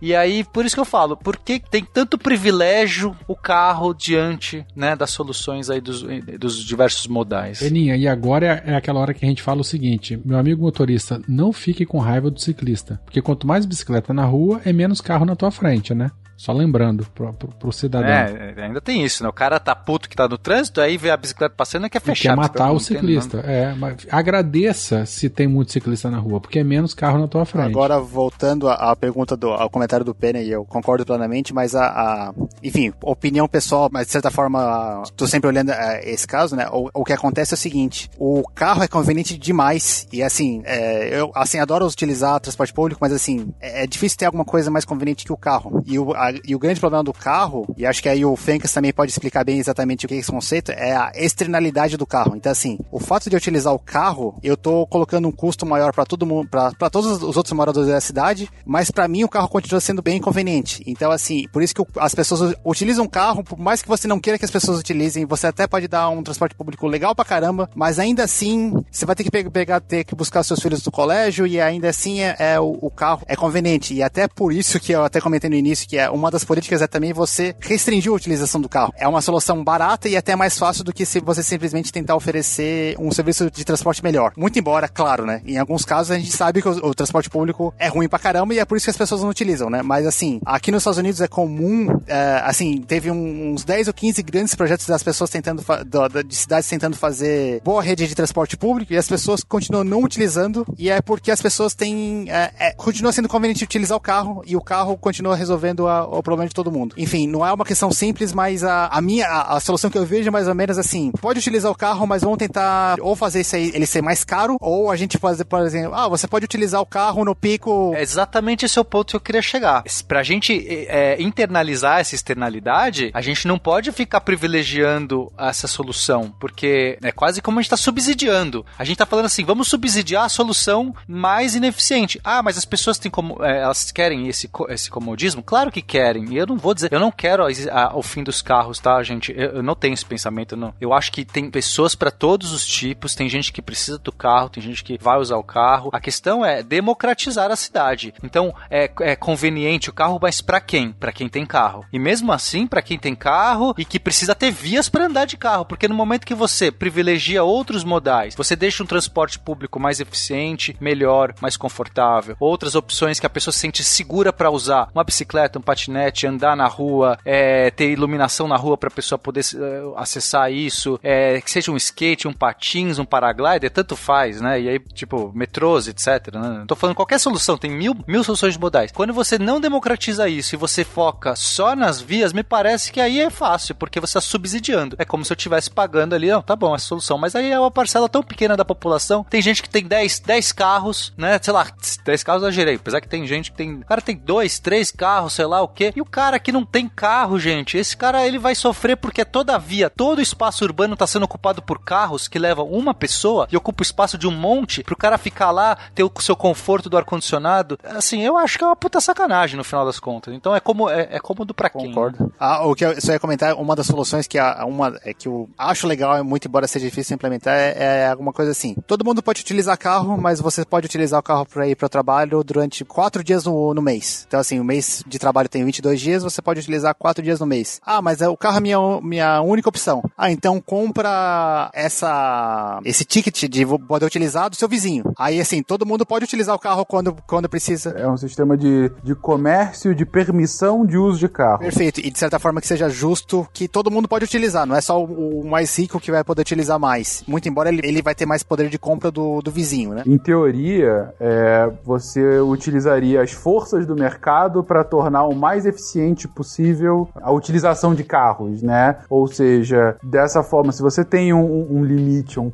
[0.00, 4.64] E aí, por isso que eu falo, por que tem tanto privilégio o carro diante,
[4.74, 6.02] né, das soluções aí dos,
[6.38, 7.39] dos diversos modais?
[7.60, 11.20] Beninha, e agora é aquela hora que a gente fala o seguinte, meu amigo motorista,
[11.28, 15.24] não fique com raiva do ciclista, porque quanto mais bicicleta na rua, é menos carro
[15.24, 16.10] na tua frente, né?
[16.40, 18.08] Só lembrando pro, pro, pro cidadão.
[18.08, 19.28] É, ainda tem isso, né?
[19.28, 22.00] O cara tá puto que tá no trânsito, aí vê a bicicleta passando e quer
[22.00, 22.30] fechar.
[22.30, 23.40] E quer matar o ciclista.
[23.40, 27.44] É, mas agradeça se tem muito ciclista na rua, porque é menos carro na tua
[27.44, 27.66] frente.
[27.66, 32.34] Agora, voltando à pergunta do ao comentário do Penny, eu concordo plenamente, mas a, a,
[32.62, 36.66] enfim, opinião pessoal, mas de certa forma, tô sempre olhando é, esse caso, né?
[36.72, 40.08] O, o que acontece é o seguinte: o carro é conveniente demais.
[40.10, 44.24] E assim, é, eu assim, adoro utilizar transporte público, mas assim, é, é difícil ter
[44.24, 45.84] alguma coisa mais conveniente que o carro.
[45.86, 48.72] E o, a, e o grande problema do carro, e acho que aí o Fencas
[48.72, 52.34] também pode explicar bem exatamente o que é esse conceito, é a externalidade do carro.
[52.36, 55.92] Então, assim, o fato de eu utilizar o carro, eu tô colocando um custo maior
[55.92, 59.48] para todo mundo, para todos os outros moradores da cidade, mas para mim o carro
[59.48, 60.82] continua sendo bem inconveniente.
[60.86, 64.20] Então, assim, por isso que as pessoas utilizam o carro, por mais que você não
[64.20, 67.68] queira que as pessoas utilizem, você até pode dar um transporte público legal pra caramba,
[67.74, 71.46] mas ainda assim, você vai ter que pegar, ter que buscar seus filhos do colégio
[71.46, 73.94] e ainda assim é, é o, o carro é conveniente.
[73.94, 76.82] E até por isso que eu até comentei no início que é uma das políticas
[76.82, 78.92] é também você restringir a utilização do carro.
[78.96, 82.94] É uma solução barata e até mais fácil do que se você simplesmente tentar oferecer
[82.98, 84.32] um serviço de transporte melhor.
[84.36, 85.40] Muito embora, claro, né?
[85.44, 88.54] Em alguns casos a gente sabe que o, o transporte público é ruim pra caramba
[88.54, 89.82] e é por isso que as pessoas não utilizam, né?
[89.82, 94.22] Mas assim, aqui nos Estados Unidos é comum, é, assim, teve uns 10 ou 15
[94.22, 98.92] grandes projetos das pessoas tentando, do, de cidades tentando fazer boa rede de transporte público
[98.92, 103.12] e as pessoas continuam não utilizando e é porque as pessoas têm, é, é, continua
[103.12, 106.72] sendo conveniente utilizar o carro e o carro continua resolvendo a, o problema de todo
[106.72, 106.94] mundo.
[106.96, 110.04] Enfim, não é uma questão simples, mas a, a minha, a, a, solução que eu
[110.04, 113.44] vejo é mais ou menos assim, pode utilizar o carro, mas vamos tentar ou fazer
[113.52, 116.80] aí, ele ser mais caro, ou a gente fazer, por exemplo, ah, você pode utilizar
[116.80, 117.92] o carro no pico...
[117.94, 119.82] É exatamente esse é o ponto que eu queria chegar.
[120.06, 126.98] Pra gente é, internalizar essa externalidade, a gente não pode ficar privilegiando essa solução, porque
[127.02, 128.64] é quase como a gente tá subsidiando.
[128.78, 132.20] A gente tá falando assim, vamos subsidiar a solução mais ineficiente.
[132.24, 135.42] Ah, mas as pessoas têm como, é, elas querem esse, esse comodismo?
[135.42, 136.26] Claro que querem.
[136.30, 139.02] E eu não vou dizer, eu não quero a, a, o fim dos carros, tá,
[139.02, 139.34] gente?
[139.36, 140.72] Eu, eu, não tenho esse pensamento, não.
[140.80, 144.48] Eu acho que tem pessoas para todos os tipos, tem gente que precisa do carro,
[144.48, 145.90] tem gente que vai usar o carro.
[145.92, 148.14] A questão é democratizar a cidade.
[148.22, 150.92] Então, é, é conveniente o carro, mas para quem?
[150.92, 151.84] Para quem tem carro.
[151.92, 155.36] E mesmo assim, para quem tem carro e que precisa ter vias para andar de
[155.36, 159.98] carro, porque no momento que você privilegia outros modais, você deixa um transporte público mais
[159.98, 165.02] eficiente, melhor, mais confortável, outras opções que a pessoa se sente segura para usar, uma
[165.02, 165.79] bicicleta, um patinete,
[166.26, 170.98] andar na rua, é, ter iluminação na rua para a pessoa poder uh, acessar isso,
[171.02, 174.60] é, que seja um skate, um patins, um paraglider, tanto faz, né?
[174.60, 176.34] E aí, tipo, metrôs, etc.
[176.34, 176.64] Né?
[176.66, 178.92] Tô falando qualquer solução, tem mil, mil soluções modais.
[178.92, 183.20] Quando você não democratiza isso e você foca só nas vias, me parece que aí
[183.20, 184.96] é fácil, porque você está subsidiando.
[184.98, 187.18] É como se eu estivesse pagando ali, não, tá bom, é a solução.
[187.18, 189.24] Mas aí é uma parcela tão pequena da população.
[189.28, 191.38] Tem gente que tem 10, 10 carros, né?
[191.42, 191.66] Sei lá,
[192.04, 192.76] 10 carros eu gerei.
[192.76, 193.74] Apesar que tem gente que tem.
[193.74, 195.92] O cara tem dois, três carros, sei lá o quê.
[195.94, 199.58] E o cara que não tem carro, gente, esse cara ele vai sofrer porque toda
[199.58, 203.56] via, todo o espaço urbano está sendo ocupado por carros que levam uma pessoa e
[203.56, 206.96] ocupa o espaço de um monte pro cara ficar lá, ter o seu conforto do
[206.96, 207.78] ar-condicionado.
[207.84, 210.34] Assim, eu acho que é uma puta sacanagem no final das contas.
[210.34, 211.88] Então é como é, é cômodo pra quem.
[211.88, 212.32] Concordo.
[212.38, 215.28] Ah, o que eu só ia comentar, uma das soluções que a, uma é que
[215.28, 218.74] eu acho legal, muito embora seja difícil implementar, é, é alguma coisa assim.
[218.86, 221.88] Todo mundo pode utilizar carro, mas você pode utilizar o carro para ir para o
[221.88, 224.24] trabalho durante quatro dias no, no mês.
[224.26, 227.46] Então, assim, o mês de trabalho tem 22 dias, você pode utilizar quatro dias no
[227.46, 227.80] mês.
[227.84, 230.02] Ah, mas é, o carro é minha, minha única opção.
[230.16, 235.12] Ah, então compra essa esse ticket de poder utilizar do seu vizinho.
[235.18, 237.90] Aí, assim, todo mundo pode utilizar o carro quando, quando precisa.
[237.90, 241.60] É um sistema de, de comércio, de permissão de uso de carro.
[241.60, 242.00] Perfeito.
[242.00, 244.66] E de certa forma que seja justo, que todo mundo pode utilizar.
[244.66, 247.22] Não é só o, o mais rico que vai poder utilizar mais.
[247.26, 250.02] Muito embora ele, ele vai ter mais poder de compra do, do vizinho, né?
[250.06, 257.08] Em teoria, é, você utilizaria as forças do mercado para tornar o mais eficiente possível
[257.20, 258.96] a utilização de carros, né?
[259.08, 262.52] Ou seja, dessa forma, se você tem um, um limite, um,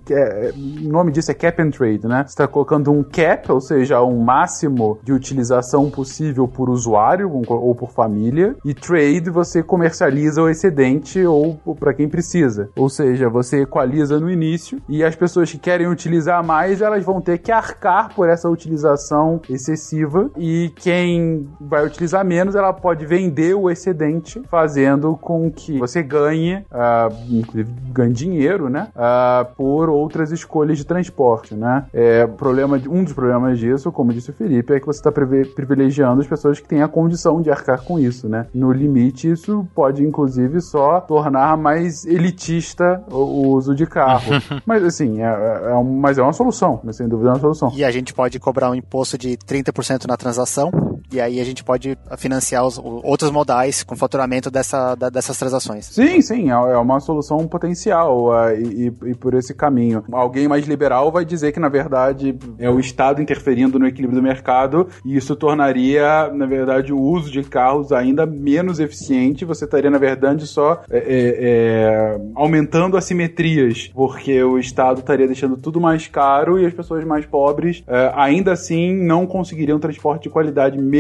[0.85, 2.25] o nome disso é cap and trade, né?
[2.27, 7.75] Você está colocando um cap, ou seja, um máximo de utilização possível por usuário ou
[7.75, 12.71] por família, e trade você comercializa o excedente ou, ou para quem precisa.
[12.77, 17.21] Ou seja, você equaliza no início e as pessoas que querem utilizar mais, elas vão
[17.21, 23.55] ter que arcar por essa utilização excessiva e quem vai utilizar menos, ela pode vender
[23.55, 30.31] o excedente, fazendo com que você ganhe, uh, inclusive ganhe dinheiro, né, uh, por outras
[30.31, 31.87] escolhas de transporte, né.
[31.93, 36.21] É, problema, um dos problemas disso, como disse o Felipe, é que você está privilegiando
[36.21, 38.47] as pessoas que têm a condição de arcar com isso, né.
[38.55, 44.33] No limite, isso pode inclusive só tornar mais elitista o uso de carro.
[44.65, 47.41] mas assim, é, é, é um, mas é uma solução, mas sem dúvida é uma
[47.41, 47.73] solução.
[47.75, 50.71] E a gente pode cobrar um imposto de 30% na transação,
[51.13, 55.87] e aí a gente pode financiar os, outros modais com faturamento dessa, da, dessas transações.
[55.87, 60.05] Sim, sim, é, é uma solução potencial uh, e, e, por esse caminho.
[60.11, 64.23] Alguém mais liberal vai dizer que, na verdade, é o Estado interferindo no equilíbrio do
[64.23, 69.45] mercado e isso tornaria, na verdade, o uso de carros ainda menos eficiente.
[69.45, 75.57] Você estaria, na verdade, só é, é, é aumentando assimetrias, porque o Estado estaria deixando
[75.57, 80.31] tudo mais caro e as pessoas mais pobres é, ainda assim não conseguiriam transporte de
[80.31, 80.96] qualidade mesmo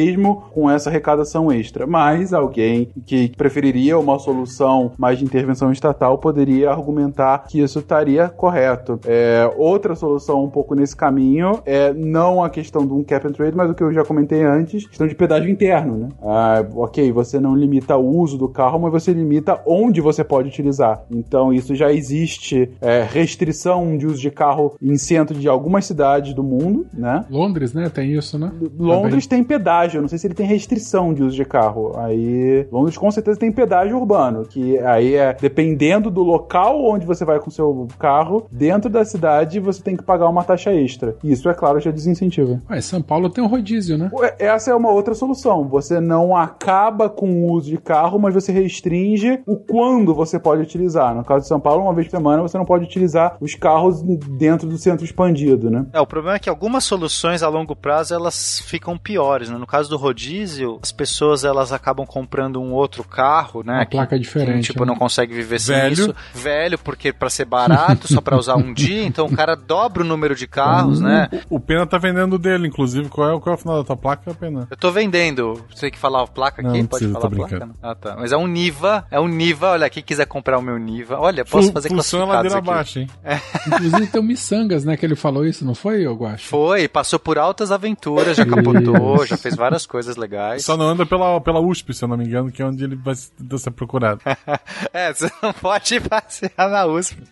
[0.52, 1.86] com essa arrecadação extra.
[1.86, 8.28] Mas alguém que preferiria uma solução mais de intervenção estatal poderia argumentar que isso estaria
[8.28, 8.98] correto.
[9.06, 13.32] É, outra solução um pouco nesse caminho é não a questão de um cap and
[13.32, 16.08] trade, mas o que eu já comentei antes, questão de pedágio interno, né?
[16.22, 20.48] Ah, ok, você não limita o uso do carro, mas você limita onde você pode
[20.48, 21.02] utilizar.
[21.10, 26.34] Então isso já existe é, restrição de uso de carro em centro de algumas cidades
[26.34, 27.24] do mundo, né?
[27.30, 27.88] Londres, né?
[27.88, 28.52] Tem isso, né?
[28.78, 29.44] Londres Também.
[29.44, 31.92] tem pedágio, eu não sei se ele tem restrição de uso de carro.
[31.96, 37.24] Aí, Londres com certeza tem pedágio urbano, que aí é dependendo do local onde você
[37.24, 41.16] vai com seu carro, dentro da cidade você tem que pagar uma taxa extra.
[41.22, 42.60] Isso, é claro, já desincentiva.
[42.70, 44.10] Ué, São Paulo tem um rodízio, né?
[44.38, 45.68] Essa é uma outra solução.
[45.68, 50.62] Você não acaba com o uso de carro, mas você restringe o quando você pode
[50.62, 51.14] utilizar.
[51.14, 54.02] No caso de São Paulo, uma vez por semana você não pode utilizar os carros
[54.02, 55.86] dentro do centro expandido, né?
[55.92, 59.58] É, o problema é que algumas soluções a longo prazo elas ficam piores, né?
[59.58, 63.80] No caso do rodízio, as pessoas elas acabam comprando um outro carro, né?
[63.80, 64.66] Uma placa que, diferente.
[64.68, 64.86] Que, tipo, né?
[64.86, 65.92] não consegue viver sem Velho.
[65.92, 66.14] isso.
[66.32, 70.06] Velho, porque para ser barato, só para usar um dia, então o cara dobra o
[70.06, 71.28] número de carros, né?
[71.50, 73.08] O, o Pena tá vendendo dele, inclusive.
[73.10, 74.66] Qual é, qual é o final da tua placa, Pena?
[74.70, 75.62] Eu tô vendendo.
[75.74, 76.78] Você que falar a placa aqui?
[76.78, 77.66] Não, Pode precisa, falar a placa?
[77.66, 77.74] Não?
[77.82, 78.16] Ah, tá.
[78.16, 79.72] Mas é um Niva, é um Niva.
[79.72, 81.18] Olha, quem quiser comprar o meu Niva.
[81.18, 82.70] Olha, posso fazer Função classificados ladeira aqui.
[82.70, 83.10] abaixo, hein?
[83.22, 83.36] É.
[83.68, 84.96] Inclusive tem o Missangas, né?
[84.96, 86.48] Que ele falou isso, não foi, eu acho?
[86.48, 90.64] Foi, passou por altas aventuras, já capotou, já fez várias várias coisas legais.
[90.64, 92.96] Só não anda pela, pela USP, se eu não me engano, que é onde ele
[92.96, 94.20] vai ser procurado.
[94.92, 97.22] é, você não pode passear na USP,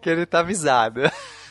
[0.00, 1.00] que ele tá avisado.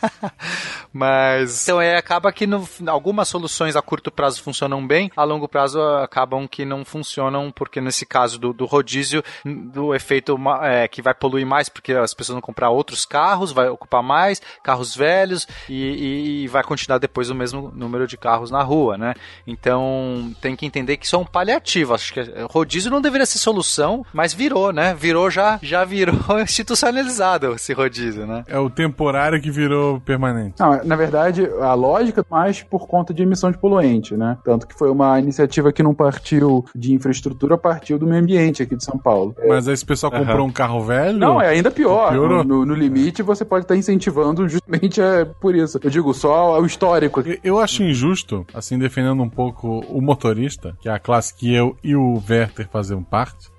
[0.92, 5.48] Mas então é acaba que no, algumas soluções a curto prazo funcionam bem, a longo
[5.48, 11.02] prazo acabam que não funcionam porque nesse caso do, do rodízio do efeito é, que
[11.02, 15.48] vai poluir mais porque as pessoas vão comprar outros carros, vai ocupar mais carros velhos
[15.68, 19.14] e, e, vai continuar depois o mesmo número de carros na rua, né?
[19.46, 21.94] Então tem que entender que isso é um paliativo.
[21.94, 24.96] Acho que rodízio não deveria ser solução, mas virou, né?
[24.96, 28.44] Virou já já virou institucionalizado esse rodízio, né?
[28.48, 30.56] É o temporário que virou permanente?
[30.60, 34.38] Não, na verdade, a lógica mais por conta de emissão de poluente, né?
[34.44, 38.76] Tanto que foi uma iniciativa que não partiu de infraestrutura, partiu do meio ambiente aqui
[38.76, 39.36] de São Paulo.
[39.48, 40.20] Mas aí esse pessoal uhum.
[40.20, 41.18] comprou um carro velho?
[41.18, 42.14] Não, é ainda pior.
[42.14, 45.80] No, no, no, limite, você pode estar incentivando justamente é, por isso.
[45.82, 47.22] Eu digo, só o histórico.
[47.22, 51.53] Eu, eu acho injusto, assim, defendendo um pouco o motorista, que é a classe que
[51.53, 53.49] eu e o Werther fazemos parte,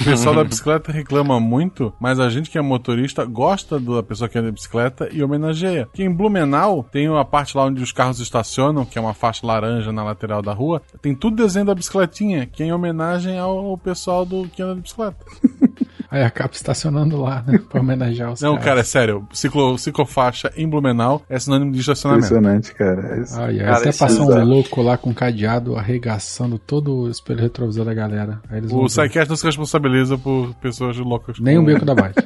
[0.00, 4.28] o pessoal da bicicleta reclama muito, mas a gente que é motorista gosta da pessoa
[4.28, 5.88] que anda de bicicleta e homenageia.
[5.92, 9.46] Que em Blumenau tem a parte lá onde os carros estacionam, que é uma faixa
[9.46, 13.76] laranja na lateral da rua, tem tudo desenho da bicicletinha, que é em homenagem ao
[13.78, 15.24] pessoal do que anda de bicicleta.
[16.14, 17.58] Aí acaba estacionando lá, né?
[17.68, 18.64] Pra homenagear os Não, caras.
[18.64, 19.28] cara, é sério.
[19.32, 22.26] Ciclo, ciclofaixa em Blumenau é sinônimo de estacionamento.
[22.26, 23.20] Impressionante, cara.
[23.20, 23.40] Isso.
[23.40, 27.84] Ai, cara, até passou um louco lá com um cadeado arregaçando todo o espelho retrovisor
[27.84, 28.40] da galera.
[28.48, 31.40] Aí eles o Psycast não se responsabiliza por pessoas loucas.
[31.40, 32.14] Nem um beco da bike.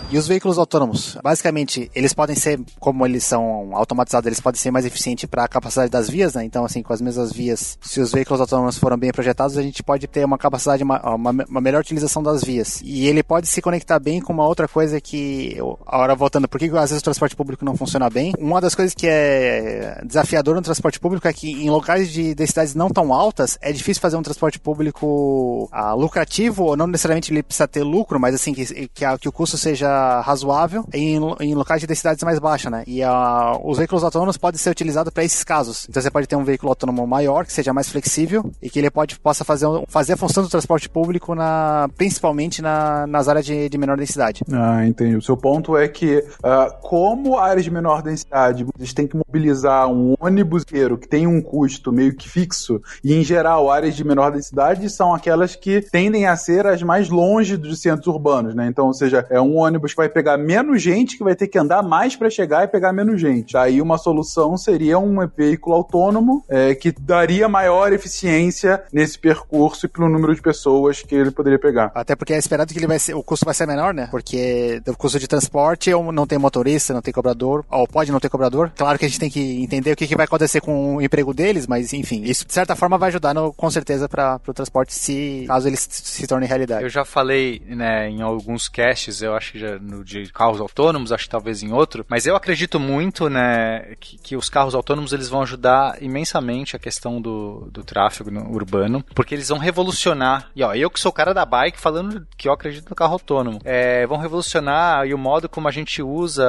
[0.10, 4.72] E os veículos autônomos, basicamente, eles podem ser, como eles são automatizados, eles podem ser
[4.72, 6.46] mais eficientes para a capacidade das vias, né?
[6.46, 9.84] Então, assim, com as mesmas vias, se os veículos autônomos foram bem projetados, a gente
[9.84, 12.80] pode ter uma capacidade, uma, uma, uma melhor utilização das vias.
[12.86, 16.58] E ele pode se conectar bem com uma outra coisa que, eu, agora voltando, por
[16.58, 18.34] que às vezes o transporte público não funciona bem?
[18.40, 22.74] Uma das coisas que é desafiador no transporte público é que em locais de densidades
[22.74, 27.44] não tão altas, é difícil fazer um transporte público ah, lucrativo, ou não necessariamente ele
[27.44, 31.82] precisa ter lucro, mas assim, que, que, que o custo seja razoável em, em locais
[31.82, 32.84] de densidades mais baixas, né?
[32.88, 35.86] E uh, os veículos autônomos podem ser utilizados para esses casos.
[35.90, 38.90] Então você pode ter um veículo autônomo maior, que seja mais flexível e que ele
[38.90, 43.70] pode, possa fazer, fazer a função do transporte público na, principalmente na, nas áreas de,
[43.70, 44.44] de menor densidade.
[44.52, 45.16] Ah, entendi.
[45.16, 49.88] O seu ponto é que, uh, como áreas de menor densidade, eles têm que mobilizar
[49.88, 50.78] um ônibus que
[51.10, 55.56] tem um custo meio que fixo, e em geral, áreas de menor densidade são aquelas
[55.56, 58.68] que tendem a ser as mais longe dos centros urbanos, né?
[58.68, 61.58] Então, ou seja, é um ônibus que vai pegar menos gente, que vai ter que
[61.58, 63.54] andar mais para chegar e pegar menos gente.
[63.54, 69.90] Daí uma solução seria um veículo autônomo é, que daria maior eficiência nesse percurso e
[69.90, 71.92] pelo número de pessoas que ele poderia pegar.
[71.94, 74.08] Até porque é esperado que ele vai ser, o custo vai ser menor, né?
[74.12, 78.30] Porque o custo de transporte não tem motorista, não tem cobrador, ou pode não ter
[78.30, 78.72] cobrador.
[78.76, 81.34] Claro que a gente tem que entender o que, que vai acontecer com o emprego
[81.34, 84.94] deles, mas enfim, isso de certa forma vai ajudar no, com certeza para o transporte
[84.94, 86.84] se caso ele se torne realidade.
[86.84, 91.12] Eu já falei, né, em alguns casts, eu acho que já no de carros autônomos,
[91.12, 95.14] acho que talvez em outro, mas eu acredito muito, né, que, que os carros autônomos
[95.14, 100.50] eles vão ajudar imensamente a questão do, do tráfego urbano, porque eles vão revolucionar.
[100.56, 103.14] E ó, eu que sou o cara da bike falando que eu acredito no carro
[103.14, 106.48] autônomo, é, vão revolucionar e o modo como a gente usa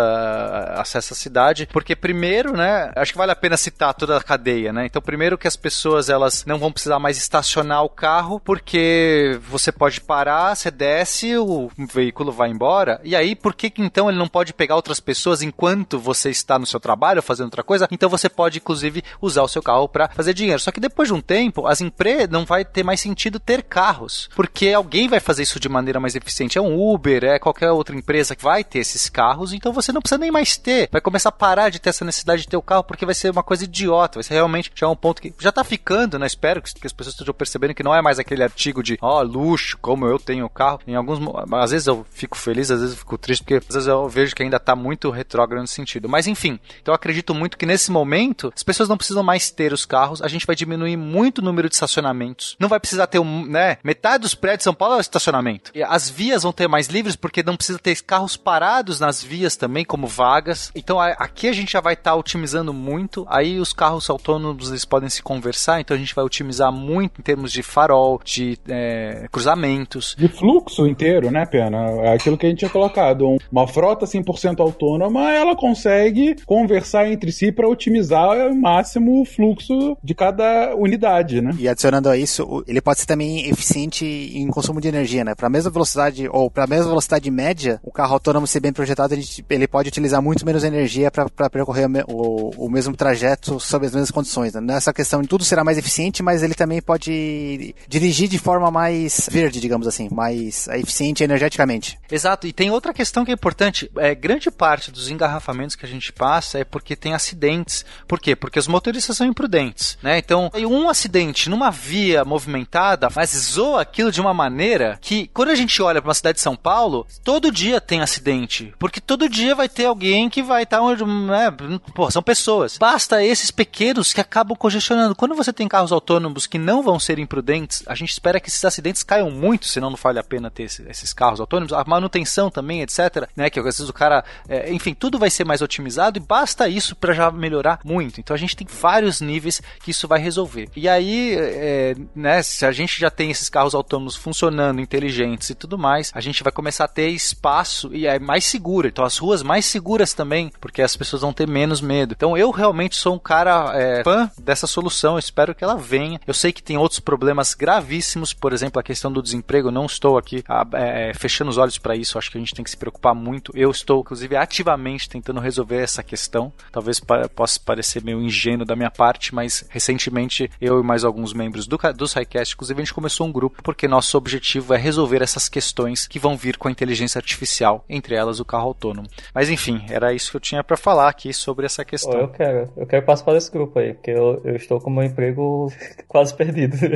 [0.77, 4.73] acesso à cidade, porque primeiro, né, acho que vale a pena citar toda a cadeia,
[4.73, 4.87] né?
[4.87, 9.73] Então, primeiro que as pessoas elas não vão precisar mais estacionar o carro, porque você
[9.73, 14.29] pode parar, você desce, o veículo vai embora, e aí por que então ele não
[14.29, 17.89] pode pegar outras pessoas enquanto você está no seu trabalho fazendo outra coisa?
[17.91, 20.61] Então você pode inclusive usar o seu carro para fazer dinheiro.
[20.61, 24.29] Só que depois de um tempo, as empresas não vai ter mais sentido ter carros,
[24.35, 26.59] porque alguém vai fazer isso de maneira mais eficiente.
[26.59, 30.01] É um Uber, é qualquer outra empresa que vai ter esses carros, então você não
[30.01, 30.89] precisa nem mais ter.
[30.91, 33.31] Vai começar a parar de ter essa necessidade de ter o carro porque vai ser
[33.31, 36.27] uma coisa idiota, vai ser realmente já um ponto que já tá ficando, né?
[36.27, 39.23] Espero que, as pessoas estejam percebendo que não é mais aquele artigo de, ó, oh,
[39.23, 40.81] luxo, como eu tenho carro.
[40.87, 41.19] Em alguns,
[41.53, 44.09] às vezes eu fico feliz, às vezes eu fico triste triste, porque às vezes eu
[44.09, 46.09] vejo que ainda está muito retrógrado nesse sentido.
[46.09, 49.73] Mas enfim, então eu acredito muito que nesse momento as pessoas não precisam mais ter
[49.73, 52.57] os carros, a gente vai diminuir muito o número de estacionamentos.
[52.59, 53.79] Não vai precisar ter um, né?
[53.85, 55.71] Metade dos prédios de São Paulo é estacionamento.
[55.75, 59.57] E as vias vão ter mais livres porque não precisa ter carros parados nas vias
[59.57, 60.71] também, como vagas.
[60.75, 63.27] Então aqui a gente já vai estar tá otimizando muito.
[63.29, 67.23] Aí os carros autônomos eles podem se conversar, então a gente vai otimizar muito em
[67.23, 70.15] termos de farol, de é, cruzamentos.
[70.19, 71.79] De fluxo inteiro, né, Pena?
[72.03, 73.29] É aquilo que a gente tinha colocado colocado.
[73.29, 79.25] Um- Uma frota 100% autônoma, ela consegue conversar entre si para otimizar ao máximo o
[79.25, 81.53] fluxo de cada unidade, né?
[81.59, 85.35] E adicionando a isso, o- ele pode ser também eficiente em consumo de energia, né?
[85.35, 88.73] Para a mesma velocidade ou para a mesma velocidade média, o carro autônomo ser bem
[88.73, 92.13] projetado, ele, ele pode utilizar muito menos energia para percorrer o,
[92.59, 94.53] o- o mesmo trajeto sob as mesmas condições.
[94.55, 94.61] Né?
[94.61, 99.61] Nessa questão, tudo será mais eficiente, mas ele também pode dirigir de forma mais verde,
[99.61, 101.99] digamos assim, mais eficiente energeticamente.
[102.11, 103.91] Exato, e tem outra questão que é importante.
[103.97, 107.85] É, grande parte dos engarrafamentos que a gente passa é porque tem acidentes.
[108.07, 108.35] Por quê?
[108.37, 110.19] Porque os motoristas são imprudentes, né?
[110.19, 115.55] Então, um acidente numa via movimentada, mas zoa aquilo de uma maneira que, quando a
[115.55, 118.75] gente olha para uma cidade de São Paulo, todo dia tem acidente.
[118.79, 121.05] Porque todo dia vai ter alguém que vai estar onde.
[121.05, 121.51] Né?
[121.95, 122.79] Pô, são pessoas.
[122.79, 125.15] Basta esses pequenos que acabam congestionando.
[125.15, 128.65] Quando você tem carros autônomos que não vão ser imprudentes, a gente espera que esses
[128.65, 131.73] acidentes caiam muito, senão não vale a pena ter esse- esses carros autônomos.
[131.73, 133.29] A manutenção também, etc.
[133.37, 133.51] Né?
[133.51, 134.25] Que às vezes o cara.
[134.49, 138.21] é, enfim, tudo vai ser mais otimizado e basta isso para já melhorar muito.
[138.21, 140.69] Então a gente tem vários níveis que isso vai resolver.
[140.77, 145.55] E aí, é, né, se a gente já tem esses carros autônomos funcionando, inteligentes e
[145.55, 148.89] tudo mais, a gente vai começar a ter espaço e é mais seguro.
[148.89, 152.15] Então as ruas mais seguras também, porque as pessoas vão ter menos medo.
[152.17, 156.21] Então eu realmente sou um cara é, fã dessa solução, eu espero que ela venha.
[156.27, 159.71] Eu sei que tem outros problemas gravíssimos, por exemplo, a questão do desemprego.
[159.71, 162.65] Não estou aqui ah, é, fechando os olhos para isso, acho que a gente tem
[162.65, 163.53] que se preocupar muito.
[163.55, 166.53] Eu estou, inclusive, ativamente tentando resolver essa questão.
[166.71, 171.33] Talvez pa possa parecer meio ingênuo da minha parte, mas recentemente eu e mais alguns
[171.33, 174.77] membros do, ca- do SciCast, inclusive, a gente começou um grupo porque nosso objetivo é
[174.77, 179.09] resolver essas questões que vão vir com a inteligência artificial, entre elas o carro autônomo.
[179.35, 182.19] Mas enfim, era isso que eu tinha para falar aqui sobre essa questão.
[182.21, 185.05] eu quero, eu quero participar desse grupo aí, porque eu, eu estou com o meu
[185.05, 185.73] emprego
[186.09, 186.77] quase perdido.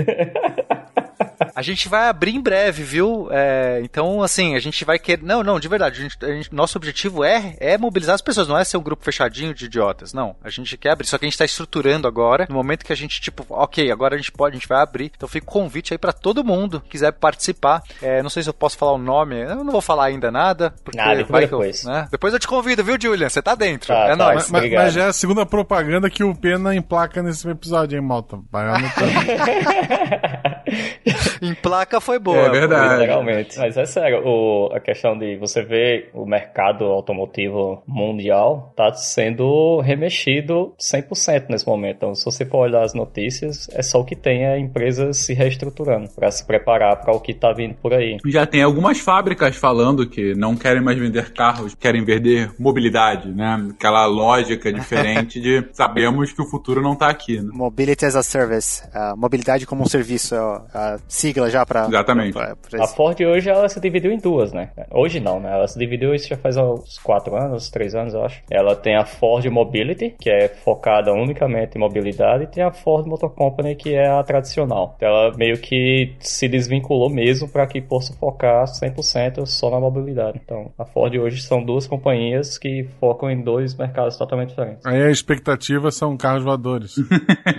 [1.55, 3.29] A gente vai abrir em breve, viu?
[3.31, 5.23] É, então, assim, a gente vai querer.
[5.23, 5.99] Não, não, de verdade.
[5.99, 8.83] A gente- a gente- nosso objetivo é, é mobilizar as pessoas, não é ser um
[8.83, 10.13] grupo fechadinho de idiotas.
[10.13, 10.35] Não.
[10.43, 11.07] A gente quer abrir.
[11.07, 12.47] Só que a gente tá estruturando agora.
[12.49, 15.13] No momento que a gente, tipo, ok, agora a gente pode, a gente vai abrir.
[15.15, 17.83] Então fica o convite aí pra todo mundo que quiser participar.
[18.01, 19.41] É, não sei se eu posso falar o nome.
[19.43, 20.73] Eu não vou falar ainda nada.
[20.85, 21.85] Porque Ah, depois- vai que eu- depois.
[21.85, 22.09] né?
[22.11, 23.29] Depois eu te convido, viu, Julian?
[23.29, 23.89] Você tá dentro.
[23.89, 24.17] Tá, é tá.
[24.17, 24.51] nóis.
[24.51, 28.39] Mas, mas já é a segunda propaganda que o Pena emplaca nesse episódio, hein, Malta?
[28.51, 29.13] Vai anotando.
[31.51, 32.39] Em placa foi boa.
[32.39, 33.01] É verdade.
[33.01, 33.59] Literalmente.
[33.59, 39.81] Mas é sério, o- a questão de você ver o mercado automotivo mundial tá sendo
[39.81, 41.97] remexido 100% nesse momento.
[41.97, 45.35] Então, se você for olhar as notícias, é só o que tem é empresas se
[45.35, 48.19] reestruturando para se preparar para o que tá vindo por aí.
[48.27, 53.69] Já tem algumas fábricas falando que não querem mais vender carros, querem vender mobilidade, né?
[53.75, 57.51] Aquela lógica diferente de sabemos que o futuro não tá aqui, né?
[57.53, 60.99] Mobility as a Service, a mobilidade como um serviço, a
[61.33, 62.39] sigla já para Exatamente.
[62.79, 64.71] A Ford hoje ela se dividiu em duas, né?
[64.91, 65.53] Hoje não, né?
[65.53, 68.43] Ela se dividiu isso já faz uns 4 anos, 3 anos, eu acho.
[68.51, 73.07] Ela tem a Ford Mobility, que é focada unicamente em mobilidade, e tem a Ford
[73.07, 74.95] Motor Company, que é a tradicional.
[74.97, 80.41] Então ela meio que se desvinculou mesmo para que possa focar 100% só na mobilidade.
[80.43, 84.85] Então a Ford hoje são duas companhias que focam em dois mercados totalmente diferentes.
[84.85, 86.95] Aí a expectativa são carros voadores.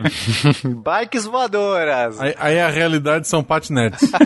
[0.83, 2.19] Bikes voadoras.
[2.19, 4.11] Aí, aí a realidade são patinetes.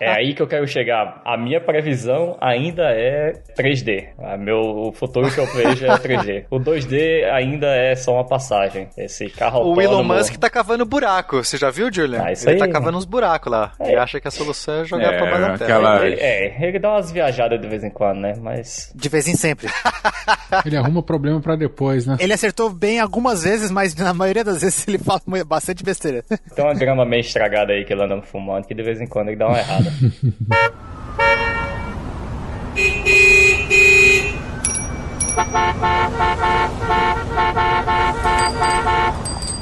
[0.00, 1.20] É aí que eu quero chegar.
[1.24, 4.08] A minha previsão ainda é 3D.
[4.18, 6.44] A meu, o futuro que eu vejo é 3D.
[6.50, 8.88] O 2D ainda é só uma passagem.
[8.96, 9.82] Esse carro O autônomo...
[9.82, 11.42] Elon Musk tá cavando buraco.
[11.42, 12.22] Você já viu, Julian?
[12.24, 12.70] Ah, isso ele tá aí.
[12.70, 13.72] cavando uns buracos lá.
[13.80, 13.88] É.
[13.92, 15.78] Ele acha que a solução é jogar É, pra baixo da terra.
[15.78, 18.34] aquela- Ele, é, ele dá umas viajadas de vez em quando, né?
[18.40, 19.68] Mas De vez em sempre.
[20.64, 22.16] Ele arruma problema pra depois, né?
[22.20, 26.22] Ele acertou bem algumas vezes, mas na maioria das vezes ele fala bastante besteira.
[26.54, 29.28] tem uma grama meio estragada aí que ele anda fumando que de vez em quando
[29.28, 29.92] ele dá uma errada.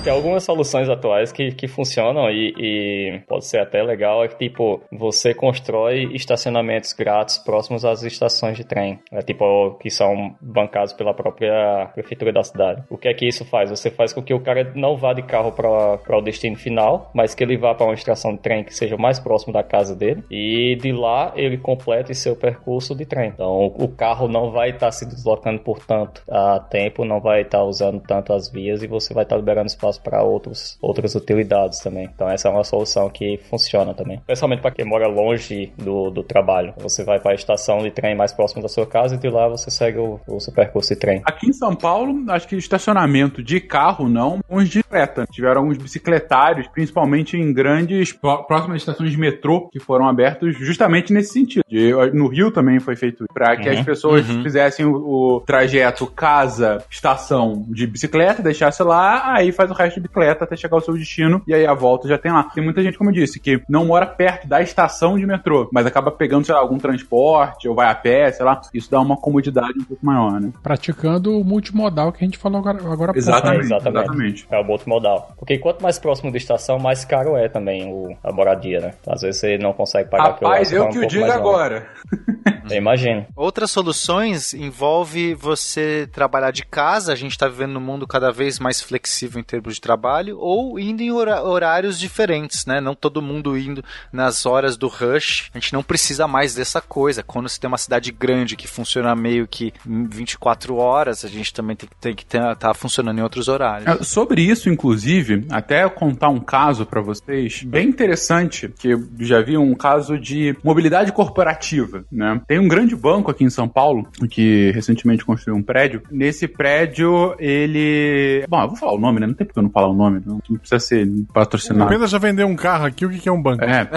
[0.05, 4.37] Tem algumas soluções atuais que, que funcionam e, e pode ser até legal, é que
[4.37, 8.99] tipo, você constrói estacionamentos grátis próximos às estações de trem.
[9.11, 12.83] É tipo, que são bancados pela própria prefeitura da cidade.
[12.91, 13.71] O que é que isso faz?
[13.71, 17.35] Você faz com que o cara não vá de carro para o destino final, mas
[17.35, 20.23] que ele vá para uma estação de trem que seja mais próximo da casa dele
[20.31, 23.31] e de lá ele complete seu percurso de trem.
[23.31, 27.65] Então, o carro não vai estar se deslocando por tanto a tempo, não vai estar
[27.65, 32.09] usando tanto as vias e você vai estar liberando espaço para outros outras utilidades também.
[32.13, 36.23] Então essa é uma solução que funciona também, principalmente para quem mora longe do, do
[36.23, 36.75] trabalho.
[36.79, 39.49] Você vai para a estação de trem mais próximo da sua casa e de lá
[39.49, 41.23] você segue o, o seu percurso de trem.
[41.25, 45.27] Aqui em São Paulo, acho que estacionamento de carro não, uns de bicicleta.
[45.31, 51.33] Tiveram alguns bicicletários, principalmente em grandes próximas estações de metrô que foram abertos justamente nesse
[51.33, 51.65] sentido.
[52.13, 54.43] No Rio também foi feito para que Uhum, as pessoas uhum.
[54.43, 60.45] fizessem o, o trajeto casa-estação de bicicleta, deixasse lá, aí faz o resto de bicicleta
[60.45, 62.45] até chegar ao seu destino e aí a volta já tem lá.
[62.45, 65.87] Tem muita gente, como eu disse, que não mora perto da estação de metrô, mas
[65.87, 68.61] acaba pegando, sei lá, algum transporte ou vai a pé, sei lá.
[68.73, 70.53] Isso dá uma comodidade um pouco maior, né?
[70.63, 73.19] Praticando o multimodal que a gente falou agora, agora há pouco.
[73.19, 74.05] Exatamente, É, exatamente.
[74.05, 74.47] exatamente.
[74.51, 75.33] É o multimodal.
[75.37, 78.95] Porque quanto mais próximo da estação, mais caro é também o, a moradia, né?
[79.07, 81.31] Às vezes você não consegue pagar aquilo lá, Rapaz, eu vai um que o digo
[81.31, 81.87] agora.
[82.69, 83.27] Eu imagino.
[83.37, 88.59] Outras soluções envolve você trabalhar de casa, a gente está vivendo num mundo cada vez
[88.59, 92.81] mais flexível em termos de trabalho, ou indo em horários diferentes, né?
[92.81, 95.51] Não todo mundo indo nas horas do rush.
[95.55, 97.23] A gente não precisa mais dessa coisa.
[97.23, 101.53] Quando você tem uma cidade grande que funciona meio que em 24 horas, a gente
[101.53, 103.87] também tem que tem que estar funcionando em outros horários.
[103.87, 109.41] É, Sobre isso, inclusive, até contar um caso pra vocês bem interessante, que eu já
[109.41, 112.41] vi um caso de mobilidade corporativa, né?
[112.47, 116.03] Tem um grande banco aqui em São Paulo que recentemente construiu um prédio.
[116.11, 119.27] Nesse prédio, ele, bom, eu vou falar o nome, né?
[119.27, 121.91] Não tem porque eu não falar o nome, não, não precisa ser patrocinado.
[121.91, 123.65] Pena já vendeu um carro aqui, o que é um banco?
[123.65, 123.89] É.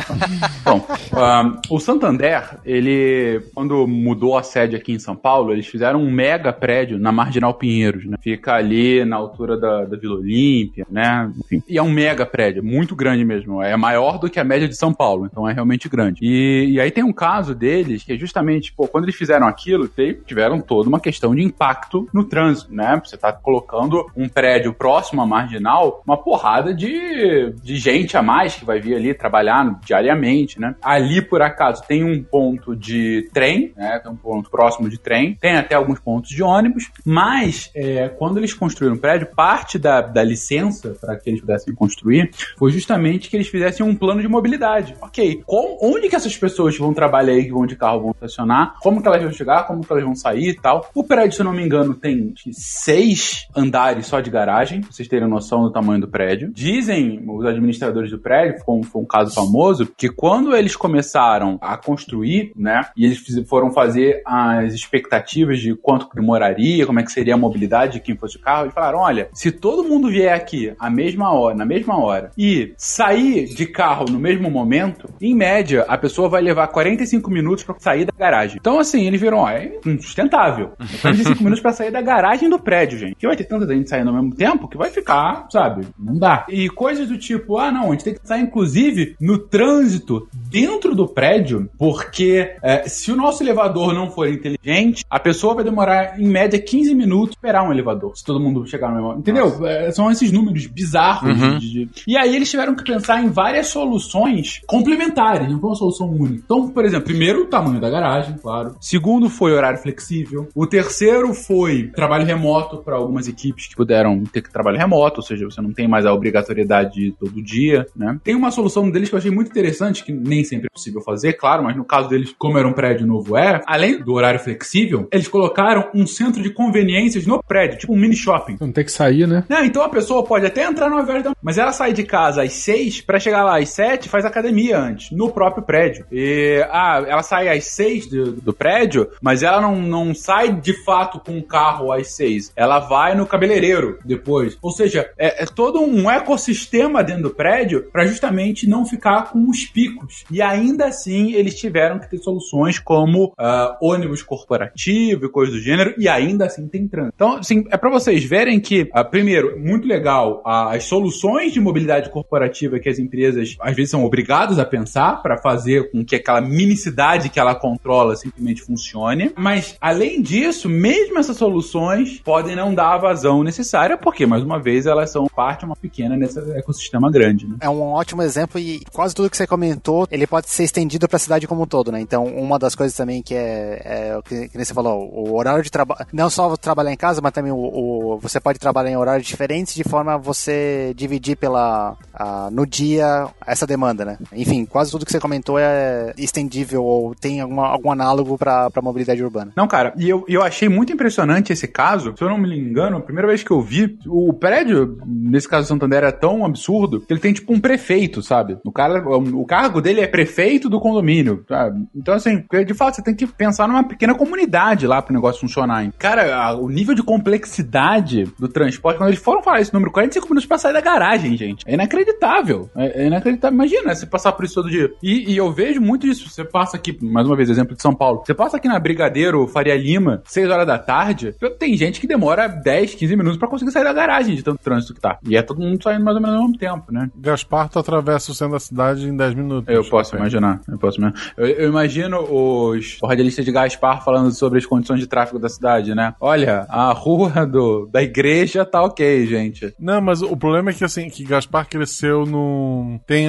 [0.63, 6.01] Bom, ah, o Santander, ele, quando mudou a sede aqui em São Paulo, eles fizeram
[6.01, 8.17] um mega prédio na Marginal Pinheiros, né?
[8.21, 11.31] Fica ali na altura da, da Vila Olímpia, né?
[11.43, 11.63] Enfim.
[11.67, 13.61] E é um mega prédio, muito grande mesmo.
[13.61, 16.19] É maior do que a média de São Paulo, então é realmente grande.
[16.21, 19.89] E, e aí tem um caso deles que é justamente, pô, quando eles fizeram aquilo,
[20.25, 23.01] tiveram toda uma questão de impacto no trânsito, né?
[23.03, 28.55] Você tá colocando um prédio próximo à Marginal, uma porrada de, de gente a mais
[28.55, 30.75] que vai vir ali trabalhar diariamente, né?
[30.81, 33.99] Ali, por acaso, tem um ponto de trem, né?
[33.99, 38.37] Tem um ponto próximo de trem, tem até alguns pontos de ônibus, mas é, quando
[38.37, 43.29] eles construíram o prédio, parte da, da licença para que eles pudessem construir foi justamente
[43.29, 44.95] que eles fizessem um plano de mobilidade.
[45.01, 48.13] Ok, com, onde que essas pessoas que vão trabalhar aí, que vão de carro, vão
[48.37, 48.75] estacionar?
[48.79, 49.65] Como que elas vão chegar?
[49.65, 50.89] Como que elas vão sair e tal?
[50.93, 55.07] O prédio, se eu não me engano, tem seis andares só de garagem, pra vocês
[55.07, 56.51] terem noção do tamanho do prédio.
[56.53, 61.75] Dizem os administradores do prédio, um, foi um caso famoso, que quando eles começaram a
[61.77, 67.33] construir, né, e eles foram fazer as expectativas de quanto demoraria, como é que seria
[67.33, 70.73] a mobilidade de quem fosse o carro, eles falaram, olha, se todo mundo vier aqui
[70.79, 75.85] a mesma hora, na mesma hora, e sair de carro no mesmo momento, em média,
[75.87, 78.26] a pessoa vai levar 45 minutos pra sair da garagem.
[78.59, 80.71] Então, assim, eles viram, ó, é insustentável.
[81.01, 83.15] 45 minutos pra sair da garagem do prédio, gente.
[83.15, 85.85] Que vai ter tanta gente saindo ao mesmo tempo que vai ficar, sabe?
[85.99, 86.45] Não dá.
[86.49, 90.95] E coisas do tipo, ah, não, a gente tem que sair, inclusive, no trânsito dentro
[90.95, 96.19] do prédio, porque é, se o nosso elevador não for inteligente, a pessoa vai demorar,
[96.19, 99.19] em média, 15 minutos pra esperar um elevador, se todo mundo chegar no mesmo.
[99.19, 99.65] Entendeu?
[99.67, 101.27] É, são esses números bizarros.
[101.41, 101.57] Uhum.
[101.57, 105.75] de- de- E aí eles tiveram que pensar em várias soluções complementares, não foi uma
[105.75, 106.41] solução única.
[106.45, 108.75] Então, por exemplo, primeiro o tamanho da garagem, claro.
[108.79, 110.47] Segundo foi horário flexível.
[110.55, 115.25] O terceiro foi trabalho remoto para algumas equipes que puderam ter que trabalho remoto, ou
[115.25, 118.19] seja, você não tem mais a obrigatoriedade de ir todo dia, né?
[118.23, 121.33] Tem uma solução deles que eu achei muito interessante, que nem sempre é possível fazer,
[121.33, 125.07] claro, mas no caso deles, como era um prédio novo, é, além do horário flexível,
[125.11, 128.57] eles colocaram um centro de conveniências no prédio, tipo um mini shopping.
[128.59, 129.43] Não tem que sair, né?
[129.49, 131.31] Não, então a pessoa pode até entrar no horário da...
[131.41, 135.11] Mas ela sai de casa às seis pra chegar lá às sete faz academia antes,
[135.11, 136.05] no próprio prédio.
[136.11, 140.73] E, ah, ela sai às seis do, do prédio, mas ela não, não sai de
[140.83, 142.51] fato com o carro às seis.
[142.55, 144.57] Ela vai no cabeleireiro depois.
[144.61, 149.49] Ou seja, é, é todo um ecossistema dentro do prédio pra justamente não ficar com
[149.49, 150.23] os picos.
[150.31, 155.61] E ainda assim, eles tiveram que ter soluções como ah, ônibus corporativo e coisas do
[155.61, 157.13] gênero, e ainda assim tem trânsito.
[157.15, 161.59] Então, assim, é pra vocês verem que, ah, primeiro, muito legal ah, as soluções de
[161.59, 166.15] mobilidade corporativa que as empresas às vezes são obrigadas a pensar para fazer com que
[166.15, 169.31] aquela minicidade que ela controla simplesmente funcione.
[169.35, 174.59] Mas, além disso, mesmo essas soluções podem não dar a vazão necessária, porque, mais uma
[174.61, 177.47] vez, elas são parte uma pequena nesse ecossistema grande.
[177.47, 177.55] Né?
[177.61, 181.17] É um ótimo exemplo e quase tudo que você comentou, ele pode ser estendido para
[181.17, 181.99] a cidade como um todo, né?
[182.01, 185.69] Então, uma das coisas também que é, é que, que você falou, o horário de
[185.71, 189.27] trabalho, não só trabalhar em casa, mas também o, o- você pode trabalhar em horários
[189.27, 194.17] diferentes de forma a você dividir pela a- no dia essa demanda, né?
[194.33, 199.23] Enfim, quase tudo que você comentou é estendível ou tem alguma algum análogo para mobilidade
[199.23, 199.51] urbana.
[199.55, 202.13] Não, cara, e eu, eu achei muito impressionante esse caso.
[202.17, 205.67] Se eu não me engano, a primeira vez que eu vi, o prédio, nesse caso
[205.67, 208.57] Santander, é tão absurdo que ele tem tipo um prefeito, sabe?
[208.63, 211.43] O cara, o, o cargo dele é prefeito do condomínio.
[211.47, 211.85] Sabe?
[211.95, 215.83] Então, assim, de fato, você tem que pensar numa pequena comunidade lá pro negócio funcionar.
[215.83, 215.93] Hein?
[215.97, 220.45] Cara, o nível de complexidade do transporte, quando eles foram falar esse número, 45 minutos
[220.45, 221.63] pra sair da garagem, gente.
[221.67, 222.69] É inacreditável.
[222.75, 223.55] É, é inacreditável.
[223.55, 224.91] Imagina você passar por isso todo dia.
[225.01, 226.29] E, e, eu vejo muito disso.
[226.29, 228.23] Você passa aqui, mais uma vez, exemplo de São Paulo.
[228.25, 231.35] Você passa aqui na Brigadeiro Faria Lima, 6 horas da tarde.
[231.59, 234.93] Tem gente que demora 10, 15 minutos para conseguir sair da garagem de tanto trânsito
[234.93, 235.17] que tá.
[235.27, 237.09] E é todo mundo saindo mais ou menos ao mesmo tempo, né?
[237.15, 239.73] Gaspar, tu atravessa o centro da cidade em 10 minutos.
[239.73, 240.61] Eu posso imaginar.
[240.67, 241.33] Eu posso imaginar.
[241.37, 245.93] Eu, eu imagino os radialistas de Gaspar falando sobre as condições de tráfego da cidade,
[245.93, 246.13] né?
[246.19, 249.73] Olha, a rua do, da igreja tá ok, gente.
[249.79, 252.99] Não, mas o problema é que assim, que Gaspar cresceu no.
[253.05, 253.27] Tem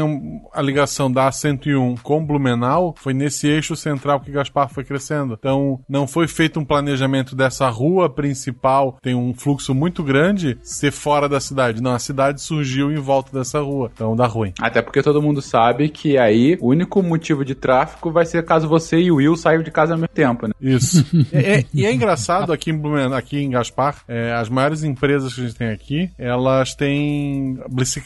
[0.53, 5.35] a ligação da A101 com Blumenau, foi nesse eixo central que Gaspar foi crescendo.
[5.39, 10.93] Então, não foi feito um planejamento dessa rua principal, tem um fluxo muito grande, ser
[10.93, 11.83] fora da cidade.
[11.83, 13.91] Não, a cidade surgiu em volta dessa rua.
[13.93, 14.53] Então dá ruim.
[14.61, 18.69] Até porque todo mundo sabe que aí o único motivo de tráfico vai ser caso
[18.69, 20.53] você e o Will saiam de casa ao mesmo tempo, né?
[20.61, 21.05] Isso.
[21.33, 22.79] é, é, e é engraçado aqui em
[23.15, 27.59] aqui em Gaspar, é, as maiores empresas que a gente tem aqui, elas têm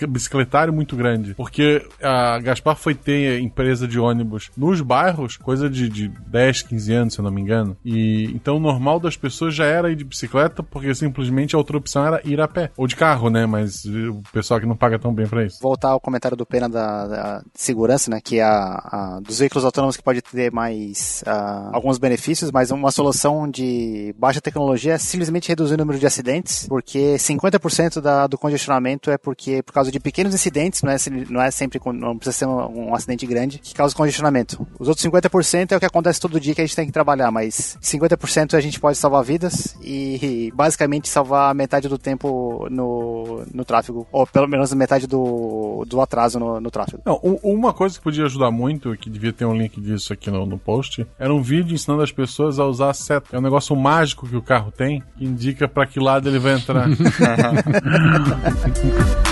[0.08, 1.34] bicicletário muito grande.
[1.34, 6.92] Porque a Gaspar foi ter empresa de ônibus nos bairros, coisa de, de 10, 15
[6.92, 7.76] anos, se eu não me engano.
[7.84, 11.76] E então o normal das pessoas já era ir de bicicleta, porque simplesmente a outra
[11.76, 12.70] opção era ir a pé.
[12.76, 13.46] Ou de carro, né?
[13.46, 15.58] Mas o pessoal que não paga tão bem pra isso.
[15.60, 18.20] Voltar ao comentário do Pena da, da segurança, né?
[18.22, 22.70] Que é a, a, dos veículos autônomos que pode ter mais a, alguns benefícios, mas
[22.70, 28.26] uma solução de baixa tecnologia é simplesmente reduzir o número de acidentes, porque 50% da,
[28.26, 30.96] do congestionamento é porque por causa de pequenos incidentes, não é,
[31.28, 34.66] não é sempre, não precisa ser um, um acidente grande, que causa congestionamento.
[34.78, 37.30] Os outros 50% é o que acontece todo dia que a gente tem que trabalhar,
[37.30, 43.64] mas 50% a gente pode salvar vidas e basicamente salvar metade do tempo no, no
[43.64, 47.02] tráfego, ou pelo menos metade do, do atraso no, no tráfego.
[47.04, 50.46] Não, uma coisa que podia ajudar muito, que devia ter um link disso aqui no,
[50.46, 53.34] no post, era um vídeo ensinando as pessoas a usar a seta.
[53.34, 56.54] É um negócio mágico que o carro tem, que indica para que lado ele vai
[56.54, 56.86] entrar.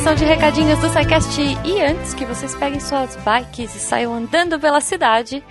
[0.00, 4.58] sessão de recadinhos do SciCast e antes que vocês peguem suas bikes e saiam andando
[4.58, 5.44] pela cidade,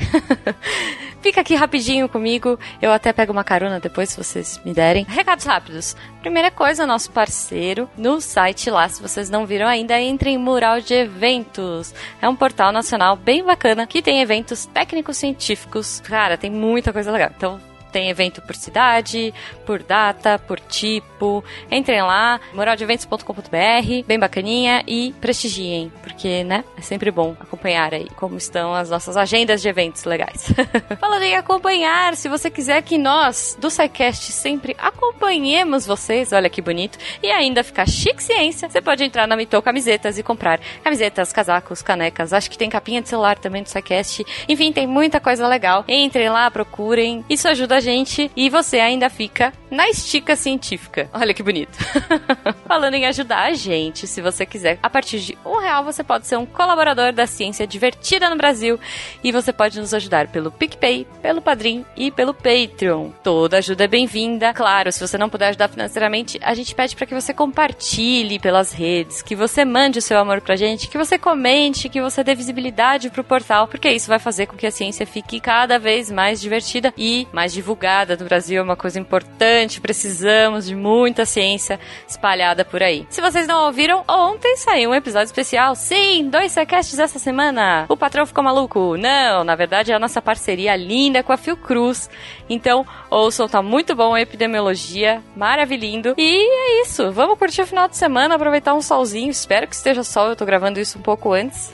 [1.22, 2.58] fica aqui rapidinho comigo.
[2.82, 5.06] Eu até pego uma carona depois se vocês me derem.
[5.08, 5.96] Recados rápidos.
[6.22, 10.82] Primeira coisa, nosso parceiro no site lá, se vocês não viram ainda, entre em Mural
[10.82, 11.94] de Eventos.
[12.20, 16.00] É um portal nacional bem bacana que tem eventos técnicos científicos.
[16.00, 17.30] Cara, tem muita coisa legal.
[17.38, 19.34] Então tem evento por cidade,
[19.66, 21.44] por data, por tipo.
[21.70, 28.38] Entrem lá, moraldeeventos.com.br, bem bacaninha e prestigiem, porque, né, é sempre bom acompanhar aí como
[28.38, 30.52] estão as nossas agendas de eventos legais.
[31.00, 36.62] Falando em acompanhar, se você quiser que nós do SciCast sempre acompanhemos vocês, olha que
[36.62, 41.34] bonito, e ainda ficar chique ciência, você pode entrar na Mitou Camisetas e comprar camisetas,
[41.34, 44.26] casacos, canecas, acho que tem capinha de celular também do SciCast.
[44.48, 45.84] Enfim, tem muita coisa legal.
[45.88, 47.24] Entrem lá, procurem.
[47.30, 51.10] Isso ajuda a gente e você ainda fica na estica científica.
[51.14, 51.78] Olha que bonito.
[52.68, 56.28] Falando em ajudar a gente, se você quiser, a partir de um real você pode
[56.28, 58.80] ser um colaborador da ciência divertida no Brasil
[59.24, 63.12] e você pode nos ajudar pelo PicPay, pelo Padrim e pelo Patreon.
[63.24, 64.54] Toda ajuda é bem-vinda.
[64.54, 68.72] Claro, se você não puder ajudar financeiramente, a gente pede para que você compartilhe pelas
[68.72, 72.34] redes, que você mande o seu amor pra gente, que você comente, que você dê
[72.34, 76.42] visibilidade pro portal, porque isso vai fazer com que a ciência fique cada vez mais
[76.42, 79.80] divertida e mais divulgada divulgada no Brasil é uma coisa importante.
[79.80, 83.06] Precisamos de muita ciência espalhada por aí.
[83.12, 85.76] Se vocês não ouviram, ontem saiu um episódio especial.
[85.76, 87.86] Sim, dois sequests essa semana.
[87.88, 88.98] O patrão ficou maluco?
[88.98, 92.10] Não, na verdade é a nossa parceria linda com a Fiocruz.
[92.50, 96.16] Então, ouçam, tá muito bom a epidemiologia, maravilhindo.
[96.18, 99.30] E é isso, vamos curtir o final de semana, aproveitar um solzinho.
[99.30, 101.72] Espero que esteja sol, eu tô gravando isso um pouco antes.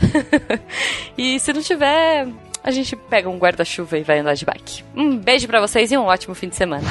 [1.17, 2.27] e se não tiver,
[2.66, 4.84] a gente pega um guarda-chuva e vai andar de bike.
[4.96, 6.88] Um beijo para vocês e um ótimo fim de semana.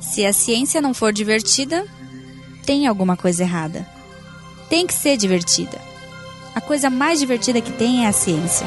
[0.00, 1.86] Se a ciência não for divertida,
[2.66, 3.86] tem alguma coisa errada.
[4.68, 5.78] Tem que ser divertida.
[6.52, 8.66] A coisa mais divertida que tem é a ciência.